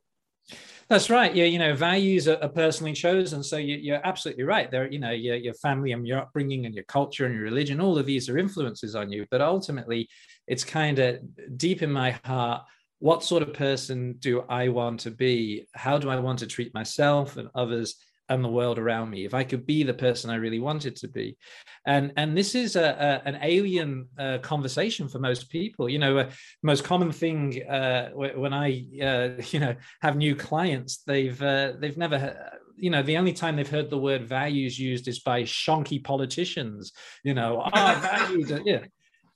That's 0.93 1.09
right. 1.09 1.35
Yeah, 1.35 1.47
you 1.47 1.59
know, 1.59 1.75
values 1.75 2.29
are, 2.29 2.37
personally 2.51 2.93
chosen. 2.93 3.43
So 3.43 3.57
you, 3.57 3.95
are 3.95 4.03
absolutely 4.05 4.45
right. 4.45 4.71
There, 4.71 4.93
you 4.93 4.99
know, 4.99 5.13
your, 5.13 5.37
your 5.37 5.55
family 5.55 5.93
and 5.93 6.07
your 6.07 6.19
upbringing 6.19 6.67
and 6.67 6.75
your 6.75 6.85
culture 6.85 7.25
and 7.25 7.35
your 7.35 7.45
religion, 7.45 7.81
all 7.81 7.97
of 7.97 8.05
these 8.05 8.29
are 8.29 8.37
influences 8.37 8.95
on 8.95 9.11
you. 9.11 9.25
But 9.31 9.41
ultimately, 9.41 10.07
it's 10.47 10.65
kind 10.65 10.99
of 10.99 11.21
deep 11.57 11.81
in 11.81 11.91
my 11.91 12.11
heart. 12.27 12.65
What 12.99 13.25
sort 13.25 13.43
of 13.43 13.55
person 13.55 14.17
do 14.19 14.43
I 14.51 14.69
want 14.69 15.01
to 15.01 15.11
be? 15.11 15.67
How 15.73 15.97
do 15.97 16.11
I 16.11 16.19
want 16.19 16.41
to 16.41 16.47
treat 16.47 16.75
myself 16.75 17.39
and 17.39 17.49
others? 17.55 17.97
And 18.33 18.45
the 18.45 18.49
world 18.49 18.79
around 18.79 19.11
me 19.11 19.25
if 19.25 19.35
i 19.35 19.45
could 19.45 19.67
be 19.67 19.83
the 19.83 19.95
person 19.95 20.31
i 20.31 20.37
really 20.37 20.59
wanted 20.59 20.97
to 20.97 21.09
be. 21.09 21.37
And 21.87 22.13
and 22.17 22.37
this 22.37 22.55
is 22.55 22.77
a, 22.77 23.21
a 23.25 23.29
an 23.29 23.39
alien 23.43 24.09
uh, 24.19 24.39
conversation 24.39 25.09
for 25.09 25.19
most 25.19 25.51
people. 25.51 25.89
You 25.89 25.99
know 25.99 26.19
uh, 26.19 26.31
most 26.63 26.85
common 26.85 27.13
thing 27.13 27.63
uh, 27.69 28.11
when 28.11 28.53
i 28.53 28.85
uh, 29.03 29.43
you 29.51 29.61
know 29.61 29.75
have 30.01 30.17
new 30.17 30.35
clients 30.35 31.03
they've 31.07 31.41
uh, 31.43 31.73
they've 31.79 31.97
never 31.97 32.51
you 32.77 32.91
know 32.91 33.03
the 33.03 33.17
only 33.17 33.33
time 33.33 33.57
they've 33.57 33.69
heard 33.69 33.91
the 33.91 33.99
word 33.99 34.25
values 34.25 34.79
used 34.79 35.09
is 35.09 35.21
by 35.21 35.43
shonky 35.43 36.03
politicians. 36.03 36.93
You 37.25 37.35
know 37.35 37.63
ah, 37.75 38.27
values 38.29 38.53
yeah. 38.65 38.85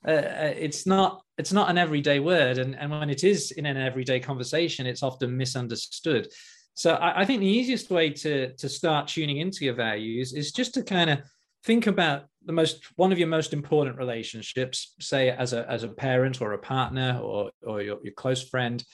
Uh, 0.06 0.52
it's 0.56 0.86
not 0.86 1.22
it's 1.36 1.52
not 1.52 1.68
an 1.68 1.78
everyday 1.78 2.20
word. 2.20 2.58
And, 2.58 2.76
and 2.76 2.90
when 2.90 3.10
it 3.10 3.24
is 3.24 3.50
in 3.50 3.66
an 3.66 3.76
everyday 3.76 4.20
conversation 4.20 4.86
it's 4.86 5.02
often 5.02 5.36
misunderstood 5.36 6.28
so 6.76 6.92
I, 6.94 7.22
I 7.22 7.24
think 7.24 7.40
the 7.40 7.46
easiest 7.46 7.90
way 7.90 8.10
to 8.10 8.52
to 8.52 8.68
start 8.68 9.08
tuning 9.08 9.38
into 9.38 9.64
your 9.64 9.74
values 9.74 10.34
is 10.34 10.52
just 10.52 10.74
to 10.74 10.82
kind 10.82 11.10
of 11.10 11.20
think 11.64 11.86
about 11.86 12.26
the 12.44 12.52
most 12.52 12.84
one 12.96 13.12
of 13.12 13.18
your 13.18 13.28
most 13.28 13.52
important 13.54 13.96
relationships, 13.96 14.94
say 15.00 15.30
as 15.30 15.54
a 15.54 15.68
as 15.70 15.82
a 15.84 15.88
parent 15.88 16.40
or 16.42 16.52
a 16.52 16.58
partner 16.58 17.18
or 17.22 17.50
or 17.62 17.82
your, 17.82 17.98
your 18.04 18.12
close 18.12 18.46
friend. 18.48 18.84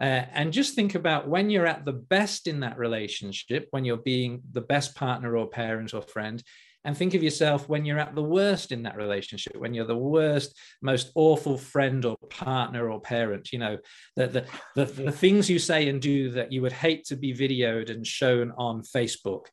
Uh, 0.00 0.26
and 0.32 0.52
just 0.52 0.74
think 0.74 0.94
about 0.94 1.28
when 1.28 1.50
you're 1.50 1.66
at 1.66 1.84
the 1.84 1.92
best 1.92 2.46
in 2.46 2.60
that 2.60 2.78
relationship, 2.78 3.68
when 3.70 3.84
you're 3.84 3.96
being 3.96 4.42
the 4.52 4.60
best 4.60 4.94
partner 4.94 5.36
or 5.36 5.48
parent 5.48 5.92
or 5.92 6.02
friend, 6.02 6.42
and 6.84 6.96
think 6.96 7.14
of 7.14 7.22
yourself 7.22 7.68
when 7.68 7.84
you're 7.84 7.98
at 7.98 8.14
the 8.14 8.22
worst 8.22 8.72
in 8.72 8.82
that 8.82 8.96
relationship 8.96 9.56
when 9.56 9.74
you're 9.74 9.86
the 9.86 9.96
worst 9.96 10.58
most 10.82 11.10
awful 11.14 11.56
friend 11.56 12.04
or 12.04 12.16
partner 12.30 12.90
or 12.90 13.00
parent 13.00 13.52
you 13.52 13.58
know 13.58 13.78
the, 14.16 14.26
the, 14.26 14.46
the, 14.76 14.84
the 14.84 15.12
things 15.12 15.48
you 15.48 15.58
say 15.58 15.88
and 15.88 16.00
do 16.00 16.30
that 16.30 16.52
you 16.52 16.62
would 16.62 16.72
hate 16.72 17.04
to 17.04 17.16
be 17.16 17.34
videoed 17.34 17.90
and 17.90 18.06
shown 18.06 18.52
on 18.56 18.82
facebook 18.82 19.46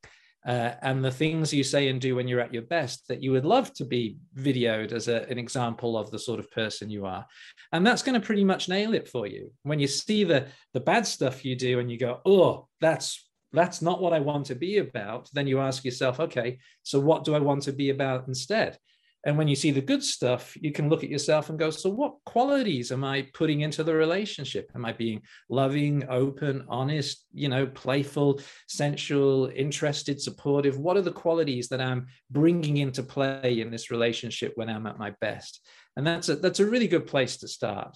uh, 0.46 0.74
and 0.82 1.06
the 1.06 1.12
things 1.12 1.54
you 1.54 1.64
say 1.64 1.88
and 1.90 2.02
do 2.02 2.16
when 2.16 2.28
you're 2.28 2.40
at 2.40 2.54
your 2.54 2.64
best 2.64 3.08
that 3.08 3.22
you 3.22 3.32
would 3.32 3.46
love 3.46 3.72
to 3.74 3.86
be 3.86 4.18
videoed 4.36 4.92
as 4.92 5.08
a, 5.08 5.30
an 5.30 5.38
example 5.38 5.96
of 5.96 6.10
the 6.10 6.18
sort 6.18 6.40
of 6.40 6.50
person 6.50 6.90
you 6.90 7.06
are. 7.06 7.26
And 7.72 7.86
that's 7.86 8.02
going 8.02 8.20
to 8.20 8.26
pretty 8.26 8.44
much 8.44 8.68
nail 8.68 8.96
it 8.96 9.08
for 9.08 9.28
you. 9.28 9.52
When 9.62 9.80
you 9.80 9.88
see 9.88 10.24
the 10.24 10.48
the 10.74 10.80
bad 10.80 11.06
stuff 11.06 11.46
you 11.46 11.56
do 11.56 11.80
and 11.80 11.92
you 11.92 11.98
go 11.98 12.22
oh 12.26 12.68
that's 12.80 13.30
that's 13.54 13.82
not 13.82 14.02
what 14.02 14.14
i 14.14 14.20
want 14.20 14.46
to 14.46 14.56
be 14.56 14.78
about 14.78 15.30
then 15.34 15.48
you 15.48 15.60
ask 15.60 15.84
yourself 15.84 16.20
okay 16.20 16.58
so 16.84 17.00
what 17.00 17.24
do 17.24 17.36
i 17.36 17.40
want 17.40 17.62
to 17.64 17.72
be 17.72 17.90
about 17.90 18.28
instead 18.28 18.78
and 19.24 19.38
when 19.38 19.48
you 19.48 19.56
see 19.56 19.70
the 19.70 19.82
good 19.82 20.04
stuff, 20.04 20.58
you 20.60 20.72
can 20.72 20.90
look 20.90 21.04
at 21.04 21.10
yourself 21.10 21.50
and 21.50 21.60
go, 21.60 21.70
so 21.70 21.90
what 21.90 22.16
qualities 22.26 22.92
am 22.92 23.04
I 23.04 23.28
putting 23.36 23.62
into 23.62 23.84
the 23.84 23.94
relationship? 23.94 24.72
Am 24.74 24.84
I 24.84 24.94
being 24.94 25.22
loving, 25.48 26.10
open, 26.10 26.66
honest, 26.68 27.26
you 27.32 27.48
know, 27.48 27.68
playful, 27.68 28.42
sensual, 28.68 29.52
interested, 29.56 30.20
supportive? 30.20 30.80
What 30.80 30.98
are 30.98 31.04
the 31.04 31.12
qualities 31.12 31.70
that 31.70 31.82
I'm 31.82 32.08
bringing 32.32 32.78
into 32.78 33.04
play 33.04 33.62
in 33.62 33.70
this 33.70 33.92
relationship 33.92 34.54
when 34.56 34.70
I'm 34.70 34.88
at 34.88 34.98
my 34.98 35.14
best? 35.22 35.62
And 35.96 36.08
that's 36.08 36.30
a, 36.30 36.36
that's 36.38 36.60
a 36.60 36.66
really 36.66 36.88
good 36.88 37.06
place 37.06 37.38
to 37.38 37.48
start. 37.48 37.96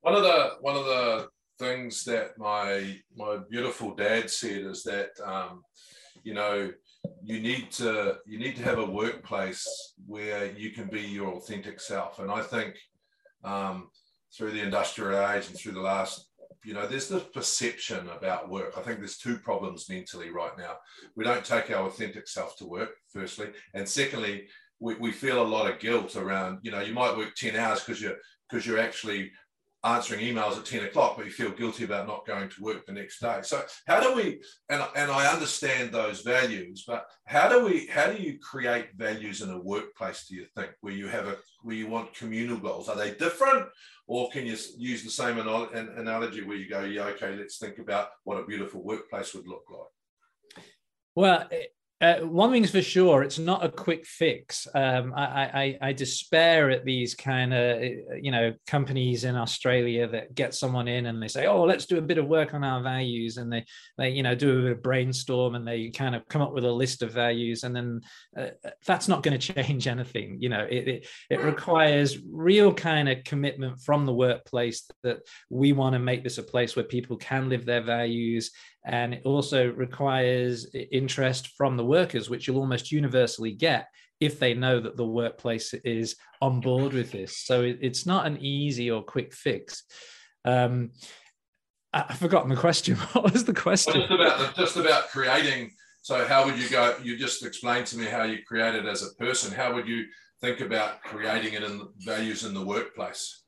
One 0.00 0.14
of 0.14 0.22
the 0.22 0.50
one 0.60 0.76
of 0.76 0.84
the 0.84 1.28
things 1.58 2.04
that 2.04 2.38
my 2.38 2.96
my 3.16 3.38
beautiful 3.50 3.94
dad 3.94 4.30
said 4.30 4.62
is 4.62 4.82
that 4.84 5.10
um, 5.24 5.62
you 6.22 6.34
know 6.34 6.70
you 7.22 7.40
need 7.40 7.70
to 7.70 8.16
you 8.26 8.38
need 8.38 8.56
to 8.56 8.62
have 8.62 8.78
a 8.78 8.90
workplace 8.90 9.66
where 10.06 10.50
you 10.52 10.70
can 10.70 10.88
be 10.88 11.02
your 11.02 11.34
authentic 11.34 11.80
self. 11.80 12.18
And 12.18 12.30
i 12.30 12.42
think 12.42 12.74
um, 13.44 13.88
through 14.36 14.52
the 14.52 14.62
industrial 14.62 15.20
age 15.30 15.48
and 15.48 15.56
through 15.58 15.72
the 15.72 15.80
last 15.80 16.30
you 16.64 16.72
know 16.72 16.86
there's 16.86 17.08
this 17.08 17.22
perception 17.34 18.08
about 18.08 18.48
work. 18.48 18.72
I 18.76 18.80
think 18.80 18.98
there's 18.98 19.18
two 19.18 19.38
problems 19.38 19.88
mentally 19.88 20.30
right 20.30 20.56
now. 20.56 20.76
We 21.14 21.24
don't 21.24 21.44
take 21.44 21.70
our 21.70 21.86
authentic 21.86 22.26
self 22.26 22.56
to 22.56 22.66
work 22.66 22.90
firstly. 23.12 23.48
And 23.74 23.88
secondly 23.88 24.48
we, 24.80 24.94
we 24.94 25.12
feel 25.12 25.42
a 25.42 25.52
lot 25.56 25.70
of 25.70 25.78
guilt 25.78 26.16
around 26.16 26.60
you 26.62 26.70
know 26.70 26.80
you 26.80 26.94
might 26.94 27.16
work 27.16 27.34
10 27.34 27.54
hours 27.56 27.80
because 27.80 28.00
you're 28.00 28.16
because 28.48 28.66
you're 28.66 28.78
actually 28.78 29.30
answering 29.84 30.20
emails 30.20 30.56
at 30.56 30.64
10 30.64 30.84
o'clock, 30.84 31.16
but 31.16 31.26
you 31.26 31.32
feel 31.32 31.50
guilty 31.50 31.84
about 31.84 32.06
not 32.06 32.26
going 32.26 32.48
to 32.48 32.62
work 32.62 32.86
the 32.86 32.92
next 32.92 33.20
day. 33.20 33.40
So 33.42 33.62
how 33.86 34.00
do 34.00 34.14
we, 34.14 34.40
and, 34.70 34.82
and 34.96 35.10
I 35.10 35.32
understand 35.32 35.92
those 35.92 36.22
values, 36.22 36.84
but 36.86 37.06
how 37.26 37.48
do 37.48 37.64
we, 37.64 37.86
how 37.86 38.10
do 38.10 38.22
you 38.22 38.38
create 38.38 38.96
values 38.96 39.42
in 39.42 39.50
a 39.50 39.60
workplace, 39.60 40.26
do 40.26 40.36
you 40.36 40.46
think, 40.56 40.70
where 40.80 40.94
you 40.94 41.08
have 41.08 41.26
a, 41.26 41.36
where 41.62 41.76
you 41.76 41.86
want 41.86 42.14
communal 42.14 42.56
goals? 42.56 42.88
Are 42.88 42.96
they 42.96 43.14
different? 43.14 43.66
Or 44.06 44.30
can 44.30 44.46
you 44.46 44.56
use 44.78 45.04
the 45.04 45.10
same 45.10 45.38
analogy 45.38 46.42
where 46.42 46.56
you 46.56 46.68
go, 46.68 46.84
yeah, 46.84 47.04
okay, 47.04 47.36
let's 47.36 47.58
think 47.58 47.78
about 47.78 48.08
what 48.24 48.40
a 48.40 48.46
beautiful 48.46 48.82
workplace 48.82 49.34
would 49.34 49.46
look 49.46 49.64
like? 49.70 50.64
Well, 51.14 51.48
uh, 52.00 52.16
one 52.20 52.50
thing's 52.50 52.72
for 52.72 52.82
sure, 52.82 53.22
it's 53.22 53.38
not 53.38 53.64
a 53.64 53.68
quick 53.68 54.04
fix. 54.04 54.66
Um, 54.74 55.14
I, 55.16 55.22
I, 55.22 55.78
I, 55.88 55.92
despair 55.92 56.70
at 56.70 56.84
these 56.84 57.14
kind 57.14 57.54
of, 57.54 57.82
you 58.20 58.32
know, 58.32 58.52
companies 58.66 59.22
in 59.22 59.36
Australia 59.36 60.08
that 60.08 60.34
get 60.34 60.54
someone 60.54 60.88
in 60.88 61.06
and 61.06 61.22
they 61.22 61.28
say, 61.28 61.46
"Oh, 61.46 61.62
let's 61.62 61.86
do 61.86 61.96
a 61.96 62.02
bit 62.02 62.18
of 62.18 62.26
work 62.26 62.52
on 62.52 62.64
our 62.64 62.82
values," 62.82 63.36
and 63.36 63.50
they, 63.50 63.64
they, 63.96 64.10
you 64.10 64.24
know, 64.24 64.34
do 64.34 64.58
a 64.58 64.62
bit 64.62 64.72
of 64.72 64.82
brainstorm 64.82 65.54
and 65.54 65.66
they 65.66 65.90
kind 65.90 66.16
of 66.16 66.26
come 66.28 66.42
up 66.42 66.52
with 66.52 66.64
a 66.64 66.72
list 66.72 67.02
of 67.02 67.12
values, 67.12 67.62
and 67.62 67.74
then 67.74 68.00
uh, 68.36 68.48
that's 68.84 69.06
not 69.06 69.22
going 69.22 69.38
to 69.38 69.54
change 69.54 69.86
anything. 69.86 70.38
You 70.40 70.48
know, 70.48 70.66
it, 70.68 70.88
it, 70.88 71.06
it 71.30 71.40
requires 71.42 72.18
real 72.28 72.74
kind 72.74 73.08
of 73.08 73.22
commitment 73.22 73.80
from 73.80 74.04
the 74.04 74.12
workplace 74.12 74.90
that 75.04 75.20
we 75.48 75.72
want 75.72 75.92
to 75.92 76.00
make 76.00 76.24
this 76.24 76.38
a 76.38 76.42
place 76.42 76.74
where 76.74 76.84
people 76.84 77.16
can 77.16 77.48
live 77.48 77.64
their 77.64 77.82
values 77.82 78.50
and 78.84 79.14
it 79.14 79.22
also 79.24 79.70
requires 79.72 80.66
interest 80.74 81.48
from 81.56 81.76
the 81.76 81.84
workers, 81.84 82.28
which 82.28 82.46
you'll 82.46 82.58
almost 82.58 82.92
universally 82.92 83.52
get 83.52 83.88
if 84.20 84.38
they 84.38 84.54
know 84.54 84.80
that 84.80 84.96
the 84.96 85.06
workplace 85.06 85.74
is 85.84 86.16
on 86.40 86.60
board 86.60 86.92
with 86.92 87.10
this. 87.10 87.38
So 87.38 87.62
it, 87.62 87.78
it's 87.80 88.06
not 88.06 88.26
an 88.26 88.38
easy 88.40 88.90
or 88.90 89.02
quick 89.02 89.32
fix. 89.32 89.84
Um, 90.44 90.90
I, 91.92 92.04
I've 92.08 92.18
forgotten 92.18 92.50
the 92.50 92.56
question. 92.56 92.96
What 93.12 93.32
was 93.32 93.44
the 93.44 93.54
question? 93.54 93.94
Just 93.94 94.12
about 94.12 94.56
just 94.56 94.76
about 94.76 95.08
creating. 95.08 95.70
So 96.02 96.26
how 96.26 96.44
would 96.44 96.58
you 96.58 96.68
go? 96.68 96.96
You 97.02 97.16
just 97.16 97.44
explained 97.44 97.86
to 97.86 97.98
me 97.98 98.04
how 98.04 98.24
you 98.24 98.38
create 98.46 98.74
it 98.74 98.84
as 98.84 99.02
a 99.02 99.14
person. 99.14 99.54
How 99.54 99.72
would 99.74 99.88
you 99.88 100.04
think 100.40 100.60
about 100.60 101.02
creating 101.02 101.54
it 101.54 101.62
in 101.62 101.80
values 102.00 102.44
in 102.44 102.52
the 102.52 102.64
workplace? 102.64 103.44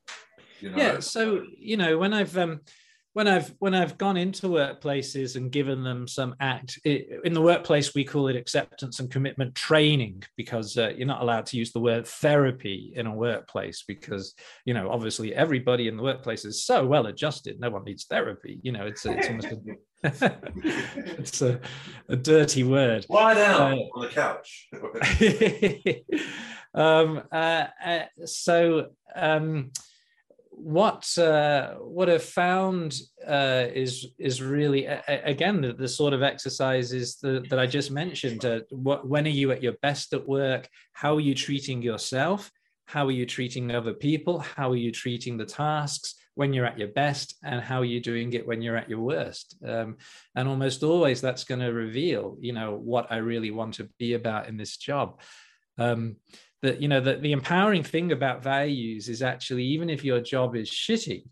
You 0.59 0.71
know? 0.71 0.77
Yeah. 0.77 0.99
So 0.99 1.43
you 1.57 1.77
know 1.77 1.99
when 1.99 2.13
I've 2.13 2.35
um, 2.37 2.61
when 3.17 3.27
I've 3.27 3.51
when 3.57 3.73
I've 3.73 3.97
gone 3.97 4.15
into 4.15 4.45
workplaces 4.45 5.37
and 5.37 5.51
given 5.51 5.83
them 5.83 6.07
some 6.07 6.35
act 6.39 6.79
it, 6.83 7.19
in 7.23 7.33
the 7.33 7.41
workplace, 7.41 7.95
we 7.95 8.03
call 8.03 8.27
it 8.27 8.35
acceptance 8.35 8.99
and 8.99 9.09
commitment 9.09 9.55
training 9.55 10.21
because 10.35 10.77
uh, 10.77 10.93
you're 10.95 11.07
not 11.07 11.23
allowed 11.23 11.47
to 11.47 11.57
use 11.57 11.71
the 11.71 11.79
word 11.79 12.05
therapy 12.05 12.93
in 12.95 13.07
a 13.07 13.15
workplace 13.15 13.83
because 13.87 14.35
you 14.65 14.75
know 14.75 14.91
obviously 14.91 15.33
everybody 15.33 15.87
in 15.87 15.97
the 15.97 16.03
workplace 16.03 16.45
is 16.45 16.63
so 16.63 16.85
well 16.85 17.07
adjusted, 17.07 17.59
no 17.59 17.71
one 17.71 17.85
needs 17.85 18.05
therapy. 18.05 18.59
You 18.61 18.73
know, 18.73 18.85
it's 18.85 19.03
it's 19.07 19.27
almost 19.27 19.47
a, 19.47 19.57
it's 21.17 21.41
a, 21.41 21.59
a, 22.09 22.15
dirty 22.15 22.63
word. 22.63 23.07
Lie 23.09 23.33
down 23.33 23.61
uh, 23.61 23.75
on 23.95 24.01
the 24.03 24.09
couch. 24.09 24.69
um, 26.75 27.23
uh, 27.31 27.65
uh 27.83 28.05
so. 28.25 28.89
Um, 29.15 29.71
what 30.57 31.15
uh, 31.19 31.75
what 31.75 32.09
I've 32.09 32.23
found 32.23 32.99
uh, 33.25 33.65
is 33.73 34.07
is 34.17 34.41
really 34.41 34.85
again 34.85 35.61
the, 35.61 35.73
the, 35.73 35.87
sort 35.87 36.13
of 36.13 36.23
exercises 36.23 37.17
that, 37.21 37.47
that 37.49 37.59
I 37.59 37.67
just 37.67 37.91
mentioned. 37.91 38.43
Uh, 38.43 38.61
what 38.71 39.07
when 39.07 39.25
are 39.27 39.29
you 39.29 39.51
at 39.51 39.61
your 39.61 39.75
best 39.83 40.13
at 40.13 40.27
work? 40.27 40.67
How 40.93 41.15
are 41.15 41.21
you 41.21 41.35
treating 41.35 41.83
yourself? 41.83 42.51
How 42.85 43.05
are 43.05 43.11
you 43.11 43.25
treating 43.25 43.71
other 43.71 43.93
people? 43.93 44.39
How 44.39 44.71
are 44.71 44.77
you 44.77 44.91
treating 44.91 45.37
the 45.37 45.45
tasks 45.45 46.15
when 46.33 46.53
you're 46.53 46.65
at 46.65 46.79
your 46.79 46.87
best? 46.87 47.35
And 47.43 47.61
how 47.61 47.81
are 47.81 47.85
you 47.85 47.99
doing 47.99 48.33
it 48.33 48.47
when 48.47 48.61
you're 48.61 48.77
at 48.77 48.89
your 48.89 49.01
worst? 49.01 49.57
Um, 49.65 49.97
and 50.35 50.47
almost 50.47 50.81
always 50.81 51.21
that's 51.21 51.43
going 51.43 51.61
to 51.61 51.73
reveal, 51.73 52.37
you 52.39 52.53
know, 52.53 52.75
what 52.75 53.11
I 53.11 53.17
really 53.17 53.51
want 53.51 53.75
to 53.75 53.89
be 53.99 54.13
about 54.13 54.47
in 54.47 54.57
this 54.57 54.77
job. 54.77 55.19
Um, 55.77 56.15
that 56.61 56.81
you 56.81 56.87
know 56.87 57.01
that 57.01 57.21
the 57.21 57.31
empowering 57.31 57.83
thing 57.83 58.11
about 58.11 58.43
values 58.43 59.09
is 59.09 59.21
actually 59.21 59.63
even 59.63 59.89
if 59.89 60.03
your 60.03 60.19
job 60.19 60.55
is 60.55 60.69
shitty 60.69 61.23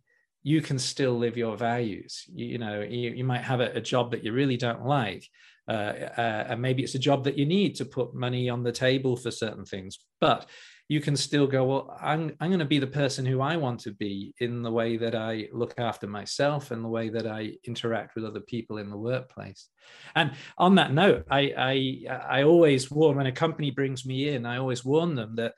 you 0.46 0.62
can 0.62 0.78
still 0.78 1.18
live 1.18 1.36
your 1.36 1.58
values. 1.58 2.24
You, 2.32 2.46
you 2.46 2.58
know 2.60 2.82
you, 2.82 3.12
you 3.12 3.24
might 3.24 3.42
have 3.42 3.62
a, 3.62 3.72
a, 3.72 3.82
job 3.82 4.12
that 4.12 4.24
you 4.24 4.32
really 4.32 4.58
don't 4.58 4.86
like 4.86 5.28
uh, 5.68 5.72
uh, 6.18 6.46
and 6.50 6.62
maybe 6.62 6.84
it's 6.84 6.94
a 6.94 7.00
job 7.00 7.24
that 7.24 7.38
you 7.38 7.48
need 7.48 7.76
to 7.76 7.86
put 7.86 8.14
money 8.14 8.48
on 8.48 8.62
the 8.62 8.72
table 8.72 9.18
for 9.18 9.32
certain 9.32 9.66
things 9.66 9.98
but 10.22 10.48
you 10.88 11.02
can 11.02 11.16
still 11.16 11.48
go, 11.48 11.64
well, 11.64 11.98
I'm, 12.00 12.36
I'm 12.40 12.50
going 12.50 12.60
to 12.60 12.66
be 12.66 12.78
the 12.78 12.86
person 12.86 13.26
who 13.26 13.42
I 13.42 13.58
want 13.58 13.80
to 13.82 13.92
be 13.92 14.36
in 14.40 14.62
the 14.62 14.72
way 14.72 14.98
that 14.98 15.16
I 15.16 15.48
look 15.52 15.74
after 15.80 16.06
myself 16.06 16.70
and 16.70 16.84
the 16.84 16.90
way 16.90 17.10
that 17.10 17.26
I 17.26 17.54
interact 17.66 18.16
with 18.16 18.24
other 18.24 18.42
people 18.42 18.78
in 18.78 18.92
the 18.92 18.98
workplace. 18.98 19.68
And 20.16 20.34
on 20.60 20.76
that 20.76 20.94
note, 20.94 21.26
I, 21.32 21.54
I, 21.58 22.18
I 22.30 22.44
always 22.44 22.92
warn 22.92 23.18
when 23.18 23.26
a 23.26 23.32
company 23.32 23.72
brings 23.72 24.06
me 24.06 24.30
in, 24.30 24.46
I 24.46 24.58
always 24.58 24.86
warn 24.86 25.16
them 25.16 25.36
that 25.38 25.54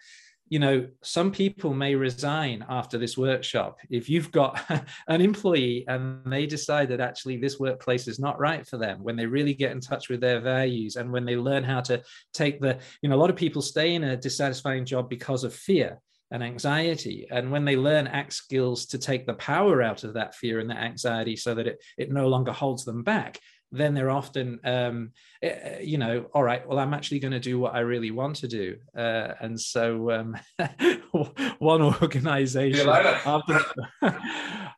you 0.50 0.60
know, 0.60 0.88
some 1.02 1.32
people 1.32 1.74
may 1.74 1.96
resign 1.96 2.66
after 2.70 2.98
this 2.98 3.18
workshop. 3.18 3.80
If 3.90 4.10
you've 4.10 4.32
got 4.32 4.60
an 5.08 5.22
employee 5.22 5.86
and 5.88 6.22
they 6.26 6.46
decide 6.46 6.90
that 6.90 7.02
actually 7.02 7.38
this 7.38 7.60
workplace 7.60 8.08
is 8.08 8.20
not 8.20 8.40
right 8.40 8.66
for 8.66 8.78
them, 8.78 9.04
when 9.04 9.16
they 9.16 9.26
really 9.26 9.54
get 9.54 9.72
in 9.72 9.82
touch 9.82 10.10
with 10.10 10.22
their 10.22 10.40
values 10.40 10.96
and 10.96 11.12
when 11.12 11.26
they 11.26 11.36
learn 11.36 11.64
how 11.64 11.82
to 11.82 12.02
take 12.34 12.62
the, 12.62 12.80
you 13.02 13.10
know, 13.10 13.16
a 13.16 13.20
lot 13.20 13.30
of 13.30 13.36
people 13.36 13.62
stay 13.62 13.96
in 13.96 14.04
a 14.04 14.18
dissatisfying 14.18 14.86
job 14.86 15.10
because 15.10 15.44
of 15.44 15.54
fear 15.54 16.00
and 16.32 16.44
anxiety. 16.44 17.28
And 17.32 17.52
when 17.52 17.66
they 17.66 17.76
learn 17.76 18.08
ACT 18.08 18.34
skills 18.34 18.86
to 18.88 18.98
take 18.98 19.26
the 19.26 19.34
power 19.36 19.82
out 19.82 20.04
of 20.04 20.14
that 20.14 20.36
fear 20.36 20.60
and 20.60 20.70
that 20.70 20.84
anxiety 20.84 21.36
so 21.36 21.56
that 21.56 21.68
it, 21.68 21.82
it 21.98 22.12
no 22.12 22.28
longer 22.28 22.52
holds 22.52 22.84
them 22.84 23.04
back, 23.04 23.40
then 23.72 23.94
they're 23.94 24.10
often, 24.10 24.60
um, 24.64 25.12
eh, 25.42 25.48
eh, 25.48 25.80
you 25.82 25.98
know, 25.98 26.26
all 26.34 26.44
right, 26.44 26.68
well, 26.68 26.80
I'm 26.80 26.94
actually 26.94 27.20
going 27.20 27.34
to 27.34 27.40
do 27.40 27.60
what 27.60 27.76
I 27.76 27.80
really 27.80 28.12
want 28.12 28.38
to 28.38 28.48
do. 28.48 28.78
Uh, 28.96 29.34
and 29.42 29.60
so 29.60 30.12
um, 30.12 30.38
one 31.60 31.82
organization 31.82 32.88
after 32.88 33.60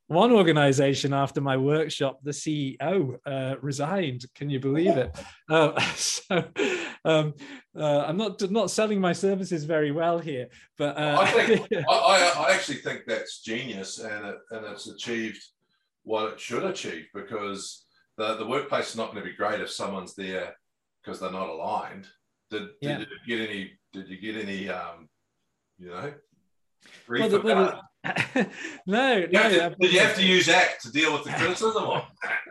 one 0.08 0.32
organization 0.32 1.14
after 1.14 1.40
my 1.40 1.56
workshop, 1.56 2.20
the 2.24 2.32
CEO 2.32 3.18
uh, 3.26 3.56
resigned. 3.62 4.26
Can 4.34 4.50
you 4.50 4.60
believe 4.60 4.98
it? 4.98 5.16
Uh, 5.50 5.80
so 5.96 6.44
um, 7.06 7.34
uh, 7.78 8.06
I'm 8.08 8.18
not 8.18 8.50
not 8.52 8.72
selling 8.72 9.00
my 9.00 9.14
services 9.14 9.66
very 9.66 9.92
well 9.92 10.18
here, 10.18 10.48
but 10.78 10.98
uh, 10.98 11.18
I 11.20 11.32
think 11.32 11.68
I, 11.88 12.34
I, 12.48 12.54
actually 12.54 12.80
think 12.80 13.04
that's 13.06 13.42
genius, 13.42 14.00
and 14.00 14.26
it, 14.26 14.38
and 14.50 14.66
it's 14.66 14.88
achieved 14.88 15.44
what 16.04 16.34
it 16.34 16.40
should 16.40 16.64
achieve 16.64 17.06
because 17.14 17.86
the, 18.20 18.36
the 18.36 18.46
workplace 18.46 18.90
is 18.90 18.98
not 18.98 19.12
going 19.14 19.24
to 19.24 19.30
be 19.30 19.36
great 19.36 19.62
if 19.62 19.72
someone's 19.72 20.14
there 20.14 20.54
because 21.02 21.20
they're 21.20 21.32
not 21.32 21.50
aligned. 21.50 22.06
Did, 22.52 22.64
yeah. 22.82 22.98
did 22.98 23.08
you 23.26 23.38
get 23.38 23.50
any? 23.50 23.72
Did 23.94 24.10
you 24.10 24.18
get 24.20 24.44
any? 24.44 24.70
Um, 24.70 25.08
you 25.80 25.88
know, 25.88 26.14
well, 27.08 27.30
the, 27.30 27.40
well, 27.40 27.82
no, 28.86 29.16
You 29.18 29.28
no. 29.32 29.50
to- 29.50 29.76
did 29.80 29.94
you 29.94 30.00
have 30.02 30.16
to 30.16 30.26
use 30.26 30.50
ACT 30.50 30.82
to 30.84 30.92
deal 30.92 31.14
with 31.14 31.24
the 31.24 31.32
criticism? 31.32 31.84
Or? 31.84 32.04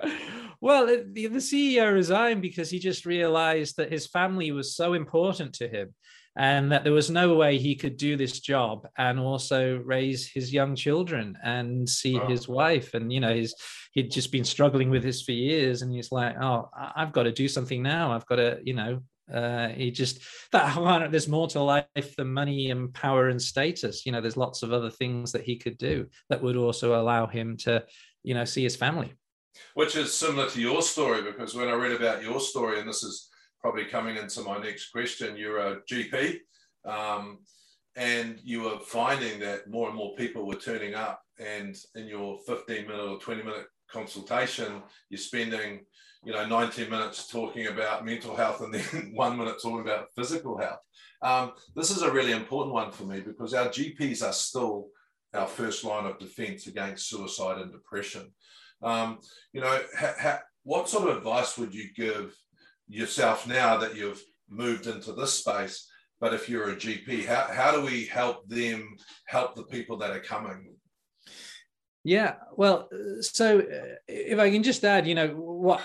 well, 0.60 0.88
it- 0.88 1.14
the, 1.14 1.26
the 1.26 1.38
CEO 1.38 1.92
resigned 1.92 2.40
because 2.40 2.70
he 2.70 2.78
just 2.78 3.04
realized 3.04 3.76
that 3.76 3.92
his 3.92 4.06
family 4.06 4.50
was 4.52 4.74
so 4.74 4.94
important 4.94 5.54
to 5.56 5.68
him 5.68 5.94
and 6.36 6.70
that 6.70 6.84
there 6.84 6.92
was 6.92 7.10
no 7.10 7.34
way 7.34 7.58
he 7.58 7.74
could 7.74 7.96
do 7.96 8.16
this 8.16 8.40
job 8.40 8.86
and 8.96 9.18
also 9.18 9.78
raise 9.78 10.26
his 10.26 10.52
young 10.52 10.76
children 10.76 11.36
and 11.42 11.88
see 11.88 12.18
Wow. 12.18 12.28
his 12.28 12.46
wife. 12.48 12.94
And, 12.94 13.12
you 13.12 13.20
know, 13.20 13.34
his, 13.34 13.54
he'd 13.92 14.10
just 14.10 14.30
been 14.30 14.44
struggling 14.44 14.90
with 14.90 15.02
this 15.02 15.22
for 15.22 15.32
years. 15.32 15.82
And 15.82 15.92
he's 15.92 16.12
like, 16.12 16.36
oh, 16.40 16.70
I've 16.94 17.12
got 17.12 17.24
to 17.24 17.32
do 17.32 17.48
something 17.48 17.82
now. 17.82 18.12
I've 18.12 18.26
got 18.26 18.36
to, 18.36 18.60
you 18.62 18.74
know, 18.74 19.02
uh, 19.32 19.68
he 19.68 19.90
just 19.90 20.20
that 20.52 20.74
there's 21.10 21.28
more 21.28 21.48
to 21.48 21.60
life 21.60 22.16
than 22.16 22.32
money 22.32 22.70
and 22.70 22.94
power 22.94 23.28
and 23.28 23.40
status. 23.40 24.06
You 24.06 24.12
know, 24.12 24.20
there's 24.20 24.36
lots 24.36 24.62
of 24.62 24.72
other 24.72 24.90
things 24.90 25.32
that 25.32 25.42
he 25.42 25.56
could 25.56 25.76
do 25.76 26.06
that 26.30 26.42
would 26.42 26.56
also 26.56 27.00
allow 27.00 27.26
him 27.26 27.56
to, 27.58 27.84
you 28.22 28.34
know, 28.34 28.44
see 28.44 28.62
his 28.62 28.76
family. 28.76 29.12
Which 29.74 29.96
is 29.96 30.14
similar 30.14 30.48
to 30.50 30.60
your 30.60 30.82
story 30.82 31.22
because 31.22 31.54
when 31.54 31.68
I 31.68 31.72
read 31.72 31.92
about 31.92 32.22
your 32.22 32.40
story, 32.40 32.78
and 32.78 32.88
this 32.88 33.02
is 33.02 33.28
probably 33.60 33.84
coming 33.84 34.16
into 34.16 34.42
my 34.42 34.58
next 34.58 34.90
question, 34.90 35.36
you're 35.36 35.58
a 35.58 35.80
GP 35.82 36.38
um, 36.84 37.38
and 37.96 38.38
you 38.44 38.62
were 38.62 38.78
finding 38.78 39.40
that 39.40 39.68
more 39.68 39.88
and 39.88 39.96
more 39.96 40.14
people 40.14 40.46
were 40.46 40.54
turning 40.54 40.94
up, 40.94 41.20
and 41.38 41.76
in 41.94 42.06
your 42.06 42.38
15 42.46 42.86
minute 42.86 43.00
or 43.00 43.18
20 43.18 43.42
minute 43.42 43.66
consultation, 43.90 44.82
you're 45.10 45.18
spending 45.18 45.80
you 46.24 46.32
know 46.32 46.46
19 46.46 46.90
minutes 46.90 47.28
talking 47.28 47.66
about 47.66 48.04
mental 48.04 48.34
health 48.34 48.60
and 48.60 48.74
then 48.74 49.12
one 49.14 49.36
minute 49.36 49.56
talking 49.62 49.80
about 49.80 50.08
physical 50.16 50.58
health. 50.58 50.80
Um, 51.22 51.52
this 51.74 51.90
is 51.90 52.02
a 52.02 52.12
really 52.12 52.32
important 52.32 52.74
one 52.74 52.92
for 52.92 53.04
me 53.04 53.20
because 53.20 53.54
our 53.54 53.68
GPs 53.68 54.26
are 54.26 54.32
still 54.32 54.88
our 55.34 55.46
first 55.46 55.84
line 55.84 56.06
of 56.06 56.18
defense 56.18 56.66
against 56.68 57.08
suicide 57.08 57.60
and 57.60 57.72
depression. 57.72 58.32
Um, 58.82 59.18
you 59.52 59.60
know, 59.60 59.80
ha, 59.98 60.14
ha, 60.20 60.40
what 60.62 60.88
sort 60.88 61.08
of 61.08 61.16
advice 61.16 61.58
would 61.58 61.74
you 61.74 61.88
give 61.94 62.36
yourself 62.88 63.46
now 63.46 63.76
that 63.78 63.96
you've 63.96 64.22
moved 64.48 64.86
into 64.86 65.12
this 65.12 65.34
space? 65.34 65.88
But 66.20 66.34
if 66.34 66.48
you're 66.48 66.70
a 66.70 66.76
GP, 66.76 67.26
how, 67.26 67.48
how 67.52 67.72
do 67.72 67.82
we 67.82 68.06
help 68.06 68.48
them 68.48 68.96
help 69.26 69.54
the 69.54 69.62
people 69.64 69.96
that 69.98 70.10
are 70.10 70.20
coming? 70.20 70.74
Yeah, 72.04 72.34
well, 72.56 72.88
so 73.20 73.60
uh, 73.60 73.94
if 74.08 74.38
I 74.38 74.50
can 74.50 74.62
just 74.62 74.84
add, 74.84 75.06
you 75.06 75.14
know, 75.14 75.28
what 75.28 75.82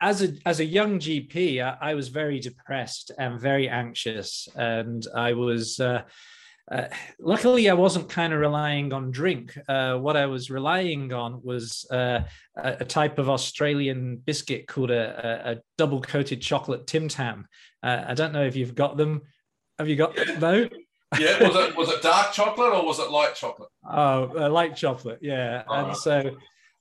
as 0.00 0.22
a 0.22 0.34
as 0.46 0.60
a 0.60 0.64
young 0.64 0.98
GP, 0.98 1.62
I, 1.62 1.90
I 1.90 1.94
was 1.94 2.08
very 2.08 2.38
depressed 2.38 3.10
and 3.18 3.40
very 3.40 3.68
anxious, 3.68 4.46
and 4.54 5.06
I 5.14 5.32
was. 5.32 5.80
Uh, 5.80 6.02
uh, 6.70 6.86
luckily, 7.18 7.68
I 7.68 7.74
wasn't 7.74 8.08
kind 8.08 8.32
of 8.32 8.40
relying 8.40 8.92
on 8.92 9.10
drink. 9.10 9.58
Uh, 9.68 9.96
what 9.96 10.16
I 10.16 10.26
was 10.26 10.50
relying 10.50 11.12
on 11.12 11.40
was 11.42 11.86
uh, 11.90 12.20
a, 12.56 12.76
a, 12.80 12.84
type 12.84 13.18
of 13.18 13.28
Australian 13.28 14.16
biscuit 14.16 14.66
called 14.66 14.90
a, 14.90 15.48
a, 15.48 15.52
a 15.52 15.56
double 15.76 16.00
coated 16.00 16.40
chocolate 16.40 16.86
Tim 16.86 17.08
Tam. 17.08 17.46
Uh, 17.82 18.04
I 18.08 18.14
don't 18.14 18.32
know 18.32 18.44
if 18.44 18.56
you've 18.56 18.74
got 18.74 18.96
them. 18.96 19.22
Have 19.78 19.88
you 19.88 19.96
got 19.96 20.16
Yeah. 20.16 20.38
no? 20.38 20.68
Yeah, 21.20 21.46
was 21.46 21.54
it 21.54 21.76
was 21.76 21.88
it 21.90 22.02
dark 22.02 22.32
chocolate 22.32 22.72
or 22.72 22.84
was 22.84 22.98
it 22.98 23.08
light 23.08 23.36
chocolate? 23.36 23.68
Oh, 23.88 24.32
uh, 24.36 24.50
light 24.50 24.74
chocolate, 24.74 25.20
yeah. 25.22 25.62
Oh. 25.68 25.74
And 25.74 25.96
so 25.96 26.36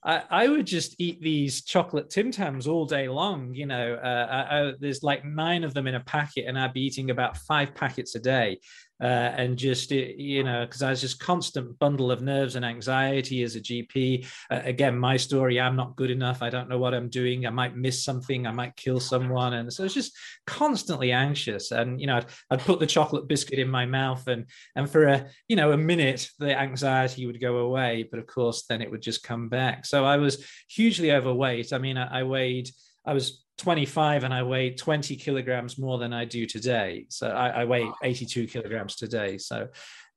I, 0.06 0.24
I 0.30 0.48
would 0.48 0.66
just 0.66 0.96
eat 1.00 1.22
these 1.22 1.64
chocolate 1.64 2.10
Tim 2.10 2.32
Tams 2.32 2.68
all 2.68 2.86
day 2.86 3.08
long. 3.08 3.54
You 3.54 3.66
know, 3.66 3.96
uh, 3.96 4.28
I, 4.30 4.60
I, 4.60 4.74
there's 4.80 5.04
like 5.04 5.24
nine 5.24 5.64
of 5.64 5.74
them 5.74 5.88
in 5.88 5.96
a 5.96 6.00
packet, 6.02 6.46
and 6.48 6.60
I'd 6.60 6.74
be 6.74 6.82
eating 6.82 7.10
about 7.10 7.38
five 7.38 7.74
packets 7.74 8.16
a 8.16 8.20
day. 8.20 8.60
Uh, 9.02 9.34
and 9.38 9.58
just 9.58 9.92
you 9.92 10.44
know, 10.44 10.66
because 10.66 10.82
I 10.82 10.90
was 10.90 11.02
just 11.02 11.20
constant 11.20 11.78
bundle 11.80 12.12
of 12.12 12.22
nerves 12.22 12.56
and 12.56 12.64
anxiety 12.64 13.44
as 13.44 13.56
a 13.56 13.62
GP. 13.62 14.26
Uh, 14.50 14.62
again, 14.64 14.98
my 14.98 15.18
story: 15.18 15.60
I'm 15.60 15.76
not 15.76 15.96
good 15.96 16.12
enough. 16.12 16.42
I 16.42 16.50
don't 16.50 16.70
know 16.70 16.78
what 16.78 16.94
I'm 16.94 17.10
doing. 17.10 17.46
I 17.46 17.50
might 17.50 17.76
miss 17.76 18.04
something. 18.04 18.48
I 18.48 18.52
might 18.52 18.76
kill 18.76 19.00
someone, 19.00 19.54
and 19.54 19.74
so 19.74 19.84
it's 19.84 19.94
just 19.94 20.16
constantly 20.48 21.12
anxious. 21.12 21.72
And 21.72 22.00
you 22.00 22.08
know, 22.08 22.18
I'd, 22.18 22.26
I'd 22.50 22.60
put 22.62 22.80
the 22.80 22.88
chocolate 22.88 23.28
biscuit 23.28 23.60
in 23.60 23.70
my 23.70 23.86
mouth, 23.86 24.28
and 24.28 24.46
and 24.76 24.90
for 24.90 25.08
a 25.08 25.28
you 25.48 25.56
know 25.56 25.72
a 25.72 25.78
minute 25.78 26.30
the 26.40 26.58
anxiety 26.58 27.26
would 27.26 27.42
go 27.42 27.58
away 27.58 28.08
but 28.10 28.20
of 28.20 28.28
course 28.28 28.64
then 28.68 28.82
it 28.82 28.90
would 28.90 29.02
just 29.02 29.24
come 29.24 29.50
back 29.50 29.86
so 29.86 30.06
i 30.06 30.18
was 30.18 30.46
hugely 30.70 31.12
overweight 31.12 31.74
i 31.74 31.78
mean 31.78 31.98
i, 31.98 32.20
I 32.20 32.24
weighed 32.24 32.70
i 33.06 33.14
was 33.14 33.43
25 33.58 34.24
and 34.24 34.34
i 34.34 34.42
weighed 34.42 34.78
20 34.78 35.16
kilograms 35.16 35.78
more 35.78 35.98
than 35.98 36.14
i 36.14 36.26
do 36.26 36.46
today. 36.46 37.06
So 37.10 37.30
i, 37.30 37.62
I 37.62 37.66
weigh 37.66 37.90
82 38.04 38.48
kilograms 38.48 38.96
today. 38.96 39.38
So 39.38 39.70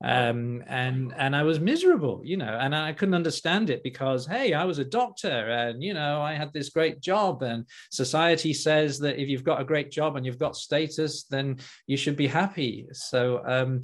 um 0.05 0.63
and 0.67 1.15
and 1.17 1.35
i 1.35 1.43
was 1.43 1.59
miserable 1.59 2.21
you 2.23 2.37
know 2.37 2.59
and 2.61 2.75
i 2.77 2.93
couldn't 2.93 3.15
understand 3.15 3.71
it 3.71 3.83
because 3.83 4.27
hey 4.27 4.53
i 4.53 4.63
was 4.63 4.79
a 4.79 4.85
doctor 4.85 5.27
and 5.29 5.83
you 5.83 5.95
know 5.95 6.21
i 6.21 6.35
had 6.35 6.53
this 6.53 6.69
great 6.69 7.01
job 7.01 7.43
and 7.43 7.65
society 7.91 8.53
says 8.53 8.99
that 8.99 9.19
if 9.19 9.27
you've 9.27 9.43
got 9.43 9.59
a 9.59 9.65
great 9.65 9.91
job 9.91 10.17
and 10.17 10.27
you've 10.27 10.39
got 10.39 10.55
status 10.55 11.25
then 11.25 11.57
you 11.87 11.97
should 11.97 12.17
be 12.17 12.27
happy. 12.27 12.87
So 12.93 13.43
um 13.47 13.81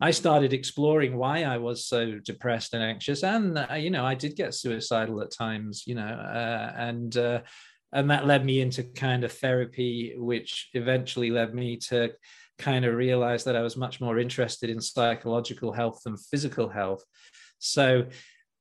I 0.00 0.10
started 0.10 0.52
exploring 0.52 1.16
why 1.16 1.44
I 1.44 1.56
was 1.56 1.86
so 1.86 2.18
depressed 2.18 2.74
and 2.74 2.82
anxious, 2.82 3.22
and 3.22 3.58
uh, 3.58 3.74
you 3.74 3.88
know, 3.88 4.04
I 4.04 4.14
did 4.14 4.36
get 4.36 4.52
suicidal 4.52 5.22
at 5.22 5.30
times, 5.30 5.84
you 5.86 5.94
know, 5.94 6.02
uh, 6.02 6.72
and 6.76 7.16
uh, 7.16 7.40
and 7.92 8.10
that 8.10 8.26
led 8.26 8.44
me 8.44 8.60
into 8.60 8.82
kind 8.82 9.24
of 9.24 9.32
therapy, 9.32 10.14
which 10.16 10.70
eventually 10.74 11.30
led 11.30 11.54
me 11.54 11.76
to 11.76 12.12
kind 12.58 12.84
of 12.84 12.94
realize 12.94 13.44
that 13.44 13.56
I 13.56 13.62
was 13.62 13.76
much 13.76 14.00
more 14.00 14.18
interested 14.18 14.70
in 14.70 14.80
psychological 14.80 15.72
health 15.72 16.00
than 16.04 16.16
physical 16.16 16.68
health. 16.68 17.04
So 17.58 18.06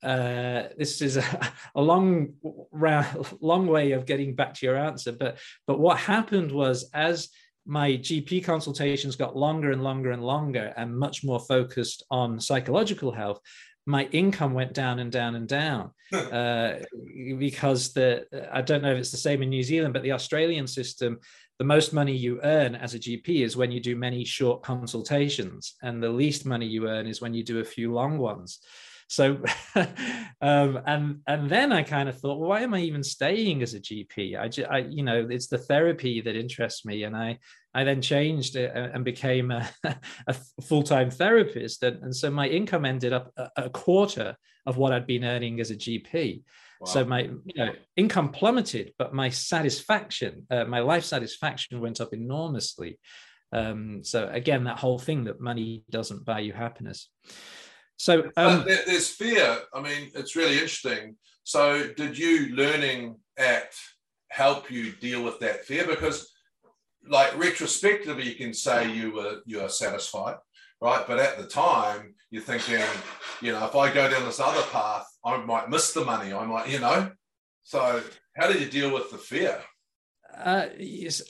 uh, 0.03 0.63
this 0.77 1.01
is 1.01 1.17
a, 1.17 1.53
a 1.75 1.81
long, 1.81 2.33
round, 2.71 3.27
long 3.41 3.67
way 3.67 3.91
of 3.91 4.05
getting 4.05 4.35
back 4.35 4.53
to 4.55 4.65
your 4.65 4.77
answer, 4.77 5.11
but 5.11 5.37
but 5.65 5.79
what 5.79 5.97
happened 5.97 6.51
was 6.51 6.89
as 6.93 7.29
my 7.65 7.93
GP 7.93 8.43
consultations 8.43 9.15
got 9.15 9.35
longer 9.35 9.71
and 9.71 9.83
longer 9.83 10.11
and 10.11 10.23
longer 10.23 10.71
and 10.77 10.95
much 10.95 11.23
more 11.23 11.39
focused 11.39 12.03
on 12.11 12.39
psychological 12.39 13.11
health, 13.11 13.39
my 13.85 14.05
income 14.11 14.53
went 14.53 14.73
down 14.73 14.99
and 14.99 15.11
down 15.11 15.35
and 15.35 15.47
down 15.47 15.91
uh, 16.13 16.73
because 17.37 17.93
the 17.93 18.25
I 18.51 18.61
don't 18.61 18.81
know 18.81 18.91
if 18.91 18.97
it's 18.97 19.11
the 19.11 19.17
same 19.17 19.43
in 19.43 19.49
New 19.49 19.63
Zealand, 19.63 19.93
but 19.93 20.03
the 20.03 20.13
Australian 20.13 20.67
system, 20.67 21.19
the 21.59 21.65
most 21.65 21.93
money 21.93 22.15
you 22.15 22.39
earn 22.43 22.75
as 22.75 22.95
a 22.95 22.99
GP 22.99 23.43
is 23.43 23.55
when 23.55 23.71
you 23.71 23.79
do 23.79 23.95
many 23.95 24.25
short 24.25 24.63
consultations, 24.63 25.75
and 25.81 26.01
the 26.01 26.09
least 26.09 26.45
money 26.45 26.65
you 26.65 26.87
earn 26.87 27.07
is 27.07 27.21
when 27.21 27.33
you 27.33 27.43
do 27.43 27.59
a 27.59 27.65
few 27.65 27.93
long 27.93 28.17
ones. 28.17 28.59
So, 29.07 29.43
um, 30.41 30.79
and 30.85 31.19
and 31.27 31.49
then 31.49 31.71
I 31.71 31.83
kind 31.83 32.09
of 32.09 32.19
thought, 32.19 32.39
well, 32.39 32.49
why 32.49 32.61
am 32.61 32.73
I 32.73 32.79
even 32.81 33.03
staying 33.03 33.61
as 33.61 33.73
a 33.73 33.79
GP? 33.79 34.39
I, 34.39 34.47
ju- 34.47 34.65
I, 34.69 34.79
you 34.79 35.03
know, 35.03 35.27
it's 35.29 35.47
the 35.47 35.57
therapy 35.57 36.21
that 36.21 36.35
interests 36.35 36.85
me, 36.85 37.03
and 37.03 37.15
I 37.15 37.37
I 37.73 37.83
then 37.83 38.01
changed 38.01 38.55
and 38.55 39.05
became 39.05 39.51
a, 39.51 39.69
a 40.27 40.35
full 40.63 40.83
time 40.83 41.11
therapist, 41.11 41.83
and, 41.83 42.03
and 42.03 42.15
so 42.15 42.31
my 42.31 42.47
income 42.47 42.85
ended 42.85 43.13
up 43.13 43.31
a, 43.37 43.49
a 43.57 43.69
quarter 43.69 44.35
of 44.65 44.77
what 44.77 44.91
I'd 44.91 45.07
been 45.07 45.23
earning 45.23 45.59
as 45.59 45.69
a 45.69 45.75
GP. 45.75 46.41
Wow. 46.79 46.85
So 46.85 47.05
my 47.05 47.21
you 47.21 47.55
know 47.55 47.73
income 47.95 48.31
plummeted, 48.31 48.93
but 48.97 49.13
my 49.13 49.29
satisfaction, 49.29 50.47
uh, 50.49 50.65
my 50.65 50.79
life 50.79 51.03
satisfaction 51.03 51.79
went 51.79 52.01
up 52.01 52.11
enormously. 52.11 52.99
Um, 53.51 54.03
so 54.03 54.27
again, 54.31 54.63
that 54.63 54.79
whole 54.79 54.99
thing 54.99 55.25
that 55.25 55.39
money 55.39 55.83
doesn't 55.91 56.25
buy 56.25 56.39
you 56.39 56.53
happiness. 56.53 57.09
So 57.97 58.29
um, 58.37 58.65
there, 58.65 58.81
there's 58.85 59.09
fear. 59.09 59.59
I 59.73 59.81
mean, 59.81 60.11
it's 60.15 60.35
really 60.35 60.53
interesting. 60.53 61.15
So, 61.43 61.93
did 61.95 62.17
you 62.17 62.55
learning 62.55 63.17
ACT 63.37 63.75
help 64.29 64.71
you 64.71 64.91
deal 64.93 65.23
with 65.23 65.39
that 65.39 65.65
fear? 65.65 65.85
Because, 65.85 66.31
like 67.07 67.37
retrospectively, 67.37 68.27
you 68.27 68.35
can 68.35 68.53
say 68.53 68.91
you 68.91 69.13
were 69.13 69.41
you 69.45 69.61
are 69.61 69.69
satisfied, 69.69 70.37
right? 70.81 71.05
But 71.07 71.19
at 71.19 71.37
the 71.37 71.45
time, 71.45 72.15
you're 72.31 72.41
thinking, 72.41 72.83
you 73.41 73.51
know, 73.51 73.65
if 73.65 73.75
I 73.75 73.93
go 73.93 74.09
down 74.09 74.25
this 74.25 74.39
other 74.39 74.63
path, 74.71 75.05
I 75.23 75.37
might 75.37 75.69
miss 75.69 75.93
the 75.93 76.03
money. 76.03 76.33
I 76.33 76.45
might, 76.45 76.69
you 76.69 76.79
know. 76.79 77.11
So, 77.63 78.01
how 78.35 78.51
did 78.51 78.61
you 78.61 78.69
deal 78.69 78.93
with 78.93 79.11
the 79.11 79.17
fear? 79.17 79.61
Uh, 80.37 80.67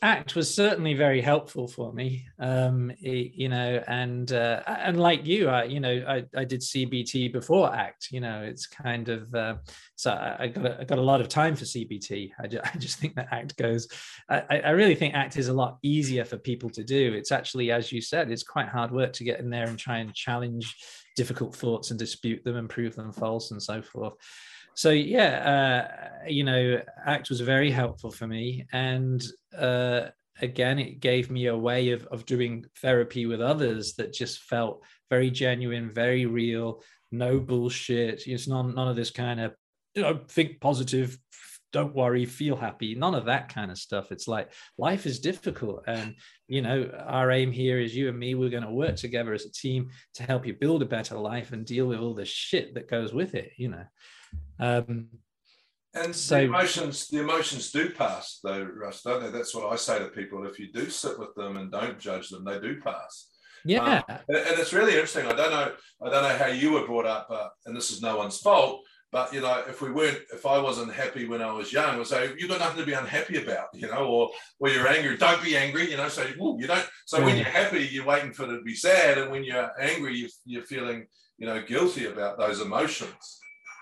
ACT 0.02 0.36
was 0.36 0.54
certainly 0.54 0.94
very 0.94 1.22
helpful 1.22 1.68
for 1.68 1.94
me. 1.94 2.28
Um, 2.40 2.92
it- 3.02 3.34
you 3.36 3.50
know, 3.50 3.84
and 3.88 4.32
uh, 4.32 4.62
and 4.68 5.00
like 5.00 5.26
you, 5.26 5.50
I 5.50 5.64
you 5.66 5.80
know 5.80 6.04
I, 6.08 6.24
I 6.36 6.46
did 6.46 6.62
CBT 6.62 7.32
before 7.32 7.74
ACT. 7.74 8.12
You 8.12 8.22
know, 8.22 8.42
it's 8.42 8.68
kind 8.68 9.10
of 9.10 9.34
uh, 9.36 9.56
so 9.96 10.12
I, 10.12 10.48
got 10.48 10.66
a, 10.66 10.82
I 10.82 10.84
got 10.84 10.98
a 10.98 11.02
lot 11.04 11.22
of 11.22 11.28
time 11.28 11.56
for 11.56 11.66
CBT. 11.66 12.32
I 12.40 12.48
just, 12.48 12.66
I 12.76 12.78
just 12.78 13.00
think 13.00 13.16
that 13.16 13.28
ACT 13.32 13.58
goes. 13.58 13.88
I 14.30 14.62
I 14.66 14.70
really 14.72 14.96
think 14.96 15.14
ACT 15.14 15.38
is 15.38 15.48
a 15.48 15.54
lot 15.54 15.78
easier 15.84 16.26
for 16.26 16.38
people 16.38 16.70
to 16.72 16.84
do. 16.84 17.14
It's 17.14 17.32
actually, 17.32 17.72
as 17.72 17.92
you 17.92 18.02
said, 18.02 18.32
it's 18.32 18.44
quite 18.44 18.70
hard 18.70 18.92
work 18.92 19.14
to 19.14 19.24
get 19.24 19.40
in 19.40 19.50
there 19.50 19.68
and 19.68 19.78
try 19.78 19.98
and 20.00 20.14
challenge 20.14 20.76
difficult 21.16 21.56
thoughts 21.56 21.92
and 21.92 22.00
dispute 22.00 22.44
them 22.44 22.58
and 22.58 22.70
prove 22.70 22.96
them 22.96 23.12
false 23.14 23.52
and 23.52 23.62
so 23.62 23.82
forth 23.82 24.16
so 24.76 24.92
yeah 24.92 26.14
uh, 26.24 26.28
you 26.28 26.44
know 26.44 26.80
act 27.06 27.30
was 27.30 27.42
very 27.42 27.72
helpful 27.72 28.12
for 28.12 28.28
me 28.28 28.66
and 28.72 29.26
uh, 29.58 30.08
again, 30.42 30.80
it 30.80 31.00
gave 31.00 31.32
me 31.32 31.48
a 31.48 31.58
way 31.58 31.92
of, 31.92 32.06
of 32.08 32.26
doing 32.26 32.66
therapy 32.82 33.26
with 33.26 33.42
others 33.42 33.94
that 33.94 34.14
just 34.14 34.40
felt 34.40 34.84
very 35.10 35.30
genuine, 35.30 35.94
very 35.94 36.26
real, 36.26 36.82
no 37.12 37.40
bullshit. 37.40 38.24
It's 38.26 38.48
none, 38.48 38.76
none 38.76 38.88
of 38.88 38.96
this 38.96 39.12
kind 39.12 39.40
of, 39.40 39.54
you 39.94 40.02
know, 40.02 40.20
think 40.28 40.60
positive, 40.60 41.18
don't 41.72 41.96
worry, 41.96 42.26
feel 42.26 42.56
happy, 42.56 42.96
none 42.96 43.16
of 43.16 43.26
that 43.26 43.54
kind 43.54 43.72
of 43.72 43.78
stuff. 43.78 44.12
It's 44.12 44.28
like 44.28 44.52
life 44.78 45.06
is 45.06 45.20
difficult. 45.20 45.84
And, 45.88 46.16
you 46.48 46.62
know, 46.62 46.90
our 47.06 47.32
aim 47.32 47.52
here 47.52 47.80
is 47.80 47.96
you 47.96 48.10
and 48.10 48.20
me, 48.20 48.36
we're 48.36 48.50
going 48.50 48.64
to 48.64 48.72
work 48.72 48.96
together 48.98 49.34
as 49.34 49.46
a 49.46 49.52
team 49.52 49.90
to 50.16 50.24
help 50.24 50.46
you 50.46 50.54
build 50.54 50.82
a 50.82 50.86
better 50.86 51.18
life 51.18 51.54
and 51.54 51.66
deal 51.66 51.86
with 51.86 52.00
all 52.00 52.14
the 52.14 52.26
shit 52.26 52.74
that 52.76 52.90
goes 52.90 53.14
with 53.14 53.36
it, 53.36 53.52
you 53.58 53.70
know. 53.70 53.84
Um, 54.60 55.08
and 55.94 56.14
so, 56.14 56.36
the 56.36 56.44
emotions, 56.44 57.08
the 57.08 57.20
emotions 57.20 57.72
do 57.72 57.90
pass, 57.90 58.40
though, 58.44 58.64
Russ, 58.64 59.02
don't 59.02 59.24
they? 59.24 59.30
That's 59.30 59.56
what 59.56 59.72
I 59.72 59.78
say 59.78 60.00
to 60.00 60.08
people. 60.08 60.46
If 60.46 60.60
you 60.60 60.72
do 60.72 60.90
sit 60.90 61.18
with 61.18 61.34
them 61.36 61.56
and 61.58 61.72
don't 61.72 62.00
judge 62.00 62.30
them, 62.30 62.44
they 62.44 62.60
do 62.60 62.82
pass. 62.82 63.30
Yeah, 63.64 63.82
um, 63.82 64.04
and, 64.28 64.38
and, 64.38 64.60
it's 64.60 64.74
really 64.74 64.94
interesting. 64.94 65.26
I 65.26 65.34
don't 65.34 65.52
know. 65.52 65.72
I 66.06 66.10
don't 66.10 66.24
know 66.24 66.38
how 66.38 66.48
you 66.48 66.74
were 66.74 66.86
brought 66.86 67.06
up, 67.06 67.28
uh, 67.32 67.48
and 67.66 67.76
this 67.76 67.92
is 67.92 68.02
no 68.02 68.18
one's 68.18 68.40
fault. 68.40 68.82
But 69.12 69.34
you 69.34 69.40
know, 69.40 69.64
if 69.68 69.82
we 69.82 69.92
weren't, 69.92 70.20
if 70.34 70.46
I 70.46 70.60
wasn't 70.60 70.94
happy 70.94 71.26
when 71.26 71.42
I 71.42 71.52
was 71.52 71.72
young, 71.72 71.98
we'd 71.98 72.06
say 72.06 72.34
you've 72.38 72.50
got 72.50 72.60
nothing 72.60 72.82
to 72.82 72.86
be 72.86 72.92
unhappy 72.92 73.42
about, 73.42 73.68
you 73.74 73.88
know, 73.88 74.06
or 74.06 74.30
or 74.60 74.70
you're 74.70 74.88
angry, 74.88 75.16
don't 75.16 75.42
be 75.42 75.56
angry, 75.56 75.90
you 75.90 75.96
know. 75.96 76.10
So 76.10 76.26
you 76.26 76.68
don't. 76.68 76.86
So 77.06 77.24
when 77.24 77.38
you're 77.38 77.46
happy, 77.46 77.88
you're 77.90 78.06
waiting 78.06 78.34
for 78.34 78.44
it 78.44 78.58
to 78.58 78.62
be 78.62 78.76
sad, 78.76 79.18
and 79.18 79.32
when 79.32 79.46
you're 79.46 79.72
angry, 79.80 80.18
you, 80.18 80.28
you're 80.46 80.64
feeling, 80.64 81.08
you 81.38 81.48
know, 81.48 81.64
guilty 81.64 82.08
about 82.08 82.38
those 82.38 82.60
emotions. 82.60 83.40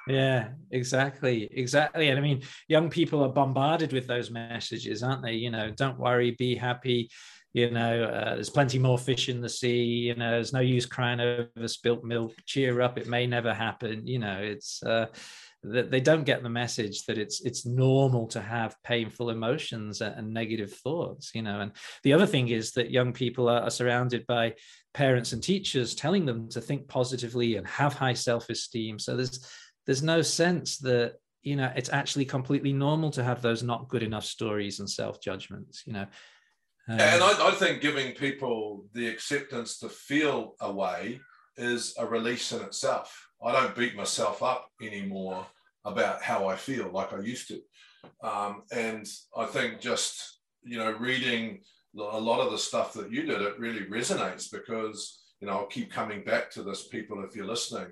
Yeah, 0.08 0.50
exactly. 0.72 1.50
Exactly. 1.52 2.10
And 2.10 2.20
I 2.20 2.22
mean, 2.22 2.42
young 2.68 2.90
people 2.90 3.24
are 3.24 3.30
bombarded 3.30 3.94
with 3.94 4.06
those 4.08 4.30
messages, 4.32 5.02
aren't 5.02 5.24
they? 5.24 5.34
You 5.34 5.50
know, 5.50 5.72
don't 5.72 6.00
worry, 6.00 6.32
be 6.32 6.56
happy. 6.56 7.10
You 7.54 7.70
know, 7.70 8.04
uh, 8.06 8.34
there's 8.34 8.50
plenty 8.50 8.80
more 8.80 8.98
fish 8.98 9.30
in 9.30 9.40
the 9.40 9.48
sea. 9.50 9.84
You 9.84 10.16
know, 10.16 10.32
there's 10.32 10.54
no 10.54 10.60
use 10.60 10.86
crying 10.86 11.20
over 11.20 11.68
spilt 11.68 12.04
milk. 12.04 12.34
Cheer 12.46 12.82
up, 12.82 12.98
it 12.98 13.08
may 13.08 13.28
never 13.28 13.54
happen. 13.54 14.06
You 14.08 14.20
know, 14.20 14.40
it's 14.42 14.82
uh, 14.84 15.06
that 15.62 15.92
they 15.92 16.02
don't 16.02 16.26
get 16.26 16.44
the 16.44 16.50
message 16.50 17.04
that 17.06 17.18
it's 17.18 17.42
it's 17.42 17.66
normal 17.66 18.28
to 18.30 18.42
have 18.42 18.76
painful 18.84 19.30
emotions 19.30 20.02
and 20.02 20.34
negative 20.34 20.74
thoughts. 20.74 21.32
You 21.36 21.44
know, 21.44 21.62
and 21.62 21.72
the 22.04 22.14
other 22.14 22.26
thing 22.26 22.50
is 22.50 22.72
that 22.72 22.92
young 22.92 23.14
people 23.14 23.48
are, 23.48 23.62
are 23.62 23.70
surrounded 23.70 24.26
by 24.26 24.56
parents 24.94 25.32
and 25.32 25.42
teachers 25.42 25.96
telling 25.96 26.26
them 26.26 26.50
to 26.50 26.60
think 26.60 26.88
positively 26.88 27.56
and 27.56 27.68
have 27.68 27.94
high 27.94 28.14
self-esteem. 28.14 29.00
So 29.00 29.16
there's 29.16 29.48
there's 29.86 30.04
no 30.04 30.22
sense 30.22 30.78
that 30.80 31.16
you 31.42 31.56
know 31.56 31.72
it's 31.76 31.92
actually 31.92 32.26
completely 32.26 32.74
normal 32.74 33.12
to 33.12 33.24
have 33.24 33.42
those 33.42 33.64
not 33.64 33.90
good 33.90 34.04
enough 34.04 34.26
stories 34.26 34.80
and 34.80 34.90
self 34.90 35.22
judgments 35.22 35.84
you 35.86 35.94
know? 35.94 36.06
Um, 36.90 37.00
and 37.00 37.24
I, 37.24 37.48
I, 37.48 37.52
think 37.52 37.82
giving 37.82 38.14
people 38.14 38.86
the 38.94 39.08
acceptance 39.08 39.80
to 39.80 39.90
feel 39.90 40.56
a 40.60 40.70
way 40.70 41.22
is 41.56 41.94
a 41.98 42.06
release 42.06 42.52
in 42.52 42.62
itself. 42.62 43.26
I 43.42 43.54
don't 43.54 43.74
beat 43.74 43.96
myself 43.96 44.44
up 44.44 44.68
anymore 44.82 45.46
about 45.86 46.22
how 46.22 46.48
i 46.48 46.56
feel 46.56 46.90
like 46.90 47.14
i 47.14 47.20
used 47.20 47.48
to. 47.50 47.62
Um, 48.22 48.64
and 48.72 49.08
i 49.38 49.46
think 49.46 49.80
just 49.80 50.40
you 50.64 50.78
know 50.78 50.92
reading 50.94 51.62
a 51.98 52.20
lot 52.20 52.40
of 52.40 52.52
the 52.52 52.58
stuff 52.58 52.94
that 52.94 53.12
you 53.12 53.24
did 53.24 53.42
it 53.42 53.60
really 53.60 53.82
resonates 53.82 54.52
because 54.52 55.24
you 55.40 55.48
know 55.48 55.54
i'll 55.54 55.68
keep 55.68 55.92
coming 55.92 56.24
back 56.24 56.50
to 56.52 56.64
this 56.64 56.88
people 56.88 57.24
if 57.24 57.36
you're 57.36 57.46
listening 57.46 57.88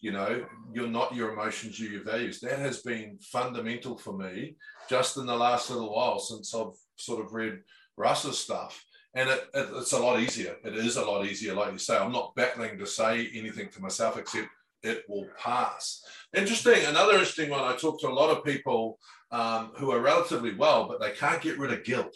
you 0.00 0.12
know 0.12 0.44
you're 0.72 0.86
not 0.86 1.14
your 1.14 1.32
emotions 1.32 1.78
you're 1.78 1.92
your 1.92 2.04
values. 2.04 2.40
That 2.40 2.58
has 2.58 2.82
been 2.82 3.18
fundamental 3.20 3.98
for 3.98 4.16
me 4.16 4.56
just 4.88 5.16
in 5.16 5.26
the 5.26 5.36
last 5.36 5.70
little 5.70 5.94
while 5.94 6.18
since 6.18 6.54
i've 6.54 6.74
sort 6.96 7.24
of 7.24 7.32
read 7.32 7.60
russ's 7.96 8.38
stuff. 8.38 8.84
And 9.14 9.28
it, 9.28 9.48
it, 9.54 9.68
it's 9.74 9.92
a 9.92 9.98
lot 9.98 10.20
easier. 10.20 10.56
It 10.64 10.76
is 10.76 10.96
a 10.96 11.04
lot 11.04 11.24
easier 11.26 11.54
like 11.54 11.72
you 11.72 11.78
say. 11.78 11.96
I'm 11.96 12.12
not 12.12 12.34
battling 12.36 12.78
to 12.78 12.86
say 12.86 13.30
anything 13.34 13.68
to 13.70 13.80
myself 13.80 14.18
except 14.18 14.48
it 14.82 15.04
will 15.08 15.26
pass. 15.36 16.04
Interesting 16.36 16.84
another 16.86 17.14
interesting 17.14 17.50
one. 17.50 17.64
I 17.64 17.74
talk 17.74 18.00
to 18.00 18.08
a 18.08 18.10
lot 18.20 18.30
of 18.30 18.44
people 18.44 18.98
um, 19.32 19.72
who 19.76 19.90
are 19.90 20.00
relatively 20.00 20.54
well 20.54 20.86
but 20.86 21.00
they 21.00 21.10
can't 21.10 21.42
get 21.42 21.58
rid 21.58 21.72
of 21.72 21.84
guilt. 21.84 22.14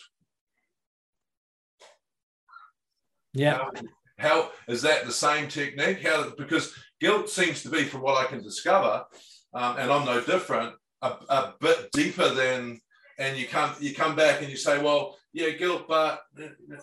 Yeah. 3.35 3.59
How, 3.59 3.71
how 4.19 4.51
is 4.69 4.83
that 4.83 5.05
the 5.05 5.13
same 5.13 5.49
technique? 5.49 6.07
How 6.07 6.31
because 6.37 6.75
guilt 7.03 7.29
seems 7.29 7.63
to 7.65 7.69
be, 7.69 7.83
from 7.83 8.01
what 8.01 8.25
I 8.25 8.29
can 8.29 8.43
discover, 8.43 9.05
um, 9.53 9.77
and 9.77 9.91
I'm 9.91 10.07
no 10.07 10.21
different, 10.23 10.75
a, 11.03 11.09
a, 11.29 11.55
bit 11.61 11.91
deeper 11.93 12.29
than. 12.31 12.81
And 13.19 13.37
you 13.37 13.47
come, 13.47 13.75
you 13.79 13.95
come 13.95 14.17
back 14.17 14.41
and 14.41 14.51
you 14.51 14.57
say, 14.57 14.83
well, 14.83 15.17
yeah, 15.35 15.51
guilt, 15.51 15.85
but 15.87 16.23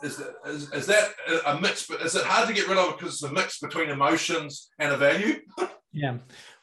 is, 0.04 0.22
is, 0.46 0.72
is 0.72 0.86
that 0.86 1.10
a 1.46 1.60
mix? 1.60 1.88
But 1.88 2.02
is 2.02 2.16
it 2.16 2.24
hard 2.24 2.48
to 2.48 2.54
get 2.54 2.68
rid 2.68 2.78
of 2.78 2.98
because 2.98 3.16
it's 3.16 3.24
a 3.24 3.34
mix 3.34 3.60
between 3.60 3.90
emotions 3.90 4.70
and 4.78 4.94
a 4.94 4.98
value? 4.98 5.40
yeah. 5.92 6.18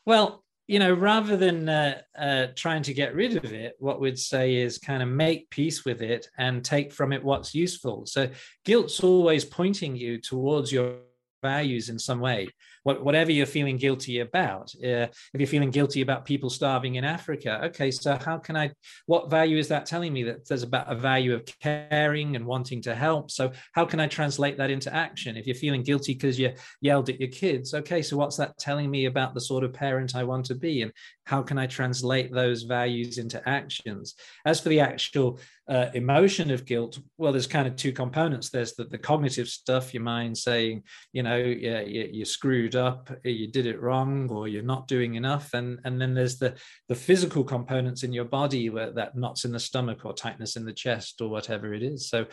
Well, 0.07 0.45
you 0.69 0.79
know, 0.79 0.95
rather 0.95 1.37
than 1.37 1.69
uh, 1.69 2.01
uh, 2.19 2.47
trying 2.55 2.85
to 2.85 2.95
get 2.95 3.15
rid 3.15 3.37
of 3.37 3.53
it, 3.53 3.75
what 3.79 4.01
we'd 4.01 4.19
say 4.19 4.55
is 4.55 4.79
kind 4.79 5.03
of 5.03 5.09
make 5.09 5.51
peace 5.51 5.85
with 5.85 6.01
it 6.01 6.29
and 6.39 6.65
take 6.65 6.93
from 6.93 7.13
it 7.13 7.23
what's 7.23 7.55
useful. 7.55 8.07
So 8.07 8.31
guilt's 8.65 9.03
always 9.03 9.45
pointing 9.45 9.97
you 9.97 10.21
towards 10.21 10.73
your 10.73 10.97
values 11.43 11.89
in 11.89 11.99
some 11.99 12.21
way 12.21 12.49
what, 12.87 13.05
whatever 13.05 13.33
you're 13.33 13.47
feeling 13.47 13.79
guilty 13.79 14.21
about. 14.21 14.73
Uh, 14.77 15.11
if 15.35 15.39
you're 15.39 15.49
feeling 15.49 15.73
guilty 15.73 16.03
about 16.03 16.25
people 16.25 16.49
starving 16.49 16.95
in 16.95 17.05
Africa, 17.05 17.61
okay, 17.65 17.91
so 17.91 18.17
how 18.17 18.39
can 18.39 18.57
I, 18.57 18.71
what 19.07 19.29
value 19.29 19.59
is 19.59 19.67
that 19.69 19.87
telling 19.87 20.13
me 20.13 20.23
that 20.23 20.47
there's 20.47 20.63
about 20.63 20.87
a 20.87 20.95
value 20.95 21.35
of 21.35 21.45
caring 21.61 22.37
and 22.37 22.47
wanting 22.47 22.81
to 22.83 22.95
help? 22.95 23.33
So 23.33 23.51
how 23.73 23.85
can 23.87 23.99
I 23.99 24.07
translate 24.07 24.57
that 24.59 24.71
into 24.71 24.95
action? 24.95 25.37
If 25.37 25.49
you're 25.49 25.57
feeling 25.57 25.83
guilty 25.83 26.15
because 26.15 26.39
you 26.39 26.53
yelled 26.81 27.09
at 27.09 27.19
your 27.19 27.31
kids, 27.31 27.75
okay, 27.75 28.03
so 28.03 28.17
what's 28.17 28.37
that 28.37 28.57
telling 28.57 28.89
me 28.89 29.07
about 29.07 29.35
the 29.35 29.41
sort 29.41 29.65
of 29.65 29.73
parent 29.73 30.15
I 30.15 30.23
want 30.23 30.45
to 30.47 30.55
be? 30.55 30.83
And 30.83 30.93
how 31.25 31.43
can 31.43 31.59
I 31.59 31.67
translate 31.67 32.33
those 32.33 32.63
values 32.63 33.19
into 33.19 33.43
actions? 33.49 34.15
As 34.45 34.61
for 34.61 34.69
the 34.69 34.79
actual 34.79 35.41
uh, 35.69 35.87
emotion 35.95 36.51
of 36.51 36.65
guilt, 36.65 36.99
well, 37.19 37.33
there's 37.33 37.47
kind 37.47 37.67
of 37.67 37.77
two 37.77 37.93
components. 37.93 38.51
There's 38.51 38.75
the, 38.75 38.85
the 38.85 38.99
cognitive 38.99 39.49
stuff, 39.49 39.93
your 39.93 40.03
mind 40.03 40.39
saying, 40.39 40.85
you 41.13 41.23
know, 41.23 41.37
yeah, 41.37 41.81
you, 41.81 42.09
you 42.13 42.25
screwed 42.25 42.77
up, 42.77 43.11
you 43.25 43.49
did 43.49 43.67
it 43.67 43.81
wrong, 43.81 44.29
or 44.31 44.47
you're 44.47 44.63
not 44.63 44.87
doing 44.87 45.15
enough. 45.15 45.55
And, 45.55 45.81
and 45.85 46.01
then 46.01 46.15
there's 46.15 46.39
the, 46.39 46.55
the 46.89 46.95
physical 46.95 47.43
components 47.43 48.05
in 48.05 48.13
your 48.13 48.25
body 48.25 48.71
where 48.71 48.93
that 48.93 49.17
knots 49.17 49.45
in 49.45 49.53
the 49.53 49.59
stomach 49.61 50.05
or 50.05 50.13
tightness 50.13 50.57
in 50.57 50.65
the 50.65 50.73
chest 50.73 51.21
or 51.21 51.29
whatever 51.29 51.75
it 51.75 51.83
is. 51.83 52.09
So 52.09 52.27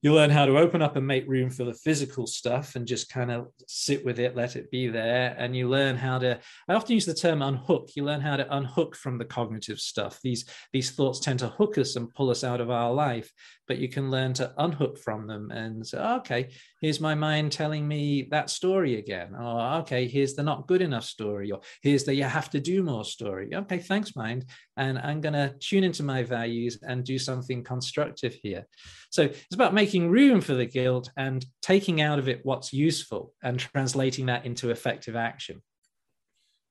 you 0.00 0.14
learn 0.14 0.30
how 0.30 0.46
to 0.46 0.58
open 0.58 0.80
up 0.80 0.94
and 0.94 1.06
make 1.06 1.26
room 1.26 1.50
for 1.50 1.64
the 1.64 1.74
physical 1.74 2.26
stuff 2.26 2.76
and 2.76 2.86
just 2.86 3.08
kind 3.08 3.32
of 3.32 3.48
sit 3.66 4.04
with 4.04 4.20
it, 4.20 4.36
let 4.36 4.54
it 4.54 4.70
be 4.70 4.86
there. 4.86 5.34
And 5.36 5.56
you 5.56 5.68
learn 5.68 5.96
how 5.96 6.18
to, 6.18 6.38
I 6.68 6.74
often 6.74 6.94
use 6.94 7.04
the 7.04 7.14
term 7.14 7.42
unhook. 7.42 7.90
You 7.96 8.04
learn 8.04 8.20
how 8.20 8.36
to 8.36 8.56
unhook 8.56 8.94
from 8.94 9.18
the 9.18 9.24
cognitive 9.24 9.80
stuff. 9.80 10.20
These, 10.22 10.44
these 10.72 10.92
thoughts 10.92 11.18
tend 11.18 11.40
to 11.40 11.48
hook 11.48 11.78
us 11.78 11.96
and 11.96 12.14
pull 12.14 12.30
us 12.30 12.44
out 12.44 12.60
of 12.60 12.70
our 12.70 12.92
life, 12.92 13.32
but 13.66 13.78
you 13.78 13.88
can 13.88 14.08
learn 14.08 14.34
to 14.34 14.52
unhook 14.58 14.98
from 14.98 15.26
them 15.26 15.50
and 15.50 15.84
say, 15.84 15.98
oh, 16.00 16.18
okay, 16.18 16.50
here's 16.80 17.00
my 17.00 17.16
mind 17.16 17.50
telling 17.50 17.86
me 17.86 18.28
that 18.30 18.50
story 18.50 18.98
again. 18.98 19.34
Or, 19.34 19.78
okay, 19.80 20.06
here's 20.06 20.34
the 20.34 20.44
not 20.44 20.68
good 20.68 20.80
enough 20.80 21.04
story. 21.04 21.50
Or 21.50 21.60
here's 21.82 22.04
the 22.04 22.14
you 22.14 22.22
have 22.24 22.50
to 22.50 22.60
do 22.60 22.84
more 22.84 23.04
story. 23.04 23.52
Okay, 23.52 23.78
thanks, 23.78 24.14
mind. 24.14 24.44
And 24.76 24.96
I'm 24.96 25.20
going 25.20 25.32
to 25.32 25.54
tune 25.58 25.82
into 25.82 26.04
my 26.04 26.22
values 26.22 26.78
and 26.82 27.04
do 27.04 27.18
something 27.18 27.64
constructive 27.64 28.34
here. 28.42 28.64
So 29.10 29.22
it's 29.22 29.54
about 29.54 29.74
making 29.74 29.87
room 29.94 30.40
for 30.40 30.54
the 30.54 30.66
guilt 30.66 31.10
and 31.16 31.44
taking 31.62 32.00
out 32.00 32.18
of 32.18 32.28
it 32.28 32.40
what's 32.44 32.72
useful 32.72 33.34
and 33.42 33.58
translating 33.58 34.26
that 34.26 34.44
into 34.44 34.70
effective 34.70 35.16
action. 35.16 35.62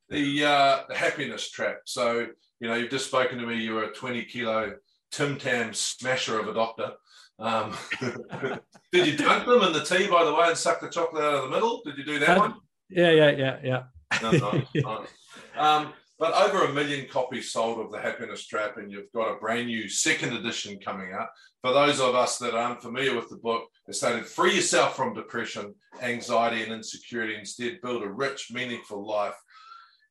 The, 0.09 0.45
uh, 0.45 0.83
the 0.87 0.95
happiness 0.95 1.49
trap. 1.49 1.79
So, 1.85 2.27
you 2.59 2.67
know, 2.67 2.75
you've 2.75 2.91
just 2.91 3.07
spoken 3.07 3.37
to 3.39 3.45
me, 3.45 3.55
you're 3.55 3.83
a 3.83 3.93
20 3.93 4.23
kilo 4.25 4.75
Tim 5.11 5.37
Tam 5.37 5.73
smasher 5.73 6.39
of 6.39 6.47
a 6.47 6.53
doctor. 6.53 6.93
Um, 7.39 7.75
did 8.91 9.07
you 9.07 9.17
dunk 9.17 9.45
them 9.45 9.61
in 9.63 9.73
the 9.73 9.83
tea, 9.83 10.07
by 10.07 10.23
the 10.23 10.33
way, 10.33 10.47
and 10.47 10.57
suck 10.57 10.79
the 10.81 10.89
chocolate 10.89 11.23
out 11.23 11.35
of 11.35 11.43
the 11.43 11.49
middle? 11.49 11.81
Did 11.85 11.97
you 11.97 12.03
do 12.03 12.19
that 12.19 12.37
one? 12.37 12.55
Yeah, 12.89 13.11
yeah, 13.11 13.29
yeah, 13.31 13.59
yeah. 13.63 13.83
no, 14.21 14.31
nice, 14.31 14.65
nice. 14.75 15.07
Um, 15.57 15.93
but 16.19 16.33
over 16.33 16.65
a 16.65 16.73
million 16.73 17.07
copies 17.07 17.51
sold 17.51 17.79
of 17.79 17.91
the 17.91 17.99
Happiness 17.99 18.47
Trap, 18.47 18.77
and 18.77 18.91
you've 18.91 19.11
got 19.13 19.31
a 19.31 19.39
brand 19.39 19.67
new 19.67 19.87
second 19.87 20.33
edition 20.33 20.79
coming 20.79 21.13
out. 21.13 21.27
For 21.61 21.73
those 21.73 21.99
of 21.99 22.15
us 22.15 22.37
that 22.39 22.55
aren't 22.55 22.81
familiar 22.81 23.15
with 23.15 23.29
the 23.29 23.37
book, 23.37 23.65
it 23.87 23.95
stated 23.95 24.25
free 24.25 24.55
yourself 24.55 24.95
from 24.95 25.13
depression, 25.13 25.75
anxiety, 26.01 26.63
and 26.63 26.73
insecurity. 26.73 27.35
Instead, 27.35 27.81
build 27.81 28.03
a 28.03 28.09
rich, 28.09 28.49
meaningful 28.51 29.05
life 29.05 29.35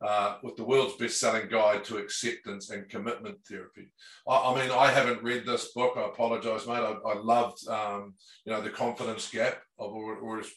uh, 0.00 0.36
with 0.42 0.56
the 0.56 0.64
world's 0.64 0.96
best-selling 0.96 1.48
guide 1.48 1.82
to 1.84 1.96
acceptance 1.96 2.70
and 2.70 2.88
commitment 2.88 3.38
therapy. 3.48 3.92
I, 4.28 4.36
I, 4.36 4.60
mean, 4.60 4.70
I 4.70 4.90
haven't 4.90 5.22
read 5.22 5.44
this 5.44 5.72
book. 5.72 5.94
I 5.96 6.06
apologize, 6.06 6.66
mate. 6.66 6.74
I, 6.74 6.96
I 7.04 7.14
loved, 7.14 7.66
um, 7.68 8.14
you 8.44 8.52
know, 8.52 8.60
the 8.60 8.70
confidence 8.70 9.30
gap. 9.30 9.58
I've 9.80 9.86
already 9.86 10.48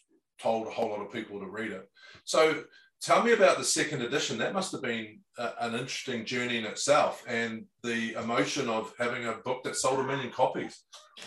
told 0.41 0.67
a 0.67 0.71
whole 0.71 0.89
lot 0.89 1.01
of 1.01 1.11
people 1.11 1.39
to 1.39 1.47
read 1.47 1.71
it. 1.71 1.89
So 2.23 2.63
tell 3.01 3.23
me 3.23 3.31
about 3.31 3.57
the 3.57 3.63
second 3.63 4.01
edition. 4.01 4.37
That 4.37 4.53
must 4.53 4.71
have 4.71 4.81
been 4.81 5.19
a, 5.37 5.51
an 5.61 5.73
interesting 5.73 6.25
journey 6.25 6.57
in 6.57 6.65
itself, 6.65 7.23
and 7.27 7.65
the 7.83 8.13
emotion 8.13 8.69
of 8.69 8.93
having 8.99 9.25
a 9.25 9.33
book 9.33 9.63
that 9.63 9.75
sold 9.75 9.99
a 9.99 10.03
million 10.03 10.31
copies. 10.31 10.83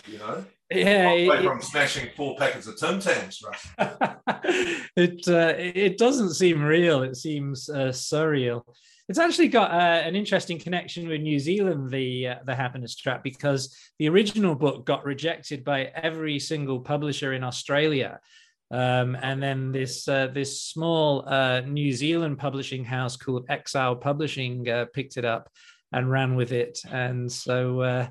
You 0.06 0.18
know, 0.18 0.44
yeah, 0.70 1.10
it, 1.10 1.44
from 1.44 1.60
smashing 1.60 2.10
four 2.16 2.36
packets 2.36 2.66
of 2.66 2.78
Tim 2.78 2.98
Tams, 2.98 3.42
it 4.96 5.28
uh, 5.28 5.54
it 5.56 5.98
doesn't 5.98 6.34
seem 6.34 6.62
real. 6.62 7.02
It 7.02 7.16
seems 7.16 7.68
uh, 7.68 7.88
surreal. 7.88 8.62
It's 9.08 9.18
actually 9.18 9.48
got 9.48 9.72
uh, 9.72 10.02
an 10.06 10.16
interesting 10.16 10.58
connection 10.58 11.08
with 11.08 11.20
New 11.20 11.38
Zealand, 11.38 11.90
the 11.90 12.28
uh, 12.28 12.34
the 12.46 12.54
happiness 12.54 12.96
trap, 12.96 13.22
because 13.22 13.76
the 13.98 14.08
original 14.08 14.54
book 14.54 14.86
got 14.86 15.04
rejected 15.04 15.64
by 15.64 15.90
every 15.94 16.38
single 16.38 16.80
publisher 16.80 17.34
in 17.34 17.44
Australia. 17.44 18.20
Um, 18.72 19.16
and 19.20 19.42
then 19.42 19.70
this 19.70 20.08
uh, 20.08 20.28
this 20.28 20.62
small 20.62 21.28
uh, 21.28 21.60
New 21.60 21.92
Zealand 21.92 22.38
publishing 22.38 22.84
house 22.84 23.16
called 23.16 23.46
Exisle 23.48 24.00
Publishing 24.00 24.66
uh, 24.68 24.86
picked 24.94 25.18
it 25.18 25.26
up 25.26 25.50
and 25.92 26.10
ran 26.10 26.36
with 26.36 26.52
it, 26.52 26.78
and 26.90 27.30
so 27.30 27.80
uh, 27.82 28.06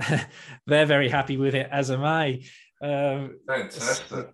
they're 0.66 0.86
very 0.86 1.10
happy 1.10 1.36
with 1.36 1.54
it, 1.54 1.68
as 1.70 1.90
am 1.90 2.02
I. 2.02 2.42
Um, 2.82 3.38
Fantastic. 3.46 4.28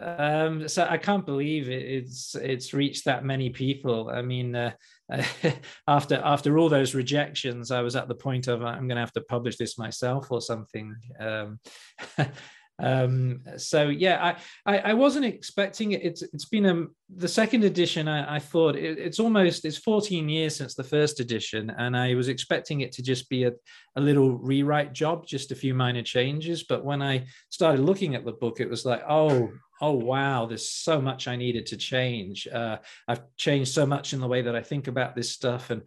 Um, 0.00 0.68
so 0.68 0.86
I 0.88 0.98
can't 0.98 1.26
believe 1.26 1.68
it, 1.68 1.82
it's 1.84 2.34
it's 2.34 2.74
reached 2.74 3.04
that 3.04 3.24
many 3.24 3.50
people. 3.50 4.10
I 4.12 4.22
mean, 4.22 4.56
uh, 4.56 4.72
after 5.88 6.16
after 6.16 6.58
all 6.58 6.68
those 6.68 6.96
rejections, 6.96 7.70
I 7.70 7.82
was 7.82 7.94
at 7.94 8.08
the 8.08 8.14
point 8.14 8.48
of 8.48 8.64
I'm 8.64 8.88
going 8.88 8.96
to 8.96 9.02
have 9.02 9.12
to 9.12 9.20
publish 9.20 9.56
this 9.56 9.78
myself 9.78 10.32
or 10.32 10.40
something. 10.40 10.96
Um, 11.20 11.60
um, 12.80 13.40
so 13.56 13.88
yeah, 13.88 14.34
I, 14.64 14.74
I, 14.74 14.78
I 14.90 14.94
wasn't 14.94 15.24
expecting 15.24 15.92
it. 15.92 16.04
It's 16.04 16.22
it's 16.22 16.44
been 16.44 16.66
a 16.66 16.86
the 17.16 17.28
second 17.28 17.64
edition. 17.64 18.06
I, 18.06 18.36
I 18.36 18.38
thought 18.38 18.76
it, 18.76 18.98
it's 18.98 19.18
almost 19.18 19.64
it's 19.64 19.78
14 19.78 20.28
years 20.28 20.56
since 20.56 20.74
the 20.74 20.84
first 20.84 21.18
edition, 21.18 21.70
and 21.76 21.96
I 21.96 22.14
was 22.14 22.28
expecting 22.28 22.82
it 22.82 22.92
to 22.92 23.02
just 23.02 23.28
be 23.28 23.44
a, 23.44 23.52
a 23.96 24.00
little 24.00 24.38
rewrite 24.38 24.92
job, 24.92 25.26
just 25.26 25.50
a 25.50 25.56
few 25.56 25.74
minor 25.74 26.02
changes. 26.02 26.64
But 26.64 26.84
when 26.84 27.02
I 27.02 27.26
started 27.50 27.80
looking 27.80 28.14
at 28.14 28.24
the 28.24 28.32
book, 28.32 28.60
it 28.60 28.70
was 28.70 28.84
like, 28.84 29.02
oh 29.08 29.50
oh 29.80 29.92
wow 29.92 30.44
there's 30.44 30.68
so 30.68 31.00
much 31.00 31.28
i 31.28 31.36
needed 31.36 31.64
to 31.64 31.76
change 31.76 32.48
uh, 32.48 32.78
i've 33.06 33.20
changed 33.36 33.72
so 33.72 33.86
much 33.86 34.12
in 34.12 34.18
the 34.18 34.26
way 34.26 34.42
that 34.42 34.56
i 34.56 34.60
think 34.60 34.88
about 34.88 35.14
this 35.14 35.30
stuff 35.30 35.70
and 35.70 35.82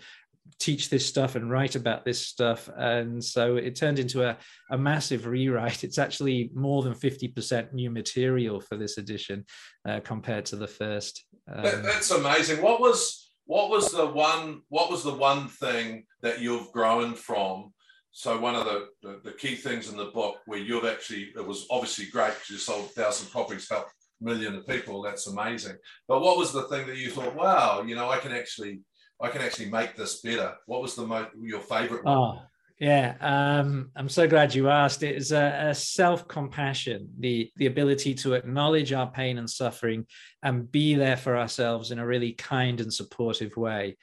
teach 0.60 0.90
this 0.90 1.06
stuff 1.06 1.36
and 1.36 1.50
write 1.50 1.76
about 1.76 2.06
this 2.06 2.26
stuff. 2.26 2.70
And 2.76 3.24
so 3.24 3.58
it 3.58 3.76
turned 3.76 4.00
into 4.00 4.24
a, 4.28 4.38
a 4.70 4.78
massive 4.78 5.26
rewrite. 5.26 5.84
It's 5.84 5.98
actually 5.98 6.52
more 6.54 6.84
than 6.84 6.94
50% 6.94 7.74
new 7.74 7.90
material 7.90 8.60
for 8.60 8.78
this 8.78 8.98
edition 8.98 9.46
uh, 9.88 10.00
compared 10.02 10.46
to 10.48 10.56
the 10.56 10.68
first. 10.68 11.26
Um, 11.52 11.64
that, 11.64 11.84
that's 11.84 12.12
amazing. 12.12 12.62
What 12.62 12.80
was 12.80 13.30
what 13.46 13.70
was 13.70 13.92
the 13.92 14.06
one 14.06 14.62
what 14.70 14.90
was 14.90 15.04
the 15.04 15.14
one 15.14 15.48
thing 15.48 16.06
that 16.22 16.40
you've 16.40 16.72
grown 16.72 17.16
from? 17.16 17.74
So 18.14 18.40
one 18.40 18.56
of 18.56 18.66
the, 18.66 18.88
the, 19.02 19.22
the 19.24 19.32
key 19.32 19.56
things 19.56 19.90
in 19.90 19.98
the 19.98 20.12
book 20.14 20.38
where 20.46 20.60
you've 20.60 20.86
actually 20.86 21.32
it 21.36 21.46
was 21.46 21.66
obviously 21.70 22.06
great 22.06 22.34
because 22.34 22.50
you 22.50 22.58
sold 22.58 22.86
a 22.86 22.90
thousand 22.90 23.32
copies, 23.32 23.70
helped 23.70 23.94
million 24.22 24.56
of 24.56 24.68
people. 24.68 25.02
That's 25.02 25.28
amazing. 25.28 25.76
But 26.08 26.22
what 26.22 26.38
was 26.38 26.54
the 26.54 26.64
thing 26.64 26.88
that 26.88 26.98
you 26.98 27.10
thought, 27.10 27.36
wow, 27.36 27.84
you 27.86 27.96
know, 27.96 28.10
I 28.10 28.20
can 28.20 28.32
actually 28.32 28.82
I 29.22 29.30
can 29.30 29.42
actually 29.42 29.70
make 29.70 29.96
this 29.96 30.22
better. 30.22 30.56
What 30.66 30.82
was 30.82 30.96
the 30.96 31.06
most 31.06 31.30
your 31.40 31.60
favorite? 31.60 32.04
One? 32.04 32.18
Oh, 32.18 32.42
yeah. 32.80 33.16
Um, 33.22 33.92
I'm 33.96 34.10
so 34.10 34.28
glad 34.28 34.56
you 34.56 34.68
asked. 34.68 35.04
It 35.04 35.16
is 35.16 35.32
a, 35.32 35.68
a 35.70 35.76
self 35.76 36.28
compassion, 36.28 37.10
the 37.20 37.52
the 37.58 37.68
ability 37.68 38.16
to 38.16 38.34
acknowledge 38.34 38.92
our 38.92 39.12
pain 39.12 39.38
and 39.38 39.50
suffering, 39.50 40.08
and 40.42 40.72
be 40.72 40.96
there 40.96 41.18
for 41.18 41.38
ourselves 41.38 41.92
in 41.92 42.00
a 42.00 42.06
really 42.06 42.34
kind 42.34 42.82
and 42.82 42.92
supportive 42.92 43.56
way. 43.56 43.98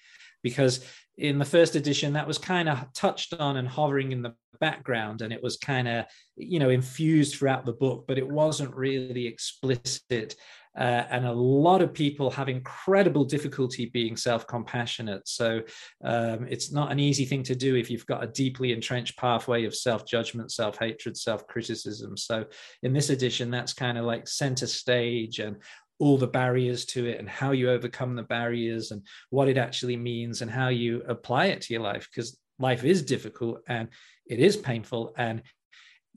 Because 0.44 0.84
in 1.16 1.40
the 1.40 1.44
first 1.44 1.74
edition, 1.74 2.12
that 2.12 2.28
was 2.28 2.38
kind 2.38 2.68
of 2.68 2.92
touched 2.92 3.34
on 3.34 3.56
and 3.56 3.66
hovering 3.66 4.12
in 4.12 4.22
the 4.22 4.34
background, 4.60 5.22
and 5.22 5.32
it 5.32 5.42
was 5.42 5.56
kind 5.56 5.88
of 5.88 6.04
you 6.36 6.60
know 6.60 6.70
infused 6.70 7.34
throughout 7.34 7.66
the 7.66 7.72
book, 7.72 8.04
but 8.06 8.18
it 8.18 8.28
wasn't 8.28 8.76
really 8.76 9.26
explicit 9.26 10.36
uh, 10.78 11.04
and 11.10 11.26
a 11.26 11.32
lot 11.32 11.82
of 11.82 11.92
people 11.92 12.30
have 12.30 12.48
incredible 12.48 13.24
difficulty 13.24 13.86
being 13.86 14.16
self-compassionate. 14.16 15.26
So 15.26 15.60
um, 16.04 16.46
it's 16.48 16.70
not 16.70 16.92
an 16.92 17.00
easy 17.00 17.24
thing 17.24 17.42
to 17.44 17.56
do 17.56 17.74
if 17.74 17.90
you've 17.90 18.06
got 18.06 18.22
a 18.22 18.28
deeply 18.28 18.72
entrenched 18.72 19.18
pathway 19.18 19.64
of 19.64 19.74
self-judgment, 19.74 20.52
self-hatred, 20.52 21.16
self-criticism. 21.16 22.16
So 22.16 22.44
in 22.84 22.92
this 22.92 23.10
edition, 23.10 23.50
that's 23.50 23.72
kind 23.72 23.98
of 23.98 24.04
like 24.04 24.28
center 24.28 24.68
stage 24.68 25.40
and 25.40 25.56
all 25.98 26.16
the 26.16 26.28
barriers 26.28 26.84
to 26.84 27.06
it 27.06 27.18
and 27.18 27.28
how 27.28 27.50
you 27.50 27.70
overcome 27.70 28.14
the 28.14 28.22
barriers 28.22 28.92
and 28.92 29.02
what 29.30 29.48
it 29.48 29.58
actually 29.58 29.96
means 29.96 30.42
and 30.42 30.50
how 30.50 30.68
you 30.68 31.02
apply 31.08 31.46
it 31.46 31.60
to 31.62 31.74
your 31.74 31.82
life 31.82 32.08
because 32.08 32.38
life 32.60 32.84
is 32.84 33.02
difficult 33.02 33.60
and 33.68 33.88
it 34.26 34.38
is 34.38 34.56
painful 34.56 35.12
and 35.16 35.42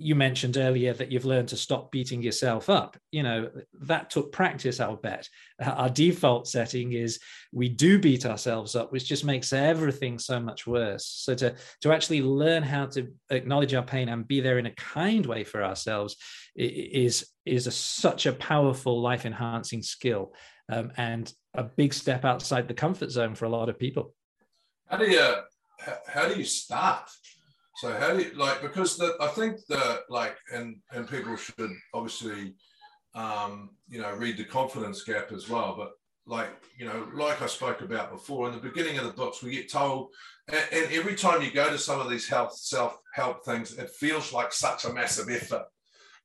you 0.01 0.15
mentioned 0.15 0.57
earlier 0.57 0.93
that 0.93 1.11
you've 1.11 1.25
learned 1.25 1.49
to 1.49 1.57
stop 1.57 1.91
beating 1.91 2.21
yourself 2.21 2.69
up. 2.69 2.97
You 3.11 3.23
know, 3.23 3.49
that 3.81 4.09
took 4.09 4.31
practice, 4.31 4.79
I'll 4.79 4.95
bet. 4.95 5.29
Our 5.61 5.89
default 5.89 6.47
setting 6.47 6.93
is 6.93 7.19
we 7.51 7.69
do 7.69 7.99
beat 7.99 8.25
ourselves 8.25 8.75
up, 8.75 8.91
which 8.91 9.07
just 9.07 9.23
makes 9.23 9.53
everything 9.53 10.17
so 10.17 10.39
much 10.39 10.65
worse. 10.65 11.05
So 11.05 11.35
to, 11.35 11.55
to 11.81 11.93
actually 11.93 12.21
learn 12.21 12.63
how 12.63 12.87
to 12.87 13.07
acknowledge 13.29 13.73
our 13.73 13.83
pain 13.83 14.09
and 14.09 14.27
be 14.27 14.41
there 14.41 14.57
in 14.57 14.65
a 14.65 14.75
kind 14.75 15.25
way 15.25 15.43
for 15.43 15.63
ourselves 15.63 16.17
is, 16.55 17.29
is 17.45 17.67
a, 17.67 17.71
such 17.71 18.25
a 18.25 18.33
powerful 18.33 19.01
life 19.01 19.25
enhancing 19.25 19.83
skill 19.83 20.33
um, 20.69 20.91
and 20.97 21.31
a 21.53 21.63
big 21.63 21.93
step 21.93 22.25
outside 22.25 22.67
the 22.67 22.73
comfort 22.73 23.11
zone 23.11 23.35
for 23.35 23.45
a 23.45 23.49
lot 23.49 23.69
of 23.69 23.77
people. 23.77 24.13
How 24.87 24.97
do 24.97 25.09
you, 25.09 25.35
how 26.07 26.27
do 26.27 26.37
you 26.37 26.45
start? 26.45 27.09
So 27.81 27.91
how 27.97 28.13
do 28.13 28.21
you 28.21 28.31
like 28.35 28.61
because 28.61 28.95
the 28.95 29.15
I 29.19 29.29
think 29.29 29.57
that 29.69 30.01
like 30.07 30.37
and 30.53 30.75
and 30.91 31.09
people 31.09 31.35
should 31.35 31.71
obviously 31.95 32.53
um, 33.15 33.71
you 33.89 33.99
know 33.99 34.13
read 34.13 34.37
the 34.37 34.43
confidence 34.43 35.03
gap 35.03 35.31
as 35.31 35.49
well. 35.49 35.73
But 35.75 35.93
like 36.27 36.51
you 36.77 36.85
know, 36.85 37.07
like 37.15 37.41
I 37.41 37.47
spoke 37.47 37.81
about 37.81 38.11
before 38.11 38.47
in 38.47 38.53
the 38.53 38.61
beginning 38.61 38.99
of 38.99 39.05
the 39.05 39.13
books, 39.13 39.41
we 39.41 39.49
get 39.49 39.71
told, 39.71 40.09
and, 40.47 40.63
and 40.71 40.93
every 40.93 41.15
time 41.15 41.41
you 41.41 41.49
go 41.49 41.71
to 41.71 41.79
some 41.79 41.99
of 41.99 42.07
these 42.07 42.29
health 42.29 42.55
self 42.55 42.99
help 43.15 43.43
things, 43.43 43.75
it 43.75 43.89
feels 43.89 44.31
like 44.31 44.53
such 44.53 44.85
a 44.85 44.93
massive 44.93 45.31
effort 45.31 45.63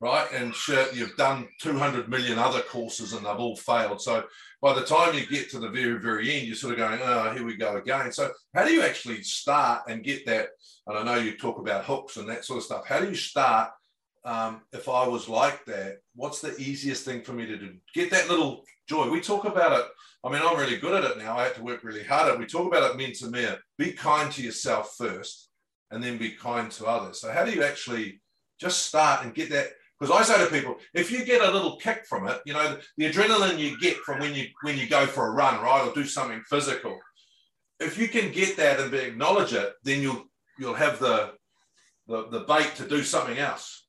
right? 0.00 0.26
And 0.32 0.54
sure, 0.54 0.86
you've 0.92 1.16
done 1.16 1.48
200 1.60 2.08
million 2.08 2.38
other 2.38 2.60
courses 2.60 3.12
and 3.12 3.24
they've 3.24 3.36
all 3.36 3.56
failed. 3.56 4.00
So 4.00 4.24
by 4.60 4.74
the 4.74 4.84
time 4.84 5.14
you 5.14 5.26
get 5.26 5.50
to 5.50 5.58
the 5.58 5.70
very, 5.70 5.98
very 5.98 6.34
end, 6.34 6.46
you're 6.46 6.56
sort 6.56 6.72
of 6.72 6.78
going, 6.78 7.00
oh, 7.02 7.32
here 7.32 7.44
we 7.44 7.56
go 7.56 7.76
again. 7.76 8.12
So 8.12 8.30
how 8.54 8.64
do 8.64 8.72
you 8.72 8.82
actually 8.82 9.22
start 9.22 9.84
and 9.88 10.04
get 10.04 10.26
that? 10.26 10.48
And 10.86 10.98
I 10.98 11.02
know 11.02 11.20
you 11.20 11.36
talk 11.36 11.58
about 11.58 11.84
hooks 11.84 12.16
and 12.16 12.28
that 12.28 12.44
sort 12.44 12.58
of 12.58 12.64
stuff. 12.64 12.86
How 12.86 13.00
do 13.00 13.08
you 13.08 13.14
start? 13.14 13.70
Um, 14.24 14.62
if 14.72 14.88
I 14.88 15.06
was 15.06 15.28
like 15.28 15.64
that, 15.66 15.98
what's 16.16 16.40
the 16.40 16.56
easiest 16.58 17.04
thing 17.04 17.22
for 17.22 17.32
me 17.32 17.46
to 17.46 17.56
do? 17.56 17.74
Get 17.94 18.10
that 18.10 18.28
little 18.28 18.64
joy. 18.88 19.08
We 19.08 19.20
talk 19.20 19.44
about 19.44 19.78
it. 19.78 19.86
I 20.24 20.30
mean, 20.30 20.42
I'm 20.44 20.58
really 20.58 20.78
good 20.78 21.04
at 21.04 21.08
it 21.08 21.18
now. 21.18 21.38
I 21.38 21.44
have 21.44 21.54
to 21.54 21.62
work 21.62 21.84
really 21.84 22.02
hard 22.02 22.28
at 22.28 22.34
it. 22.34 22.40
We 22.40 22.46
talk 22.46 22.66
about 22.66 22.90
it 22.90 22.96
Mentor 22.96 23.58
Be 23.78 23.92
kind 23.92 24.32
to 24.32 24.42
yourself 24.42 24.96
first 24.98 25.50
and 25.92 26.02
then 26.02 26.18
be 26.18 26.32
kind 26.32 26.70
to 26.72 26.86
others. 26.86 27.20
So 27.20 27.30
how 27.30 27.44
do 27.44 27.52
you 27.52 27.62
actually 27.62 28.20
just 28.60 28.86
start 28.86 29.24
and 29.24 29.34
get 29.34 29.50
that 29.50 29.68
because 29.98 30.14
I 30.14 30.22
say 30.22 30.44
to 30.44 30.50
people, 30.50 30.76
if 30.94 31.10
you 31.10 31.24
get 31.24 31.42
a 31.42 31.50
little 31.50 31.76
kick 31.76 32.04
from 32.06 32.28
it, 32.28 32.40
you 32.44 32.52
know, 32.52 32.78
the 32.98 33.10
adrenaline 33.10 33.58
you 33.58 33.78
get 33.80 33.96
from 33.98 34.20
when 34.20 34.34
you 34.34 34.46
when 34.62 34.76
you 34.76 34.88
go 34.88 35.06
for 35.06 35.26
a 35.26 35.30
run, 35.30 35.62
right, 35.62 35.86
or 35.86 35.94
do 35.94 36.04
something 36.04 36.42
physical, 36.48 36.98
if 37.80 37.98
you 37.98 38.08
can 38.08 38.30
get 38.30 38.56
that 38.56 38.80
and 38.80 38.92
acknowledge 38.92 39.52
it, 39.52 39.72
then 39.82 40.02
you'll 40.02 40.24
you'll 40.58 40.74
have 40.74 40.98
the 40.98 41.32
the, 42.08 42.28
the 42.28 42.40
bait 42.40 42.74
to 42.76 42.86
do 42.86 43.02
something 43.02 43.38
else. 43.38 43.86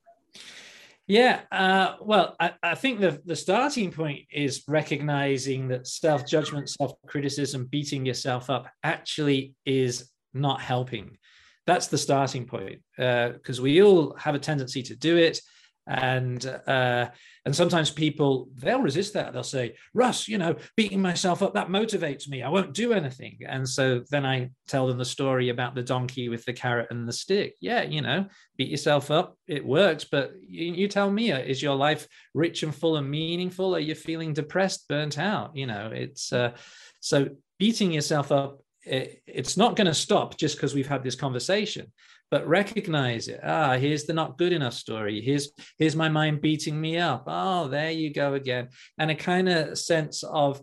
Yeah, 1.08 1.42
uh, 1.54 1.96
well, 2.02 2.36
I, 2.38 2.54
I, 2.62 2.76
think 2.76 3.00
the, 3.00 3.22
the 3.24 3.36
starting 3.36 3.92
point 3.92 4.26
is 4.30 4.64
recognizing 4.68 5.70
that 5.70 5.88
self 5.88 6.28
judgment, 6.28 6.70
self 6.70 6.94
criticism, 7.06 7.66
beating 7.66 8.06
yourself 8.06 8.50
up 8.50 8.68
actually 8.84 9.56
is 9.66 10.10
not 10.34 10.60
helping. 10.60 11.18
That's 11.66 11.88
the 11.88 11.98
starting 11.98 12.46
point 12.46 12.82
because 12.96 13.60
uh, 13.60 13.64
we 13.64 13.82
all 13.82 14.16
have 14.18 14.36
a 14.36 14.40
tendency 14.40 14.84
to 14.84 14.96
do 14.96 15.18
it 15.18 15.40
and 15.88 16.46
uh, 16.68 17.10
and 17.46 17.56
sometimes 17.56 17.90
people 17.90 18.50
they'll 18.56 18.82
resist 18.82 19.14
that. 19.14 19.32
They'll 19.32 19.44
say 19.44 19.76
russ 19.94 20.28
you 20.28 20.38
know 20.38 20.56
beating 20.76 21.02
myself 21.02 21.42
up 21.42 21.54
that 21.54 21.70
motivates 21.70 22.28
me. 22.28 22.44
I 22.44 22.50
won't 22.50 22.74
do 22.74 22.94
anything. 22.94 23.40
And 23.48 23.68
so 23.68 24.04
then 24.12 24.26
i 24.26 24.50
tell 24.68 24.88
them 24.88 24.98
the 24.98 25.06
story 25.06 25.50
about 25.50 25.76
the 25.76 25.84
donkey 25.84 26.28
with 26.28 26.44
the 26.46 26.54
carrot 26.54 26.88
and 26.92 27.08
the 27.08 27.14
stick. 27.14 27.56
Yeah 27.62 27.84
you 27.84 28.02
know 28.02 28.26
beat 28.58 28.70
yourself 28.70 29.12
up 29.12 29.38
it 29.48 29.66
works 29.66 30.04
but 30.04 30.32
you, 30.42 30.74
you 30.74 30.88
tell 30.88 31.10
me 31.10 31.32
is 31.32 31.62
your 31.62 31.76
life 31.76 32.08
rich 32.34 32.64
and 32.64 32.76
full 32.76 32.98
and 32.98 33.10
meaningful? 33.10 33.76
Are 33.76 33.80
you 33.80 33.96
feeling 33.96 34.34
depressed 34.34 34.88
burnt 34.90 35.18
out? 35.18 35.56
You 35.56 35.68
know 35.68 35.90
it's 35.94 36.34
uh, 36.34 36.52
so 37.00 37.30
beating 37.60 37.92
yourself 37.92 38.32
up 38.32 38.60
it, 38.84 39.22
it's 39.26 39.58
not 39.58 39.76
going 39.76 39.88
to 39.88 39.94
stop 39.94 40.38
just 40.38 40.56
because 40.56 40.74
we've 40.74 40.88
had 40.88 41.04
this 41.04 41.16
conversation 41.16 41.92
but 42.30 42.48
recognize 42.48 43.28
it. 43.28 43.40
Ah 43.44 43.78
here's 43.78 44.06
the 44.06 44.14
not 44.14 44.38
good 44.38 44.54
enough 44.54 44.74
story. 44.74 45.22
Here's 45.22 45.50
here's 45.78 45.96
my 45.96 46.10
mind 46.10 46.42
beating 46.42 46.80
me 46.80 46.98
up. 46.98 47.24
Oh 47.28 47.68
there 47.68 47.92
you 47.92 48.14
go 48.14 48.34
again. 48.34 48.70
And 48.98 49.12
a 49.12 49.16
kind 49.16 49.50
of 49.50 49.78
sense 49.78 50.24
of 50.24 50.62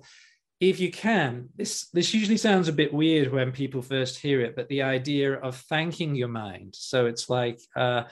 if 0.60 0.80
you 0.80 0.90
can, 0.90 1.48
this 1.56 1.88
this 1.90 2.14
usually 2.14 2.36
sounds 2.36 2.68
a 2.68 2.72
bit 2.72 2.92
weird 2.92 3.32
when 3.32 3.52
people 3.52 3.82
first 3.82 4.18
hear 4.18 4.40
it, 4.40 4.56
but 4.56 4.68
the 4.68 4.82
idea 4.82 5.34
of 5.34 5.56
thanking 5.68 6.14
your 6.14 6.28
mind. 6.28 6.74
So 6.76 7.06
it's 7.06 7.28
like, 7.28 7.60
uh, 7.76 8.04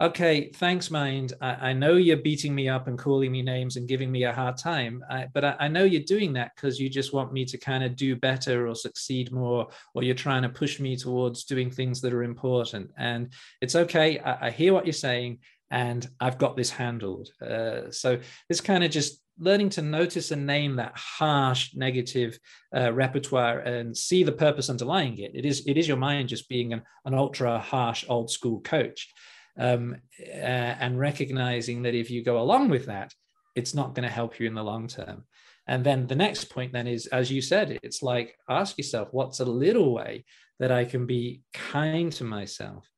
okay, 0.00 0.50
thanks, 0.54 0.90
mind. 0.90 1.34
I, 1.40 1.70
I, 1.70 1.72
know 1.72 1.96
you're 1.96 2.16
beating 2.16 2.54
me 2.54 2.68
up 2.68 2.86
and 2.86 2.98
calling 2.98 3.30
me 3.30 3.42
names 3.42 3.76
and 3.76 3.86
giving 3.86 4.10
me 4.10 4.24
a 4.24 4.32
hard 4.32 4.56
time, 4.56 5.04
I, 5.10 5.26
but 5.32 5.44
I, 5.44 5.56
I 5.60 5.68
know 5.68 5.84
you're 5.84 6.02
doing 6.02 6.32
that 6.34 6.52
because 6.54 6.80
you 6.80 6.88
just 6.88 7.12
want 7.12 7.32
me 7.32 7.44
to 7.44 7.58
kind 7.58 7.84
of 7.84 7.96
do 7.96 8.16
better 8.16 8.66
or 8.66 8.74
succeed 8.74 9.30
more, 9.30 9.68
or 9.94 10.02
you're 10.02 10.14
trying 10.14 10.42
to 10.42 10.48
push 10.48 10.80
me 10.80 10.96
towards 10.96 11.44
doing 11.44 11.70
things 11.70 12.00
that 12.00 12.14
are 12.14 12.22
important. 12.22 12.90
And 12.96 13.32
it's 13.60 13.76
okay. 13.76 14.18
I, 14.20 14.50
hear 14.50 14.72
what 14.72 14.86
you're 14.86 14.92
saying 14.92 15.38
and 15.70 16.08
I've 16.18 16.38
got 16.38 16.56
this 16.56 16.70
handled. 16.70 17.30
Uh, 17.40 17.90
so 17.90 18.18
it's 18.48 18.60
kind 18.60 18.82
of 18.82 18.90
just 18.90 19.22
learning 19.38 19.70
to 19.70 19.82
notice 19.82 20.32
and 20.32 20.46
name 20.46 20.76
that 20.76 20.92
harsh 20.96 21.74
negative 21.74 22.38
uh, 22.76 22.92
repertoire 22.92 23.60
and 23.60 23.96
see 23.96 24.22
the 24.22 24.32
purpose 24.32 24.68
underlying 24.68 25.18
it. 25.18 25.32
It 25.34 25.46
is 25.46 25.66
it 25.66 25.76
is 25.76 25.88
your 25.88 25.96
mind 25.96 26.28
just 26.28 26.48
being 26.48 26.72
an, 26.72 26.82
an 27.04 27.14
ultra 27.14 27.58
harsh 27.58 28.04
old 28.08 28.30
school 28.30 28.60
coach, 28.60 29.12
um, 29.58 29.96
uh, 30.20 30.74
and 30.84 30.98
recognizing 30.98 31.82
that 31.82 31.94
if 31.94 32.10
you 32.10 32.24
go 32.24 32.40
along 32.40 32.68
with 32.68 32.86
that, 32.86 33.12
it's 33.56 33.74
not 33.74 33.94
going 33.94 34.08
to 34.08 34.14
help 34.14 34.38
you 34.38 34.46
in 34.46 34.54
the 34.54 34.62
long 34.64 34.86
term. 34.86 35.24
And 35.66 35.84
then 35.84 36.06
the 36.06 36.16
next 36.16 36.44
point 36.46 36.72
then 36.72 36.86
is, 36.86 37.06
as 37.06 37.30
you 37.30 37.40
said, 37.40 37.78
it's 37.82 38.02
like 38.02 38.36
ask 38.48 38.78
yourself, 38.78 39.08
what's 39.12 39.40
a 39.40 39.44
little 39.44 39.92
way 39.92 40.24
that 40.58 40.72
I 40.72 40.84
can 40.84 41.06
be 41.06 41.42
kind 41.52 42.12
to 42.12 42.24
myself? 42.24 42.88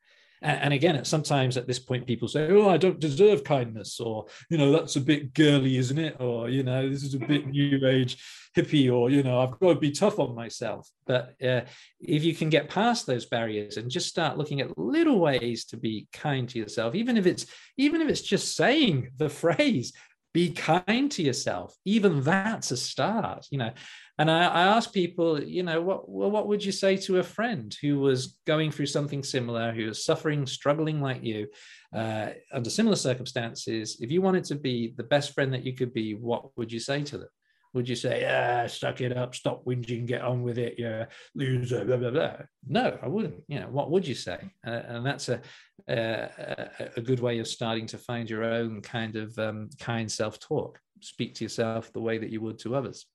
And, 0.43 0.75
again, 0.75 1.05
sometimes 1.05 1.57
at 1.57 1.67
this 1.67 1.79
point, 1.79 2.07
people 2.07 2.27
say, 2.27 2.49
"Oh, 2.51 2.69
I 2.69 2.77
don't 2.77 2.99
deserve 2.99 3.45
kindness," 3.45 4.01
or 4.01 4.27
you 4.51 4.59
know, 4.59 4.73
"That's 4.73 4.97
a 4.97 5.01
bit 5.01 5.35
girly, 5.35 5.77
isn't 5.77 5.99
it?" 5.99 6.17
Or 6.19 6.49
you 6.49 6.65
know, 6.65 6.89
"This 6.89 7.05
is 7.05 7.15
a 7.15 7.19
bit 7.19 7.47
new 7.47 7.87
age 7.87 8.19
hippie," 8.57 8.93
or 8.93 9.09
you 9.09 9.23
know, 9.23 9.41
"I've 9.41 9.59
got 9.61 9.75
to 9.75 9.81
be 9.81 9.93
tough 9.93 10.19
on 10.19 10.35
myself." 10.35 10.89
But 11.07 11.35
uh, 11.43 11.63
if 12.01 12.25
you 12.25 12.35
can 12.35 12.51
get 12.51 12.69
past 12.69 13.07
those 13.07 13.27
barriers 13.27 13.77
and 13.77 13.91
just 13.91 14.09
start 14.09 14.37
looking 14.37 14.61
at 14.61 14.77
little 14.77 15.21
ways 15.21 15.65
to 15.67 15.77
be 15.77 16.09
kind 16.13 16.49
to 16.49 16.59
yourself, 16.59 16.95
even 16.95 17.17
if 17.17 17.27
it's 17.27 17.47
even 17.77 18.01
if 18.01 18.09
it's 18.09 18.23
just 18.23 18.57
saying 18.57 19.11
the 19.17 19.29
phrase, 19.43 19.93
be 20.33 20.51
kind 20.51 21.11
to 21.11 21.23
yourself 21.23 21.75
even 21.85 22.23
that's 22.23 22.71
a 22.71 22.77
start 22.77 23.47
you 23.51 23.59
know 23.59 23.73
and 24.19 24.31
I, 24.31 24.45
I 24.45 24.63
ask 24.63 24.93
people, 24.93 25.43
you 25.43 25.63
know, 25.63 25.81
what 25.81 26.09
what 26.09 26.47
would 26.47 26.65
you 26.65 26.73
say 26.73 26.97
to 26.99 27.19
a 27.19 27.23
friend 27.23 27.75
who 27.81 27.99
was 27.99 28.39
going 28.47 28.71
through 28.71 28.87
something 28.87 29.23
similar, 29.23 29.73
who 29.73 29.87
was 29.87 30.05
suffering, 30.05 30.47
struggling 30.47 31.01
like 31.01 31.25
you, 31.25 31.49
uh, 31.95 32.29
under 32.53 32.69
similar 32.69 32.97
circumstances? 32.97 33.97
If 34.01 34.11
you 34.11 34.21
wanted 34.21 34.45
to 34.45 34.55
be 34.55 34.93
the 34.97 35.03
best 35.03 35.35
friend 35.35 35.53
that 35.55 35.65
you 35.65 35.75
could 35.75 35.95
be, 35.95 36.15
what 36.15 36.57
would 36.57 36.71
you 36.71 36.79
say 36.79 37.03
to 37.03 37.19
them? 37.19 37.29
Would 37.75 37.89
you 37.89 37.97
say, 37.97 38.21
yeah, 38.21 38.67
suck 38.67 39.01
it 39.01 39.17
up, 39.17 39.35
stop 39.35 39.65
whinging, 39.65 40.07
get 40.07 40.23
on 40.23 40.43
with 40.43 40.59
it, 40.59 40.75
yeah, 40.79 41.07
loser, 41.35 41.85
blah, 41.85 41.97
blah, 41.97 42.11
blah? 42.11 42.37
No, 42.67 42.99
I 43.03 43.09
wouldn't. 43.09 43.43
You 43.49 43.61
know, 43.61 43.69
what 43.69 43.91
would 43.91 44.07
you 44.07 44.15
say? 44.15 44.39
Uh, 44.67 44.83
and 44.87 45.07
that's 45.07 45.29
a, 45.29 45.41
a, 45.89 47.01
good 47.01 47.21
way 47.21 47.39
of 47.39 47.49
starting 47.49 47.87
to 47.87 47.99
find 47.99 48.29
your 48.29 48.45
own 48.45 48.83
kind 48.83 49.17
of 49.17 49.39
um, 49.39 49.71
kind 49.81 50.11
self-talk. 50.11 50.79
Speak 51.01 51.35
to 51.37 51.45
yourself 51.45 51.93
the 51.93 52.01
way 52.01 52.19
that 52.19 52.31
you 52.31 52.41
would 52.43 52.59
to 52.61 52.77
others 52.77 53.07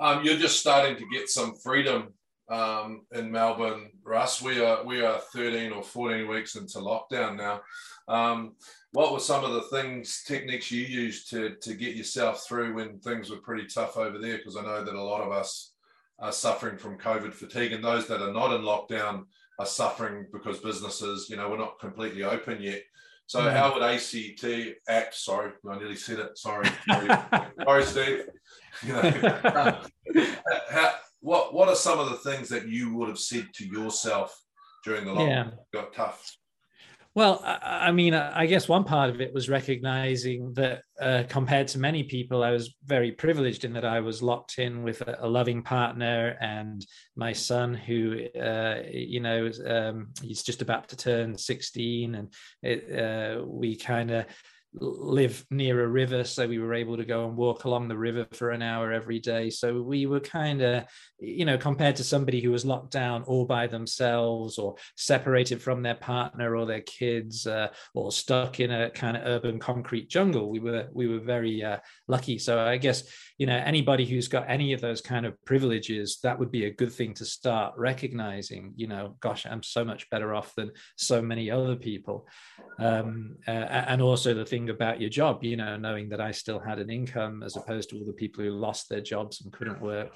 um, 0.00 0.24
you're 0.24 0.38
just 0.38 0.58
starting 0.58 0.96
to 0.96 1.04
get 1.12 1.28
some 1.28 1.54
freedom 1.54 2.14
um, 2.48 3.02
in 3.12 3.30
Melbourne, 3.30 3.90
Russ. 4.02 4.40
We 4.40 4.64
are 4.64 4.82
we 4.82 5.02
are 5.02 5.20
13 5.34 5.72
or 5.72 5.82
14 5.82 6.26
weeks 6.26 6.56
into 6.56 6.78
lockdown 6.78 7.36
now. 7.36 7.60
Um, 8.08 8.56
what 8.92 9.12
were 9.12 9.20
some 9.20 9.44
of 9.44 9.52
the 9.52 9.62
things, 9.62 10.24
techniques 10.26 10.70
you 10.70 10.82
used 10.82 11.30
to 11.30 11.56
to 11.62 11.74
get 11.74 11.96
yourself 11.96 12.44
through 12.46 12.74
when 12.74 12.98
things 12.98 13.30
were 13.30 13.36
pretty 13.36 13.66
tough 13.66 13.96
over 13.96 14.18
there? 14.18 14.38
Because 14.38 14.56
I 14.56 14.62
know 14.62 14.84
that 14.84 14.94
a 14.94 15.02
lot 15.02 15.22
of 15.22 15.32
us 15.32 15.72
are 16.18 16.32
suffering 16.32 16.76
from 16.76 16.98
COVID 16.98 17.32
fatigue, 17.32 17.72
and 17.72 17.84
those 17.84 18.06
that 18.08 18.22
are 18.22 18.32
not 18.32 18.54
in 18.54 18.62
lockdown 18.62 19.24
are 19.58 19.66
suffering 19.66 20.26
because 20.32 20.58
businesses, 20.58 21.28
you 21.30 21.36
know, 21.36 21.48
we're 21.48 21.58
not 21.58 21.78
completely 21.78 22.24
open 22.24 22.60
yet. 22.60 22.82
So 23.26 23.40
mm. 23.40 23.52
how 23.52 23.72
would 23.72 23.82
ACT 23.82 24.44
act? 24.88 25.14
Sorry, 25.14 25.52
I 25.70 25.78
nearly 25.78 25.94
said 25.94 26.18
it. 26.18 26.36
Sorry, 26.36 26.68
sorry, 27.64 27.84
Steve. 27.84 28.24
You 28.84 28.92
know, 28.92 29.80
how, 30.70 30.94
what 31.20 31.52
what 31.52 31.68
are 31.68 31.74
some 31.74 31.98
of 31.98 32.08
the 32.08 32.30
things 32.30 32.48
that 32.48 32.68
you 32.68 32.94
would 32.94 33.08
have 33.08 33.18
said 33.18 33.48
to 33.54 33.66
yourself 33.66 34.34
during 34.84 35.04
the 35.04 35.10
lockdown? 35.10 35.28
Yeah. 35.28 35.50
Got 35.72 35.92
tough. 35.92 36.36
Well, 37.16 37.42
I, 37.44 37.88
I, 37.88 37.90
mean, 37.90 38.14
I 38.14 38.46
guess 38.46 38.68
one 38.68 38.84
part 38.84 39.10
of 39.10 39.20
it 39.20 39.34
was 39.34 39.48
recognizing 39.48 40.52
that 40.54 40.82
uh, 41.00 41.24
compared 41.28 41.66
to 41.68 41.78
many 41.80 42.04
people, 42.04 42.44
I 42.44 42.52
was 42.52 42.76
very 42.84 43.10
privileged 43.10 43.64
in 43.64 43.72
that 43.72 43.84
I 43.84 43.98
was 43.98 44.22
locked 44.22 44.60
in 44.60 44.84
with 44.84 45.00
a, 45.00 45.18
a 45.20 45.28
loving 45.28 45.64
partner 45.64 46.36
and 46.40 46.86
my 47.16 47.32
son, 47.32 47.74
who, 47.74 48.26
uh, 48.40 48.82
you 48.88 49.18
know, 49.18 49.50
um, 49.66 50.10
he's 50.22 50.44
just 50.44 50.62
about 50.62 50.88
to 50.90 50.96
turn 50.96 51.36
16. 51.36 52.14
And 52.14 52.32
it, 52.62 52.96
uh, 52.96 53.44
we 53.44 53.74
kind 53.74 54.12
of 54.12 54.26
live 54.72 55.44
near 55.50 55.82
a 55.82 55.88
river 55.88 56.22
so 56.22 56.46
we 56.46 56.60
were 56.60 56.74
able 56.74 56.96
to 56.96 57.04
go 57.04 57.26
and 57.26 57.36
walk 57.36 57.64
along 57.64 57.88
the 57.88 57.96
river 57.96 58.26
for 58.32 58.50
an 58.50 58.62
hour 58.62 58.92
every 58.92 59.18
day. 59.18 59.50
So 59.50 59.82
we 59.82 60.06
were 60.06 60.20
kind 60.20 60.62
of 60.62 60.84
you 61.18 61.44
know 61.44 61.58
compared 61.58 61.96
to 61.96 62.04
somebody 62.04 62.40
who 62.40 62.52
was 62.52 62.64
locked 62.64 62.92
down 62.92 63.24
all 63.24 63.46
by 63.46 63.66
themselves 63.66 64.58
or 64.58 64.76
separated 64.96 65.60
from 65.60 65.82
their 65.82 65.96
partner 65.96 66.56
or 66.56 66.66
their 66.66 66.82
kids 66.82 67.46
uh, 67.46 67.68
or 67.94 68.12
stuck 68.12 68.60
in 68.60 68.70
a 68.70 68.90
kind 68.90 69.16
of 69.16 69.26
urban 69.26 69.58
concrete 69.58 70.08
jungle 70.08 70.50
we 70.50 70.60
were 70.60 70.88
we 70.92 71.08
were 71.08 71.20
very 71.20 71.62
uh, 71.64 71.78
lucky. 72.06 72.38
So 72.38 72.60
i 72.60 72.76
guess 72.76 73.04
you 73.40 73.46
know 73.46 73.56
anybody 73.56 74.04
who's 74.04 74.28
got 74.28 74.44
any 74.50 74.74
of 74.74 74.82
those 74.82 75.00
kind 75.00 75.24
of 75.24 75.42
privileges 75.46 76.18
that 76.22 76.38
would 76.38 76.52
be 76.52 76.66
a 76.66 76.70
good 76.70 76.92
thing 76.92 77.14
to 77.14 77.24
start 77.24 77.72
recognizing 77.78 78.74
you 78.76 78.86
know 78.86 79.16
gosh 79.20 79.46
i'm 79.46 79.62
so 79.62 79.82
much 79.82 80.10
better 80.10 80.34
off 80.34 80.54
than 80.54 80.70
so 80.96 81.22
many 81.22 81.50
other 81.50 81.74
people. 81.74 82.28
Um, 82.78 83.36
uh, 83.48 83.50
and 83.50 84.02
also 84.02 84.34
the 84.34 84.44
thing 84.44 84.68
about 84.68 85.00
your 85.00 85.08
job 85.08 85.42
you 85.42 85.56
know 85.56 85.78
knowing 85.78 86.10
that 86.10 86.20
i 86.20 86.32
still 86.32 86.58
had 86.58 86.78
an 86.78 86.90
income 86.90 87.42
as 87.42 87.56
opposed 87.56 87.88
to 87.90 87.96
all 87.96 88.04
the 88.04 88.12
people 88.12 88.44
who 88.44 88.50
lost 88.50 88.90
their 88.90 89.00
jobs 89.00 89.40
and 89.40 89.52
couldn't 89.52 89.80
work. 89.80 90.14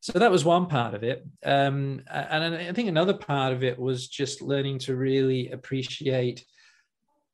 So 0.00 0.18
that 0.18 0.30
was 0.30 0.44
one 0.44 0.66
part 0.66 0.94
of 0.94 1.04
it. 1.04 1.24
Um, 1.44 2.02
and 2.10 2.56
i 2.56 2.72
think 2.72 2.88
another 2.88 3.14
part 3.14 3.52
of 3.52 3.62
it 3.62 3.78
was 3.78 4.08
just 4.08 4.42
learning 4.42 4.80
to 4.80 4.96
really 4.96 5.50
appreciate 5.52 6.44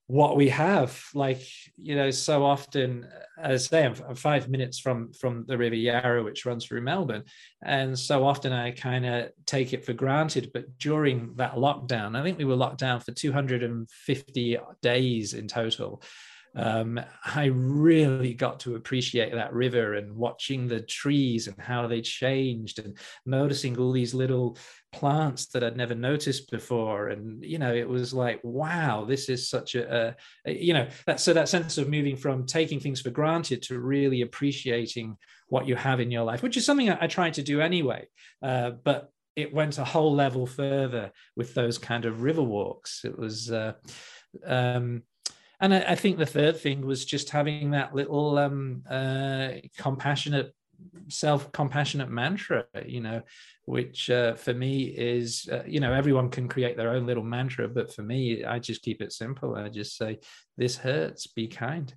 what 0.07 0.37
we 0.37 0.51
have 0.51 1.03
like 1.15 1.41
you 1.79 1.97
know 1.97 2.11
so 2.11 2.45
often 2.45 3.07
as 3.39 3.67
i 3.67 3.71
say 3.71 3.87
i'm 3.87 4.15
five 4.15 4.51
minutes 4.51 4.79
from 4.79 5.11
from 5.15 5.47
the 5.49 5.57
river 5.57 5.75
yarra 5.75 6.23
which 6.23 6.45
runs 6.45 6.67
through 6.67 6.83
melbourne 6.83 7.23
and 7.65 7.99
so 7.99 8.27
often 8.27 8.53
i 8.53 8.71
kind 8.71 9.07
of 9.07 9.31
take 9.47 9.73
it 9.73 9.85
for 9.85 9.95
granted 9.95 10.51
but 10.53 10.67
during 10.79 11.35
that 11.37 11.55
lockdown 11.55 12.19
i 12.19 12.23
think 12.23 12.37
we 12.37 12.45
were 12.45 12.55
locked 12.55 12.79
down 12.79 13.01
for 13.01 13.13
250 13.13 14.59
days 14.83 15.33
in 15.33 15.49
total 15.49 16.03
um, 16.57 17.01
I 17.25 17.47
really 17.47 18.35
got 18.35 18.61
to 18.61 18.77
appreciate 18.77 19.33
that 19.33 19.53
river 19.53 19.95
and 19.95 20.15
watching 20.15 20.69
the 20.69 20.81
trees 20.81 21.49
and 21.49 21.61
how 21.61 21.87
they 21.87 22.01
changed 22.01 22.79
and 22.79 22.97
noticing 23.27 23.77
all 23.79 23.93
these 23.93 24.15
little 24.15 24.57
plants 24.93 25.47
that 25.47 25.65
I'd 25.65 25.77
never 25.77 25.95
noticed 25.95 26.51
before. 26.51 27.09
And, 27.09 27.45
you 27.45 27.59
know, 27.59 27.75
it 27.75 27.89
was 27.89 28.15
like, 28.15 28.41
wow, 28.45 29.05
this 29.05 29.29
is 29.29 29.49
such 29.49 29.75
a, 29.75 30.17
a 30.47 30.53
you 30.53 30.75
know, 30.75 30.87
that, 31.07 31.19
so 31.19 31.33
that 31.33 31.49
sense 31.49 31.77
of 31.79 31.89
moving 31.89 32.17
from 32.17 32.47
taking 32.47 32.79
things 32.79 33.01
for 33.01 33.11
granted 33.11 33.63
to 33.63 33.81
really 33.81 34.23
appreciating 34.23 35.17
what 35.49 35.67
you 35.67 35.75
have 35.75 35.99
in 35.99 36.13
your 36.13 36.23
life, 36.23 36.43
which 36.43 36.57
is 36.57 36.65
something 36.65 36.89
I, 36.89 36.99
I 37.03 37.07
tried 37.09 37.35
to 37.35 37.43
do 37.43 37.61
anyway. 37.61 38.07
Uh, 38.41 38.71
but 38.71 39.11
it 39.35 39.53
went 39.53 39.79
a 39.79 39.85
whole 39.85 40.15
level 40.15 40.47
further 40.47 41.11
with 41.35 41.55
those 41.55 41.79
kind 41.79 42.05
of 42.05 42.23
river 42.23 42.43
walks. 42.43 43.05
It 43.05 43.19
was, 43.19 43.51
uh, 43.51 43.73
um, 44.47 45.03
and 45.61 45.75
I, 45.75 45.85
I, 45.89 45.95
think 45.95 46.19
the 46.19 46.27
third 46.27 46.59
thing 46.59 46.87
was 46.87 47.05
just 47.05 47.31
having 47.31 47.71
that 47.73 47.95
little 47.95 48.39
um, 48.39 48.83
uh, 48.89 49.49
compassionate 49.77 50.55
self-compassionate 51.09 52.11
mantra 52.11 52.65
you 52.85 53.01
know 53.01 53.23
which 53.67 54.11
uh, 54.11 54.35
for 54.35 54.53
me 54.53 54.85
is 54.85 55.49
uh, 55.51 55.63
you 55.67 55.81
know 55.81 55.93
everyone 55.93 56.29
can 56.29 56.49
create 56.49 56.77
their 56.77 56.91
own 56.91 57.07
little 57.07 57.23
mantra 57.23 57.69
but 57.69 57.93
for 57.93 58.03
me 58.03 58.45
i 58.45 58.59
just 58.59 58.83
keep 58.83 59.01
it 59.01 59.13
simple. 59.13 59.55
I 59.55 59.69
just 59.69 59.97
say 59.97 60.19
this 60.57 60.77
hurts 60.77 61.27
be 61.27 61.49
kind. 61.49 61.95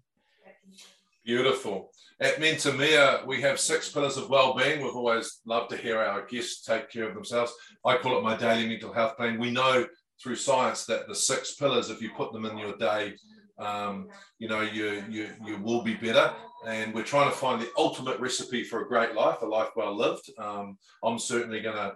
Beautiful. 1.26 1.92
At 2.20 2.38
Mentemia 2.38 3.26
we 3.28 3.42
have 3.42 3.60
six 3.60 3.92
pillars 3.92 4.18
of 4.18 4.30
well-being. 4.30 4.82
We've 4.82 4.96
always 4.96 5.42
loved 5.46 5.70
to 5.72 5.78
hear 5.78 6.00
our 6.00 6.26
guests 6.26 6.64
take 6.64 6.90
care 6.90 7.10
of 7.10 7.16
themselves. 7.16 7.54
I 7.86 7.98
call 7.98 8.18
it 8.18 8.24
my 8.24 8.38
daily 8.38 8.68
mental 8.68 8.94
health 8.94 9.18
plan. 9.18 9.40
We 9.40 9.52
know 9.52 9.86
through 10.22 10.36
science 10.36 10.86
that 10.86 11.08
the 11.08 11.16
six 11.16 11.56
pillars 11.56 11.90
if 11.90 12.02
you 12.02 12.12
put 12.16 12.34
them 12.34 12.46
in 12.46 12.58
your 12.58 12.76
day 12.78 13.14
um, 13.60 14.08
you 14.40 14.48
know, 14.48 14.62
you, 14.62 15.04
you, 15.10 15.30
you 15.46 15.58
will 15.58 15.82
be 15.82 15.96
better. 15.96 16.34
And 16.66 16.94
we're 16.94 17.04
trying 17.04 17.30
to 17.30 17.36
find 17.36 17.62
the 17.62 17.72
ultimate 17.78 18.20
recipe 18.20 18.64
for 18.64 18.82
a 18.82 18.88
great 18.88 19.14
life, 19.14 19.42
a 19.42 19.46
life 19.46 19.70
well 19.76 19.96
lived. 19.96 20.30
Um, 20.38 20.78
I'm 21.04 21.20
certainly 21.20 21.62
going 21.62 21.76
to 21.76 21.94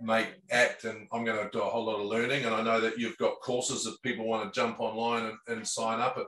make 0.00 0.26
act 0.50 0.84
and 0.84 1.06
I'm 1.12 1.24
going 1.24 1.38
to 1.38 1.50
do 1.52 1.60
a 1.60 1.64
whole 1.64 1.84
lot 1.84 2.00
of 2.00 2.06
learning. 2.06 2.44
And 2.44 2.54
I 2.54 2.62
know 2.62 2.80
that 2.80 2.98
you've 2.98 3.18
got 3.18 3.40
courses 3.40 3.86
if 3.86 4.00
people 4.02 4.26
want 4.26 4.52
to 4.52 4.60
jump 4.60 4.80
online 4.80 5.26
and, 5.26 5.58
and 5.58 5.66
sign 5.66 6.00
up. 6.00 6.18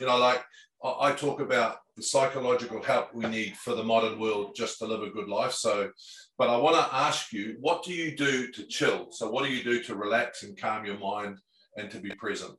You 0.00 0.06
know, 0.06 0.16
like 0.16 0.44
I 0.84 1.12
talk 1.12 1.40
about 1.40 1.78
the 1.96 2.02
psychological 2.02 2.82
help 2.82 3.12
we 3.14 3.26
need 3.26 3.56
for 3.56 3.74
the 3.74 3.82
modern 3.82 4.18
world 4.18 4.54
just 4.54 4.78
to 4.78 4.86
live 4.86 5.02
a 5.02 5.10
good 5.10 5.28
life. 5.28 5.52
So, 5.52 5.90
but 6.38 6.48
I 6.48 6.56
want 6.56 6.76
to 6.76 6.94
ask 6.94 7.32
you, 7.32 7.56
what 7.60 7.82
do 7.82 7.92
you 7.92 8.16
do 8.16 8.50
to 8.52 8.64
chill? 8.66 9.08
So, 9.10 9.28
what 9.28 9.44
do 9.44 9.52
you 9.52 9.64
do 9.64 9.82
to 9.84 9.96
relax 9.96 10.44
and 10.44 10.56
calm 10.56 10.86
your 10.86 10.98
mind 10.98 11.38
and 11.76 11.90
to 11.90 11.98
be 11.98 12.10
present? 12.10 12.54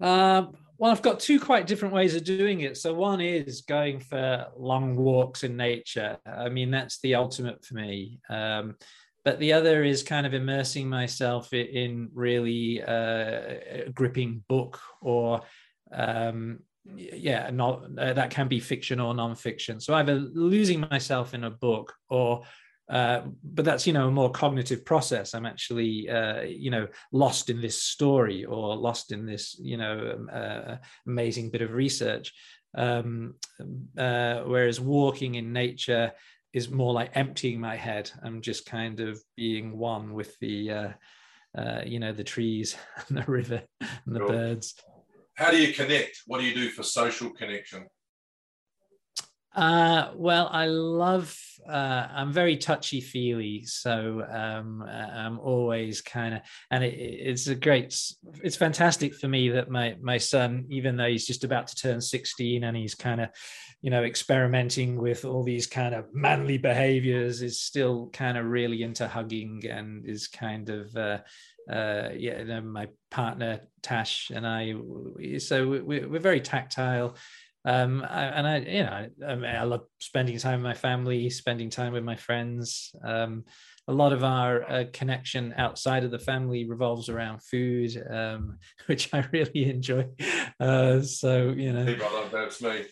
Uh, 0.00 0.46
well, 0.78 0.90
I've 0.90 1.02
got 1.02 1.20
two 1.20 1.38
quite 1.38 1.66
different 1.66 1.92
ways 1.92 2.14
of 2.14 2.24
doing 2.24 2.62
it. 2.62 2.76
So, 2.78 2.94
one 2.94 3.20
is 3.20 3.60
going 3.60 4.00
for 4.00 4.46
long 4.56 4.96
walks 4.96 5.44
in 5.44 5.56
nature. 5.56 6.16
I 6.24 6.48
mean, 6.48 6.70
that's 6.70 7.00
the 7.00 7.16
ultimate 7.16 7.64
for 7.64 7.74
me. 7.74 8.20
Um, 8.30 8.76
but 9.24 9.38
the 9.38 9.52
other 9.52 9.84
is 9.84 10.02
kind 10.02 10.26
of 10.26 10.32
immersing 10.32 10.88
myself 10.88 11.52
in 11.52 12.08
really 12.14 12.82
uh, 12.82 13.84
a 13.86 13.90
gripping 13.92 14.42
book 14.48 14.80
or 15.02 15.42
um, 15.92 16.60
yeah, 16.96 17.50
not 17.50 17.82
uh, 17.98 18.14
that 18.14 18.30
can 18.30 18.48
be 18.48 18.60
fiction 18.60 19.00
or 19.00 19.14
non-fiction. 19.14 19.80
So 19.80 19.94
either 19.94 20.14
losing 20.14 20.80
myself 20.80 21.34
in 21.34 21.44
a 21.44 21.50
book 21.50 21.92
or 22.08 22.42
uh, 22.90 23.22
but 23.42 23.64
that's 23.64 23.86
you 23.86 23.92
know 23.92 24.08
a 24.08 24.10
more 24.10 24.30
cognitive 24.30 24.84
process. 24.84 25.34
I'm 25.34 25.46
actually 25.46 26.10
uh, 26.10 26.42
you 26.42 26.70
know 26.70 26.88
lost 27.12 27.48
in 27.48 27.60
this 27.60 27.80
story 27.82 28.44
or 28.44 28.76
lost 28.76 29.12
in 29.12 29.26
this 29.26 29.56
you 29.60 29.76
know 29.76 30.14
um, 30.16 30.30
uh, 30.32 30.76
amazing 31.06 31.50
bit 31.50 31.62
of 31.62 31.72
research. 31.72 32.32
Um, 32.74 33.34
uh, 33.96 34.40
whereas 34.40 34.80
walking 34.80 35.34
in 35.36 35.52
nature 35.52 36.12
is 36.52 36.70
more 36.70 36.92
like 36.92 37.16
emptying 37.16 37.60
my 37.60 37.76
head. 37.76 38.10
I'm 38.22 38.42
just 38.42 38.66
kind 38.66 39.00
of 39.00 39.20
being 39.36 39.78
one 39.78 40.12
with 40.14 40.38
the 40.40 40.70
uh, 40.70 41.80
you 41.86 42.00
know 42.00 42.12
the 42.12 42.24
trees 42.24 42.76
and 43.08 43.18
the 43.18 43.30
river 43.30 43.62
and 43.80 44.14
the 44.14 44.20
cool. 44.20 44.28
birds 44.28 44.74
how 45.40 45.50
do 45.50 45.56
you 45.56 45.72
connect? 45.72 46.20
What 46.26 46.40
do 46.40 46.44
you 46.44 46.54
do 46.54 46.68
for 46.68 46.82
social 46.82 47.30
connection? 47.30 47.86
Uh, 49.54 50.12
well, 50.14 50.48
I 50.52 50.66
love, 50.66 51.36
uh, 51.68 52.06
I'm 52.14 52.32
very 52.32 52.56
touchy 52.56 53.00
feely. 53.00 53.64
So 53.64 54.24
um, 54.30 54.82
I'm 54.82 55.40
always 55.40 56.02
kind 56.02 56.34
of, 56.34 56.40
and 56.70 56.84
it, 56.84 56.94
it's 56.94 57.48
a 57.48 57.56
great, 57.56 57.98
it's 58.44 58.56
fantastic 58.56 59.14
for 59.14 59.26
me 59.26 59.48
that 59.50 59.68
my, 59.68 59.96
my 60.00 60.18
son, 60.18 60.66
even 60.70 60.96
though 60.96 61.08
he's 61.08 61.26
just 61.26 61.42
about 61.42 61.66
to 61.68 61.74
turn 61.74 62.00
16 62.00 62.62
and 62.62 62.76
he's 62.76 62.94
kind 62.94 63.20
of, 63.20 63.30
you 63.82 63.90
know, 63.90 64.04
experimenting 64.04 65.00
with 65.00 65.24
all 65.24 65.42
these 65.42 65.66
kind 65.66 65.94
of 65.94 66.14
manly 66.14 66.58
behaviors, 66.58 67.42
is 67.42 67.60
still 67.60 68.08
kind 68.12 68.38
of 68.38 68.44
really 68.44 68.82
into 68.82 69.08
hugging 69.08 69.62
and 69.68 70.06
is 70.06 70.28
kind 70.28 70.68
of, 70.68 70.96
uh, 70.96 71.18
uh, 71.68 72.10
yeah, 72.16 72.60
my 72.60 72.88
partner 73.10 73.60
Tash 73.82 74.30
and 74.30 74.46
I. 74.46 74.74
So 75.38 75.82
we, 75.84 76.00
are 76.00 76.18
very 76.18 76.40
tactile, 76.40 77.16
um, 77.64 78.06
and 78.08 78.46
I, 78.46 78.58
you 78.58 78.82
know, 78.84 79.06
I, 79.28 79.34
mean, 79.34 79.44
I, 79.44 79.64
love 79.64 79.82
spending 79.98 80.38
time 80.38 80.60
with 80.60 80.64
my 80.64 80.74
family, 80.74 81.28
spending 81.28 81.68
time 81.68 81.92
with 81.92 82.04
my 82.04 82.16
friends. 82.16 82.94
Um, 83.04 83.44
a 83.86 83.92
lot 83.92 84.12
of 84.12 84.24
our 84.24 84.62
uh, 84.70 84.84
connection 84.92 85.52
outside 85.56 86.04
of 86.04 86.10
the 86.10 86.18
family 86.18 86.66
revolves 86.66 87.10
around 87.10 87.42
food, 87.42 88.02
um, 88.10 88.58
which 88.86 89.12
I 89.12 89.26
really 89.32 89.68
enjoy. 89.68 90.06
Uh, 90.58 91.02
so 91.02 91.54
you 91.56 91.72
know, 91.72 91.96
that's 92.32 92.62
me. 92.62 92.84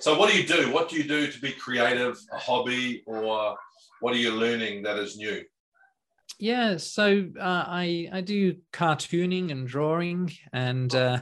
So 0.00 0.18
what 0.18 0.30
do 0.30 0.40
you 0.40 0.46
do? 0.46 0.72
What 0.72 0.88
do 0.88 0.96
you 0.96 1.04
do 1.04 1.26
to 1.30 1.40
be 1.40 1.52
creative? 1.52 2.16
A 2.32 2.38
hobby, 2.38 3.02
or 3.06 3.56
what 4.00 4.14
are 4.14 4.18
you 4.18 4.32
learning 4.32 4.84
that 4.84 4.98
is 4.98 5.16
new? 5.16 5.42
yeah 6.38 6.76
so 6.76 7.28
uh, 7.40 7.64
i 7.66 8.08
i 8.12 8.20
do 8.20 8.54
cartooning 8.72 9.50
and 9.50 9.66
drawing 9.66 10.30
and 10.52 10.94
uh, 10.94 11.18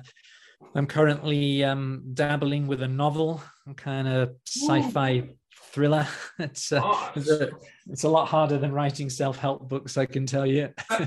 i'm 0.75 0.87
currently 0.87 1.65
um, 1.65 2.03
dabbling 2.15 2.67
with 2.67 2.83
a 2.83 2.89
novel 2.89 3.43
kind 3.77 4.09
of 4.09 4.35
sci-fi 4.47 5.29
thriller. 5.73 6.07
It's, 6.39 6.73
uh, 6.73 7.11
it's, 7.15 7.31
a, 7.31 7.51
it's 7.91 8.05
a 8.05 8.09
lot 8.09 8.29
harder 8.29 8.59
than 8.59 8.73
writing 8.73 9.11
self-help 9.11 9.69
books 9.69 9.97
i 9.97 10.07
can 10.07 10.27
tell 10.27 10.47
you. 10.47 10.73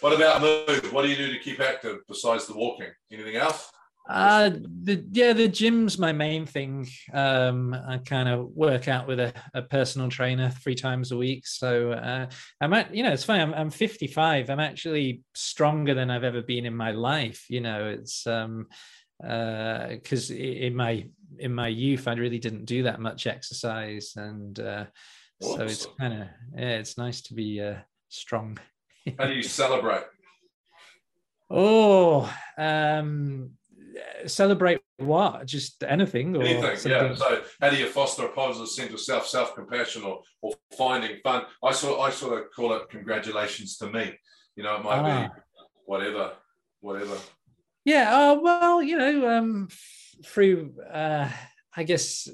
What 0.00 0.12
about 0.12 0.42
move? 0.42 0.92
What 0.92 1.02
do 1.02 1.08
you 1.08 1.16
do 1.16 1.32
to 1.32 1.38
keep 1.38 1.58
active 1.58 2.00
besides 2.06 2.46
the 2.46 2.54
walking? 2.54 2.90
Anything 3.10 3.36
else 3.36 3.72
uh, 4.08 4.50
the 4.84 5.04
yeah, 5.10 5.32
the 5.32 5.48
gym's 5.48 5.98
my 5.98 6.12
main 6.12 6.46
thing. 6.46 6.88
Um, 7.12 7.74
I 7.74 7.98
kind 7.98 8.28
of 8.28 8.50
work 8.54 8.86
out 8.86 9.08
with 9.08 9.18
a, 9.18 9.32
a, 9.52 9.62
personal 9.62 10.08
trainer 10.08 10.50
three 10.50 10.76
times 10.76 11.10
a 11.10 11.16
week. 11.16 11.46
So 11.46 11.92
uh, 11.92 12.28
I'm 12.60 12.72
at, 12.72 12.94
you 12.94 13.02
know, 13.02 13.12
it's 13.12 13.24
funny. 13.24 13.42
I'm, 13.42 13.52
I'm 13.52 13.70
55. 13.70 14.48
I'm 14.48 14.60
actually 14.60 15.22
stronger 15.34 15.92
than 15.94 16.10
I've 16.10 16.22
ever 16.22 16.40
been 16.40 16.66
in 16.66 16.76
my 16.76 16.92
life. 16.92 17.46
You 17.48 17.60
know, 17.60 17.86
it's 17.86 18.26
um, 18.26 18.66
uh 19.26 19.88
because 19.88 20.30
uh, 20.30 20.34
in 20.34 20.76
my 20.76 21.06
in 21.38 21.52
my 21.52 21.68
youth, 21.68 22.06
I 22.06 22.12
really 22.12 22.38
didn't 22.38 22.66
do 22.66 22.84
that 22.84 23.00
much 23.00 23.26
exercise, 23.26 24.12
and 24.16 24.58
uh, 24.60 24.84
so 25.40 25.62
it's 25.62 25.86
kind 25.98 26.22
of 26.22 26.28
yeah, 26.54 26.78
it's 26.78 26.96
nice 26.96 27.22
to 27.22 27.34
be 27.34 27.60
uh, 27.60 27.76
strong. 28.08 28.58
How 29.18 29.26
do 29.26 29.32
you 29.32 29.42
celebrate? 29.42 30.02
Oh, 31.48 32.28
um, 32.58 33.52
celebrate 34.26 34.80
what? 34.98 35.46
Just 35.46 35.82
anything? 35.82 36.36
Or 36.36 36.42
anything, 36.42 36.76
something? 36.76 36.90
yeah. 36.90 37.14
So 37.14 37.42
how 37.60 37.70
do 37.70 37.76
you 37.76 37.86
foster 37.86 38.24
a 38.24 38.28
positive 38.28 38.68
sense 38.68 38.92
of 38.92 39.00
self, 39.00 39.26
self-compassion 39.26 40.02
or, 40.02 40.22
or 40.42 40.52
finding 40.76 41.18
fun? 41.22 41.44
I 41.62 41.72
sort 41.72 42.00
I 42.00 42.10
sort 42.10 42.38
of 42.38 42.50
call 42.54 42.74
it 42.74 42.88
congratulations 42.90 43.76
to 43.78 43.90
me. 43.90 44.14
You 44.56 44.64
know, 44.64 44.76
it 44.76 44.84
might 44.84 44.98
ah. 44.98 45.28
be 45.28 45.40
whatever, 45.84 46.32
whatever. 46.80 47.16
Yeah, 47.84 48.32
uh, 48.32 48.40
well, 48.40 48.82
you 48.82 48.96
know, 48.96 49.28
um, 49.28 49.68
through 50.24 50.74
uh, 50.92 51.28
I 51.76 51.82
guess 51.82 52.28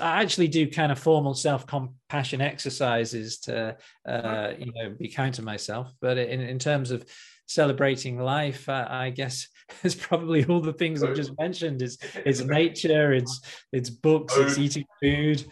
I 0.00 0.22
actually 0.22 0.48
do 0.48 0.70
kind 0.70 0.92
of 0.92 0.98
formal 0.98 1.34
self-compassion 1.34 2.40
exercises 2.40 3.40
to 3.40 3.76
uh, 4.08 4.52
you 4.56 4.72
know 4.72 4.94
be 4.98 5.08
kind 5.08 5.34
to 5.34 5.42
myself. 5.42 5.92
But 6.00 6.16
in, 6.16 6.40
in 6.40 6.58
terms 6.60 6.92
of 6.92 7.04
celebrating 7.46 8.18
life, 8.18 8.68
I, 8.68 9.06
I 9.06 9.10
guess 9.10 9.48
it's 9.82 9.94
probably 9.94 10.44
all 10.44 10.60
the 10.60 10.72
things 10.72 11.02
I've 11.02 11.16
just 11.16 11.38
mentioned. 11.38 11.82
It's 11.82 11.98
it's 12.14 12.40
nature, 12.40 13.12
it's 13.12 13.40
it's 13.72 13.90
books, 13.90 14.34
food. 14.34 14.46
it's 14.46 14.58
eating 14.58 14.86
food. 15.02 15.44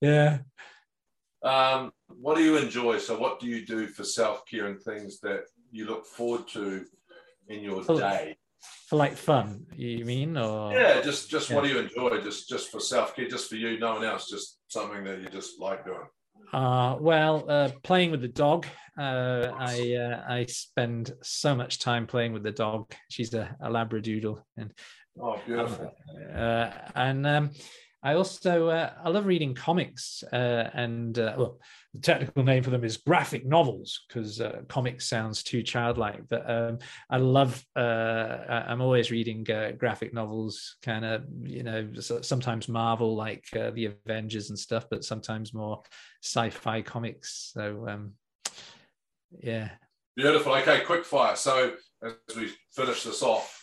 Yeah. 0.00 0.38
Um, 1.42 1.92
what 2.08 2.36
do 2.36 2.42
you 2.42 2.56
enjoy? 2.56 2.98
So, 2.98 3.18
what 3.18 3.40
do 3.40 3.46
you 3.46 3.64
do 3.64 3.86
for 3.86 4.04
self 4.04 4.44
care 4.46 4.66
and 4.66 4.80
things 4.80 5.20
that 5.20 5.44
you 5.70 5.86
look 5.86 6.06
forward 6.06 6.48
to 6.48 6.84
in 7.48 7.62
your 7.62 7.82
for, 7.82 7.98
day? 7.98 8.36
For 8.88 8.96
like 8.96 9.16
fun, 9.16 9.66
you 9.74 10.04
mean, 10.04 10.36
or 10.36 10.72
yeah, 10.72 11.00
just 11.00 11.30
just 11.30 11.48
yeah. 11.48 11.56
what 11.56 11.64
do 11.64 11.70
you 11.70 11.78
enjoy? 11.78 12.20
Just 12.20 12.48
just 12.48 12.70
for 12.70 12.80
self 12.80 13.16
care, 13.16 13.28
just 13.28 13.48
for 13.48 13.56
you, 13.56 13.78
no 13.78 13.94
one 13.94 14.04
else, 14.04 14.28
just 14.28 14.58
something 14.68 15.04
that 15.04 15.20
you 15.20 15.28
just 15.28 15.58
like 15.60 15.84
doing. 15.84 15.98
Uh, 16.52 16.96
well, 17.00 17.44
uh, 17.48 17.70
playing 17.82 18.10
with 18.10 18.20
the 18.20 18.28
dog. 18.28 18.66
Uh, 18.98 19.52
I 19.56 19.94
uh, 19.94 20.24
I 20.28 20.46
spend 20.46 21.12
so 21.22 21.54
much 21.54 21.78
time 21.78 22.06
playing 22.06 22.32
with 22.32 22.42
the 22.42 22.50
dog. 22.50 22.92
She's 23.08 23.32
a, 23.34 23.56
a 23.60 23.70
Labradoodle, 23.70 24.42
and 24.56 24.72
oh, 25.20 25.38
beautiful. 25.46 25.92
Uh, 26.34 26.70
and 26.94 27.26
um, 27.26 27.50
I 28.02 28.14
also 28.14 28.68
uh, 28.68 28.92
I 29.04 29.08
love 29.10 29.26
reading 29.26 29.54
comics, 29.54 30.24
and 30.32 31.16
well, 31.16 31.60
the 31.92 32.00
technical 32.00 32.42
name 32.44 32.62
for 32.62 32.70
them 32.70 32.84
is 32.84 32.96
graphic 32.96 33.44
novels 33.44 34.04
because 34.08 34.40
comics 34.68 35.06
sounds 35.08 35.42
too 35.42 35.62
childlike. 35.62 36.22
But 36.28 36.48
um, 36.50 36.78
I 37.10 37.18
love. 37.18 37.62
I'm 37.76 38.80
always 38.80 39.10
reading 39.10 39.44
graphic 39.78 40.14
novels, 40.14 40.76
kind 40.82 41.04
of 41.04 41.24
you 41.42 41.62
know 41.62 41.90
sometimes 42.22 42.68
Marvel 42.68 43.16
like 43.16 43.44
the 43.52 43.94
Avengers 44.06 44.48
and 44.48 44.58
stuff, 44.58 44.86
but 44.90 45.04
sometimes 45.04 45.52
more 45.52 45.82
sci-fi 46.22 46.82
comics. 46.82 47.50
So 47.52 47.86
um, 47.86 48.12
yeah. 49.38 49.70
Beautiful. 50.16 50.54
Okay, 50.54 50.80
quick 50.80 51.04
fire. 51.04 51.36
So 51.36 51.74
as 52.02 52.36
we 52.36 52.50
finish 52.72 53.04
this 53.04 53.22
off, 53.22 53.56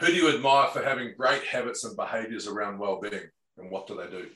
who 0.00 0.06
do 0.06 0.14
you 0.14 0.34
admire 0.34 0.68
for 0.68 0.82
having 0.82 1.14
great 1.16 1.44
habits 1.44 1.84
and 1.84 1.96
behaviors 1.96 2.46
around 2.46 2.78
well-being, 2.78 3.28
and 3.58 3.70
what 3.70 3.86
do 3.86 3.96
they 3.96 4.08
do? 4.10 4.28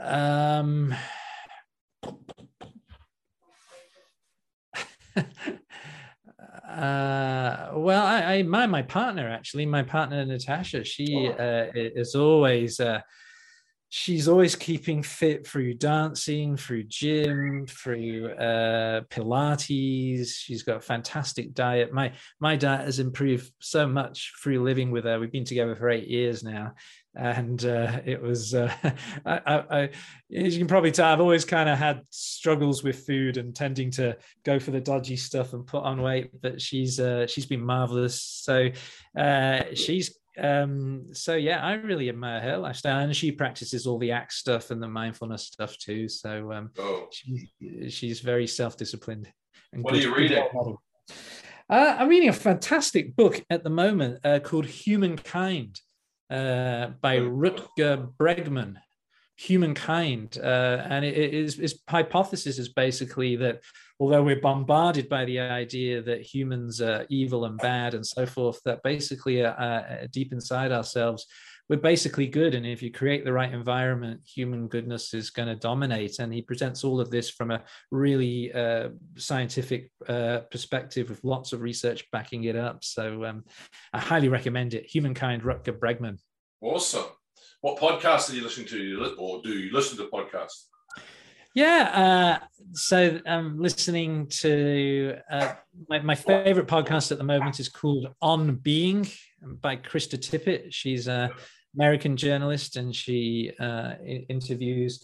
Um. 0.00 0.94
Uh, 6.68 7.70
well, 7.74 8.04
I, 8.04 8.34
I 8.34 8.42
my 8.42 8.66
my 8.66 8.82
partner 8.82 9.30
actually, 9.30 9.64
my 9.64 9.82
partner 9.82 10.24
Natasha. 10.26 10.84
She 10.84 11.28
uh, 11.28 11.66
is 11.74 12.14
always 12.14 12.80
uh, 12.80 13.00
she's 13.88 14.28
always 14.28 14.56
keeping 14.56 15.02
fit 15.02 15.46
through 15.46 15.74
dancing, 15.74 16.56
through 16.56 16.84
gym, 16.84 17.66
through 17.68 18.32
uh, 18.32 19.02
Pilates. 19.02 20.28
She's 20.34 20.62
got 20.62 20.76
a 20.76 20.80
fantastic 20.80 21.54
diet. 21.54 21.92
My 21.92 22.12
my 22.40 22.56
diet 22.56 22.86
has 22.86 22.98
improved 22.98 23.50
so 23.60 23.86
much 23.86 24.32
through 24.42 24.62
living 24.62 24.90
with 24.90 25.04
her. 25.04 25.20
We've 25.20 25.32
been 25.32 25.44
together 25.44 25.76
for 25.76 25.88
eight 25.88 26.08
years 26.08 26.42
now, 26.42 26.74
and 27.14 27.64
uh, 27.64 28.00
it 28.04 28.20
was. 28.20 28.54
Uh, 28.54 28.72
I, 29.24 29.40
I, 29.46 29.54
I, 29.70 29.82
as 30.34 30.54
you 30.54 30.58
can 30.58 30.68
probably 30.68 30.90
tell, 30.90 31.12
I've 31.12 31.20
always 31.20 31.44
kind 31.44 31.68
of 31.68 31.78
had 31.78 32.02
struggles 32.10 32.82
with 32.82 33.06
food 33.06 33.36
and 33.36 33.54
tending 33.54 33.90
to 33.92 34.16
go 34.44 34.58
for 34.58 34.72
the 34.72 34.80
dodgy 34.80 35.16
stuff 35.16 35.52
and 35.52 35.66
put 35.66 35.84
on 35.84 36.02
weight. 36.02 36.30
But 36.42 36.60
she's 36.60 36.98
uh, 36.98 37.26
she's 37.26 37.46
been 37.46 37.64
marvelous. 37.64 38.20
So 38.20 38.70
uh, 39.16 39.62
she's 39.74 40.18
um, 40.38 41.06
so 41.12 41.34
yeah, 41.34 41.64
I 41.64 41.74
really 41.74 42.08
admire 42.08 42.40
her 42.40 42.58
lifestyle, 42.58 43.00
and 43.00 43.14
she 43.14 43.32
practices 43.32 43.86
all 43.86 43.98
the 43.98 44.12
ACT 44.12 44.32
stuff 44.32 44.70
and 44.70 44.82
the 44.82 44.88
mindfulness 44.88 45.44
stuff 45.44 45.76
too. 45.78 46.08
So 46.08 46.52
um, 46.52 46.70
oh. 46.78 47.08
she, 47.10 47.50
she's 47.88 48.20
very 48.20 48.46
self-disciplined. 48.46 49.28
what 49.72 49.94
good, 49.94 50.04
are 50.04 50.06
you 50.06 50.14
reading? 50.14 50.44
Uh, 51.68 51.96
I'm 51.98 52.08
reading 52.08 52.28
a 52.28 52.34
fantastic 52.34 53.16
book 53.16 53.42
at 53.50 53.64
the 53.64 53.70
moment 53.70 54.20
uh, 54.24 54.38
called 54.38 54.66
Humankind 54.66 55.80
uh, 56.30 56.88
by 57.00 57.18
Rutger 57.18 58.12
Bregman. 58.18 58.76
Humankind, 59.38 60.38
uh, 60.42 60.86
and 60.88 61.04
it 61.04 61.14
is 61.14 61.58
its 61.58 61.74
hypothesis 61.90 62.58
is 62.58 62.70
basically 62.70 63.36
that 63.36 63.60
although 63.98 64.22
we're 64.22 64.40
bombarded 64.40 65.08
by 65.08 65.24
the 65.24 65.40
idea 65.40 66.02
that 66.02 66.22
humans 66.22 66.80
are 66.80 67.06
evil 67.08 67.44
and 67.44 67.58
bad 67.58 67.94
and 67.94 68.06
so 68.06 68.26
forth, 68.26 68.60
that 68.64 68.82
basically 68.82 69.44
uh, 69.44 69.52
uh, 69.52 70.06
deep 70.12 70.32
inside 70.32 70.72
ourselves 70.72 71.26
we're 71.68 71.76
basically 71.76 72.26
good. 72.26 72.54
And 72.54 72.64
if 72.64 72.82
you 72.82 72.92
create 72.92 73.24
the 73.24 73.32
right 73.32 73.52
environment, 73.52 74.20
human 74.24 74.68
goodness 74.68 75.14
is 75.14 75.30
going 75.30 75.48
to 75.48 75.56
dominate. 75.56 76.18
And 76.18 76.32
he 76.32 76.42
presents 76.42 76.84
all 76.84 77.00
of 77.00 77.10
this 77.10 77.30
from 77.30 77.50
a 77.50 77.64
really 77.90 78.52
uh, 78.52 78.90
scientific 79.16 79.90
uh, 80.08 80.40
perspective 80.50 81.08
with 81.08 81.24
lots 81.24 81.52
of 81.52 81.62
research 81.62 82.04
backing 82.12 82.44
it 82.44 82.56
up. 82.56 82.84
So 82.84 83.24
um, 83.24 83.44
I 83.92 83.98
highly 83.98 84.28
recommend 84.28 84.74
it. 84.74 84.86
Humankind, 84.86 85.42
Rutger 85.42 85.76
Bregman. 85.76 86.18
Awesome. 86.60 87.06
What 87.62 87.78
podcast 87.80 88.30
are 88.30 88.36
you 88.36 88.42
listening 88.42 88.68
to, 88.68 89.16
or 89.18 89.42
do 89.42 89.50
you 89.50 89.72
listen 89.72 89.96
to 89.98 90.04
podcasts? 90.04 90.66
Yeah, 91.56 92.38
uh, 92.42 92.46
so 92.74 93.18
I'm 93.24 93.58
listening 93.58 94.26
to 94.42 95.16
uh, 95.30 95.54
my, 95.88 96.00
my, 96.00 96.14
favorite 96.14 96.66
podcast 96.66 97.12
at 97.12 97.16
the 97.16 97.24
moment 97.24 97.58
is 97.58 97.70
called 97.70 98.08
On 98.20 98.56
Being 98.56 99.08
by 99.62 99.78
Krista 99.78 100.18
Tippett. 100.18 100.66
She's 100.68 101.08
a 101.08 101.30
American 101.74 102.18
journalist, 102.18 102.76
and 102.76 102.94
she 102.94 103.52
uh, 103.58 103.94
interviews 104.28 105.02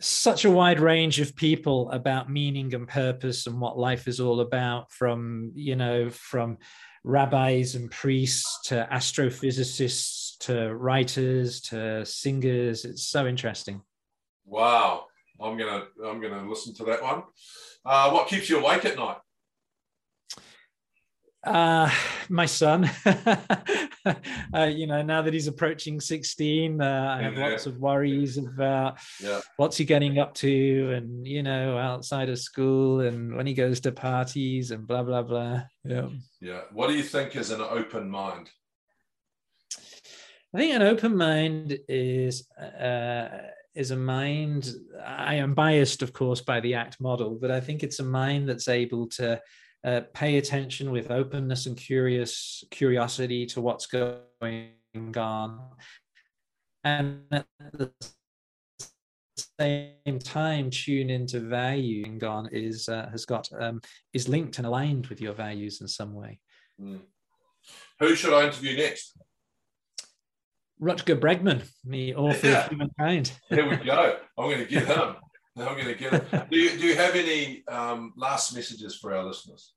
such 0.00 0.44
a 0.44 0.50
wide 0.52 0.78
range 0.78 1.18
of 1.18 1.34
people 1.34 1.90
about 1.90 2.30
meaning 2.30 2.72
and 2.72 2.86
purpose 2.86 3.48
and 3.48 3.60
what 3.60 3.76
life 3.76 4.06
is 4.06 4.20
all 4.20 4.38
about 4.38 4.88
from 4.92 5.50
you 5.56 5.74
know 5.74 6.10
from 6.10 6.58
rabbis 7.02 7.74
and 7.74 7.90
priests 7.90 8.68
to 8.68 8.88
astrophysicists 8.92 10.38
to 10.38 10.72
writers 10.74 11.60
to 11.60 12.04
singers 12.04 12.84
it's 12.84 13.04
so 13.04 13.28
interesting 13.28 13.80
wow 14.44 15.06
i'm 15.40 15.56
gonna 15.56 15.84
i'm 16.04 16.20
gonna 16.20 16.48
listen 16.48 16.74
to 16.74 16.84
that 16.84 17.02
one 17.02 17.22
uh, 17.84 18.10
what 18.10 18.28
keeps 18.28 18.48
you 18.48 18.58
awake 18.58 18.84
at 18.84 18.96
night 18.96 19.18
uh, 21.44 21.90
my 22.28 22.46
son, 22.46 22.88
uh, 24.54 24.64
you 24.64 24.86
know, 24.86 25.02
now 25.02 25.22
that 25.22 25.34
he's 25.34 25.48
approaching 25.48 26.00
16, 26.00 26.80
uh, 26.80 27.16
I 27.18 27.22
have 27.22 27.34
yeah. 27.34 27.48
lots 27.48 27.66
of 27.66 27.78
worries 27.78 28.38
about 28.38 28.98
yeah. 29.20 29.40
what's 29.56 29.76
he 29.76 29.84
getting 29.84 30.18
up 30.18 30.34
to 30.34 30.92
and, 30.92 31.26
you 31.26 31.42
know, 31.42 31.76
outside 31.78 32.28
of 32.28 32.38
school 32.38 33.00
and 33.00 33.34
when 33.34 33.46
he 33.46 33.54
goes 33.54 33.80
to 33.80 33.92
parties 33.92 34.70
and 34.70 34.86
blah, 34.86 35.02
blah, 35.02 35.22
blah. 35.22 35.62
Yeah. 35.84 36.08
Yeah. 36.40 36.60
What 36.72 36.88
do 36.88 36.94
you 36.94 37.02
think 37.02 37.34
is 37.34 37.50
an 37.50 37.60
open 37.60 38.08
mind? 38.08 38.48
I 40.54 40.58
think 40.58 40.74
an 40.74 40.82
open 40.82 41.16
mind 41.16 41.76
is 41.88 42.46
uh, 42.56 43.28
is 43.74 43.90
a 43.90 43.96
mind. 43.96 44.74
I 45.04 45.34
am 45.36 45.54
biased, 45.54 46.02
of 46.02 46.12
course, 46.12 46.40
by 46.40 46.60
the 46.60 46.74
ACT 46.74 47.00
model, 47.00 47.38
but 47.40 47.50
I 47.50 47.60
think 47.60 47.82
it's 47.82 48.00
a 48.00 48.04
mind 48.04 48.48
that's 48.48 48.68
able 48.68 49.08
to 49.10 49.40
uh, 49.84 50.02
pay 50.14 50.38
attention 50.38 50.90
with 50.90 51.10
openness 51.10 51.66
and 51.66 51.76
curious 51.76 52.62
curiosity 52.70 53.46
to 53.46 53.60
what's 53.60 53.86
going 53.86 54.70
on 55.16 55.60
and 56.84 57.22
at 57.32 57.46
the 57.72 57.90
same 59.58 60.18
time 60.18 60.70
tune 60.70 61.10
into 61.10 61.40
value 61.40 62.04
and 62.04 62.20
gone 62.20 62.48
is 62.52 62.88
uh, 62.88 63.08
has 63.10 63.24
got 63.24 63.48
um, 63.58 63.80
is 64.12 64.28
linked 64.28 64.58
and 64.58 64.66
aligned 64.66 65.06
with 65.08 65.20
your 65.20 65.32
values 65.32 65.80
in 65.80 65.88
some 65.88 66.14
way 66.14 66.38
mm. 66.80 67.00
who 67.98 68.14
should 68.14 68.32
i 68.32 68.46
interview 68.46 68.76
next 68.76 69.16
rutger 70.82 71.18
bregman 71.18 71.62
the 71.84 72.14
author 72.14 72.48
yeah. 72.48 72.64
of 72.64 72.70
humankind 72.70 73.32
here 73.48 73.68
we 73.68 73.76
go 73.76 74.16
i'm 74.38 74.50
going 74.50 74.58
to 74.58 74.66
get 74.66 74.86
him 74.86 75.14
I'm 75.56 75.74
going 75.74 75.86
to 75.86 75.94
get 75.94 76.14
it. 76.14 76.50
Do 76.50 76.58
you, 76.58 76.78
do 76.78 76.86
you 76.86 76.96
have 76.96 77.14
any 77.14 77.62
um, 77.68 78.14
last 78.16 78.54
messages 78.54 78.96
for 78.96 79.14
our 79.14 79.24
listeners? 79.24 79.74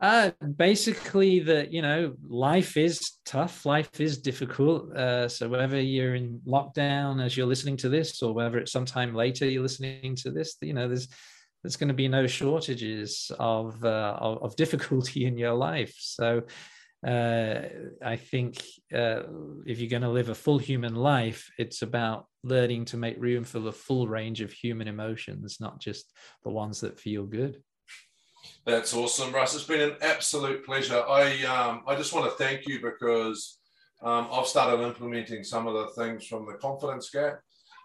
Uh, 0.00 0.30
basically, 0.56 1.40
that 1.40 1.72
you 1.72 1.82
know, 1.82 2.14
life 2.28 2.76
is 2.76 3.00
tough. 3.24 3.64
Life 3.64 4.00
is 4.00 4.18
difficult. 4.18 4.94
Uh, 4.94 5.28
so 5.28 5.48
whether 5.48 5.80
you're 5.80 6.14
in 6.14 6.40
lockdown 6.46 7.24
as 7.24 7.36
you're 7.36 7.46
listening 7.46 7.76
to 7.78 7.88
this, 7.88 8.22
or 8.22 8.32
whether 8.32 8.58
it's 8.58 8.72
sometime 8.72 9.14
later 9.14 9.48
you're 9.48 9.62
listening 9.62 10.14
to 10.16 10.30
this, 10.30 10.56
you 10.60 10.74
know, 10.74 10.88
there's 10.88 11.08
there's 11.62 11.76
going 11.76 11.88
to 11.88 11.94
be 11.94 12.08
no 12.08 12.26
shortages 12.26 13.32
of, 13.38 13.82
uh, 13.82 14.18
of, 14.20 14.42
of 14.42 14.56
difficulty 14.56 15.24
in 15.26 15.38
your 15.38 15.54
life. 15.54 15.94
So 15.98 16.42
uh, 17.04 17.68
I 18.02 18.16
think 18.16 18.62
uh, 18.94 19.22
if 19.66 19.78
you're 19.78 19.90
going 19.90 20.02
to 20.02 20.08
live 20.08 20.30
a 20.30 20.34
full 20.34 20.58
human 20.58 20.94
life, 20.94 21.50
it's 21.58 21.82
about 21.82 22.26
learning 22.42 22.86
to 22.86 22.96
make 22.96 23.16
room 23.18 23.44
for 23.44 23.58
the 23.58 23.72
full 23.72 24.08
range 24.08 24.40
of 24.40 24.52
human 24.52 24.88
emotions, 24.88 25.58
not 25.60 25.80
just 25.80 26.12
the 26.44 26.50
ones 26.50 26.80
that 26.80 26.98
feel 26.98 27.24
good. 27.24 27.62
That's 28.64 28.94
awesome, 28.94 29.32
Russ. 29.32 29.54
It's 29.54 29.64
been 29.64 29.80
an 29.80 29.96
absolute 30.00 30.64
pleasure. 30.64 31.02
I 31.06 31.44
um, 31.44 31.82
I 31.86 31.96
just 31.96 32.14
want 32.14 32.26
to 32.26 32.36
thank 32.42 32.66
you 32.66 32.80
because 32.80 33.58
um, 34.02 34.28
I've 34.32 34.46
started 34.46 34.82
implementing 34.82 35.44
some 35.44 35.66
of 35.66 35.74
the 35.74 36.02
things 36.02 36.26
from 36.26 36.46
the 36.46 36.54
confidence 36.54 37.10
gap. 37.10 37.40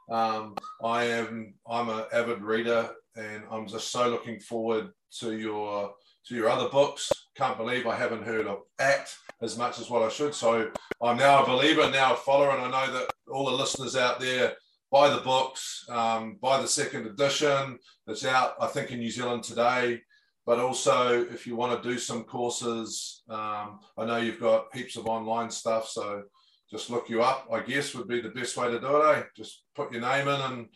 Um, 0.09 0.55
I 0.83 1.05
am 1.05 1.53
I'm 1.69 1.89
an 1.89 2.05
avid 2.13 2.41
reader, 2.41 2.89
and 3.15 3.43
I'm 3.51 3.67
just 3.67 3.91
so 3.91 4.09
looking 4.09 4.39
forward 4.39 4.91
to 5.19 5.37
your 5.37 5.93
to 6.27 6.35
your 6.35 6.49
other 6.49 6.69
books. 6.69 7.09
Can't 7.39 7.57
believe 7.57 7.87
I 7.87 7.95
haven't 7.95 8.25
heard 8.25 8.47
of 8.47 8.63
ACT 8.79 9.17
as 9.41 9.57
much 9.57 9.79
as 9.79 9.89
what 9.89 10.03
I 10.03 10.09
should. 10.09 10.35
So 10.35 10.69
I'm 11.01 11.15
now 11.15 11.41
a 11.41 11.47
believer, 11.47 11.89
now 11.89 12.11
a 12.11 12.17
follower, 12.17 12.49
and 12.49 12.61
I 12.61 12.69
know 12.87 12.91
that 12.91 13.13
all 13.31 13.45
the 13.45 13.53
listeners 13.53 13.95
out 13.95 14.19
there 14.19 14.55
buy 14.91 15.09
the 15.09 15.21
books, 15.21 15.85
um, 15.87 16.37
buy 16.41 16.61
the 16.61 16.67
second 16.67 17.07
edition. 17.07 17.79
that's 18.05 18.25
out, 18.25 18.55
I 18.59 18.67
think, 18.67 18.91
in 18.91 18.99
New 18.99 19.09
Zealand 19.09 19.43
today. 19.43 20.01
But 20.45 20.59
also, 20.59 21.23
if 21.31 21.47
you 21.47 21.55
want 21.55 21.81
to 21.81 21.89
do 21.89 21.97
some 21.97 22.25
courses, 22.25 23.23
um, 23.29 23.79
I 23.97 24.03
know 24.05 24.17
you've 24.17 24.41
got 24.41 24.75
heaps 24.75 24.97
of 24.97 25.07
online 25.07 25.49
stuff. 25.49 25.87
So 25.87 26.23
just 26.69 26.89
look 26.89 27.09
you 27.09 27.23
up, 27.23 27.47
I 27.49 27.61
guess, 27.61 27.95
would 27.95 28.09
be 28.09 28.19
the 28.19 28.31
best 28.31 28.57
way 28.57 28.69
to 28.69 28.81
do 28.81 28.97
it. 28.97 29.17
Eh? 29.17 29.23
Just 29.37 29.63
put 29.77 29.93
your 29.93 30.01
name 30.01 30.27
in 30.27 30.41
and 30.41 30.67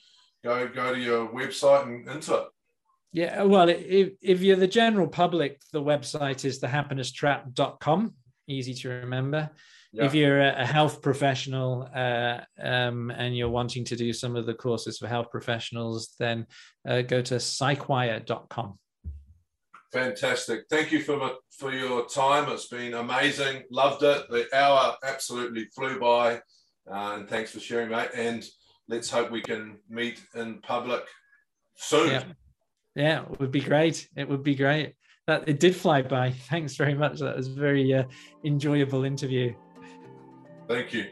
go 0.45 0.66
go 0.70 0.93
to 0.93 0.99
your 0.99 1.28
website 1.28 1.84
and 1.88 2.07
into 2.07 2.36
it. 2.36 2.47
Yeah, 3.14 3.43
well, 3.43 3.70
if, 3.70 4.14
if 4.22 4.41
you're 4.41 4.55
the 4.55 4.68
general 4.68 5.07
public, 5.07 5.61
the 5.72 5.82
website 5.82 6.45
is 6.45 6.59
thehappinesstrap.com, 6.59 8.14
easy 8.47 8.74
to 8.74 8.89
remember. 8.89 9.51
Yeah. 9.91 10.05
If 10.05 10.16
you're 10.16 10.41
a 10.41 10.66
health 10.66 11.03
professional 11.03 11.88
uh, 11.95 12.39
um, 12.59 13.11
and 13.11 13.38
you're 13.38 13.49
wanting 13.49 13.86
to 13.86 13.95
do 13.95 14.11
some 14.11 14.36
of 14.36 14.47
the 14.47 14.55
courses 14.55 14.97
for 14.97 15.07
health 15.07 15.30
professionals, 15.30 16.16
then 16.18 16.47
uh, 16.89 17.03
go 17.03 17.22
to 17.22 17.36
psychwire.com. 17.36 18.80
Fantastic. 19.91 20.64
Thank 20.72 20.91
you 20.91 21.03
for, 21.03 21.34
for 21.59 21.72
your 21.72 22.07
time. 22.07 22.51
It's 22.51 22.66
been 22.66 22.95
amazing. 22.95 23.61
Loved 23.70 24.01
it. 24.01 24.24
The 24.32 24.47
hour 24.51 24.95
absolutely 25.03 25.66
flew 25.76 25.99
by. 25.99 26.38
Uh, 26.91 27.18
and 27.18 27.30
thanks 27.30 27.51
for 27.51 27.59
sharing, 27.59 27.91
mate. 27.91 28.09
And 28.16 28.43
let's 28.88 29.11
hope 29.11 29.30
we 29.30 29.41
can 29.41 29.78
meet 29.88 30.20
in 30.34 30.59
public 30.61 31.03
soon. 31.76 32.09
Yeah. 32.09 32.24
Yeah, 32.96 33.24
it 33.24 33.39
would 33.39 33.52
be 33.52 33.62
great. 33.62 34.08
It 34.16 34.30
would 34.30 34.44
be 34.44 34.56
great. 34.56 34.94
That 35.28 35.48
it 35.48 35.60
did 35.60 35.76
fly 35.76 36.02
by. 36.02 36.32
Thanks 36.50 36.76
very 36.76 36.94
much. 36.94 37.20
That 37.20 37.36
was 37.36 37.48
very 37.48 37.94
uh, 37.94 38.04
enjoyable 38.44 39.04
interview. 39.04 39.54
Thank 40.68 40.94
you. 40.94 41.08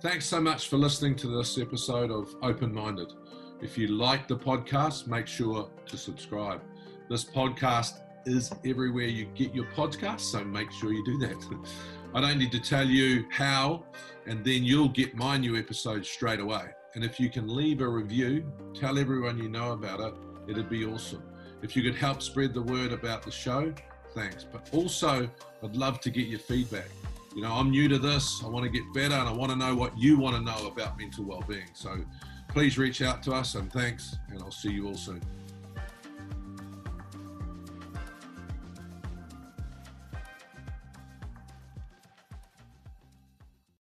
Thanks 0.00 0.26
so 0.26 0.40
much 0.40 0.68
for 0.68 0.78
listening 0.78 1.14
to 1.16 1.28
this 1.28 1.58
episode 1.58 2.10
of 2.10 2.34
Open 2.42 2.74
Minded. 2.74 3.12
If 3.60 3.78
you 3.78 3.86
like 3.86 4.26
the 4.26 4.36
podcast, 4.36 5.06
make 5.06 5.28
sure 5.28 5.70
to 5.86 5.96
subscribe. 5.96 6.60
This 7.08 7.24
podcast 7.24 8.00
is 8.26 8.52
everywhere 8.64 9.06
you 9.06 9.26
get 9.26 9.54
your 9.54 9.66
podcast, 9.76 10.20
so 10.20 10.44
make 10.44 10.72
sure 10.72 10.92
you 10.92 11.04
do 11.04 11.18
that. 11.18 11.46
I 12.14 12.20
don't 12.20 12.38
need 12.38 12.50
to 12.52 12.60
tell 12.60 12.86
you 12.86 13.24
how, 13.30 13.84
and 14.26 14.44
then 14.44 14.64
you'll 14.64 14.88
get 14.88 15.14
my 15.14 15.38
new 15.38 15.56
episode 15.56 16.04
straight 16.04 16.40
away. 16.40 16.64
And 16.94 17.04
if 17.04 17.18
you 17.18 17.30
can 17.30 17.54
leave 17.54 17.80
a 17.80 17.88
review, 17.88 18.44
tell 18.74 18.98
everyone 18.98 19.38
you 19.38 19.48
know 19.48 19.72
about 19.72 20.00
it, 20.00 20.14
it'd 20.48 20.68
be 20.68 20.84
awesome. 20.84 21.22
If 21.62 21.76
you 21.76 21.82
could 21.82 21.94
help 21.94 22.22
spread 22.22 22.52
the 22.52 22.62
word 22.62 22.92
about 22.92 23.22
the 23.22 23.30
show, 23.30 23.72
thanks. 24.14 24.44
But 24.44 24.68
also, 24.72 25.28
I'd 25.62 25.76
love 25.76 26.00
to 26.00 26.10
get 26.10 26.26
your 26.26 26.40
feedback. 26.40 26.88
You 27.34 27.42
know, 27.42 27.52
I'm 27.52 27.70
new 27.70 27.88
to 27.88 27.98
this, 27.98 28.42
I 28.44 28.48
want 28.48 28.64
to 28.64 28.70
get 28.70 28.82
better, 28.92 29.14
and 29.14 29.28
I 29.28 29.32
want 29.32 29.50
to 29.52 29.56
know 29.56 29.74
what 29.74 29.96
you 29.96 30.18
want 30.18 30.36
to 30.36 30.42
know 30.42 30.66
about 30.66 30.98
mental 30.98 31.24
well 31.24 31.42
being. 31.48 31.70
So 31.72 31.96
please 32.48 32.76
reach 32.76 33.00
out 33.00 33.22
to 33.22 33.32
us, 33.32 33.54
and 33.54 33.72
thanks, 33.72 34.16
and 34.28 34.42
I'll 34.42 34.50
see 34.50 34.70
you 34.70 34.86
all 34.86 34.96
soon. 34.96 35.22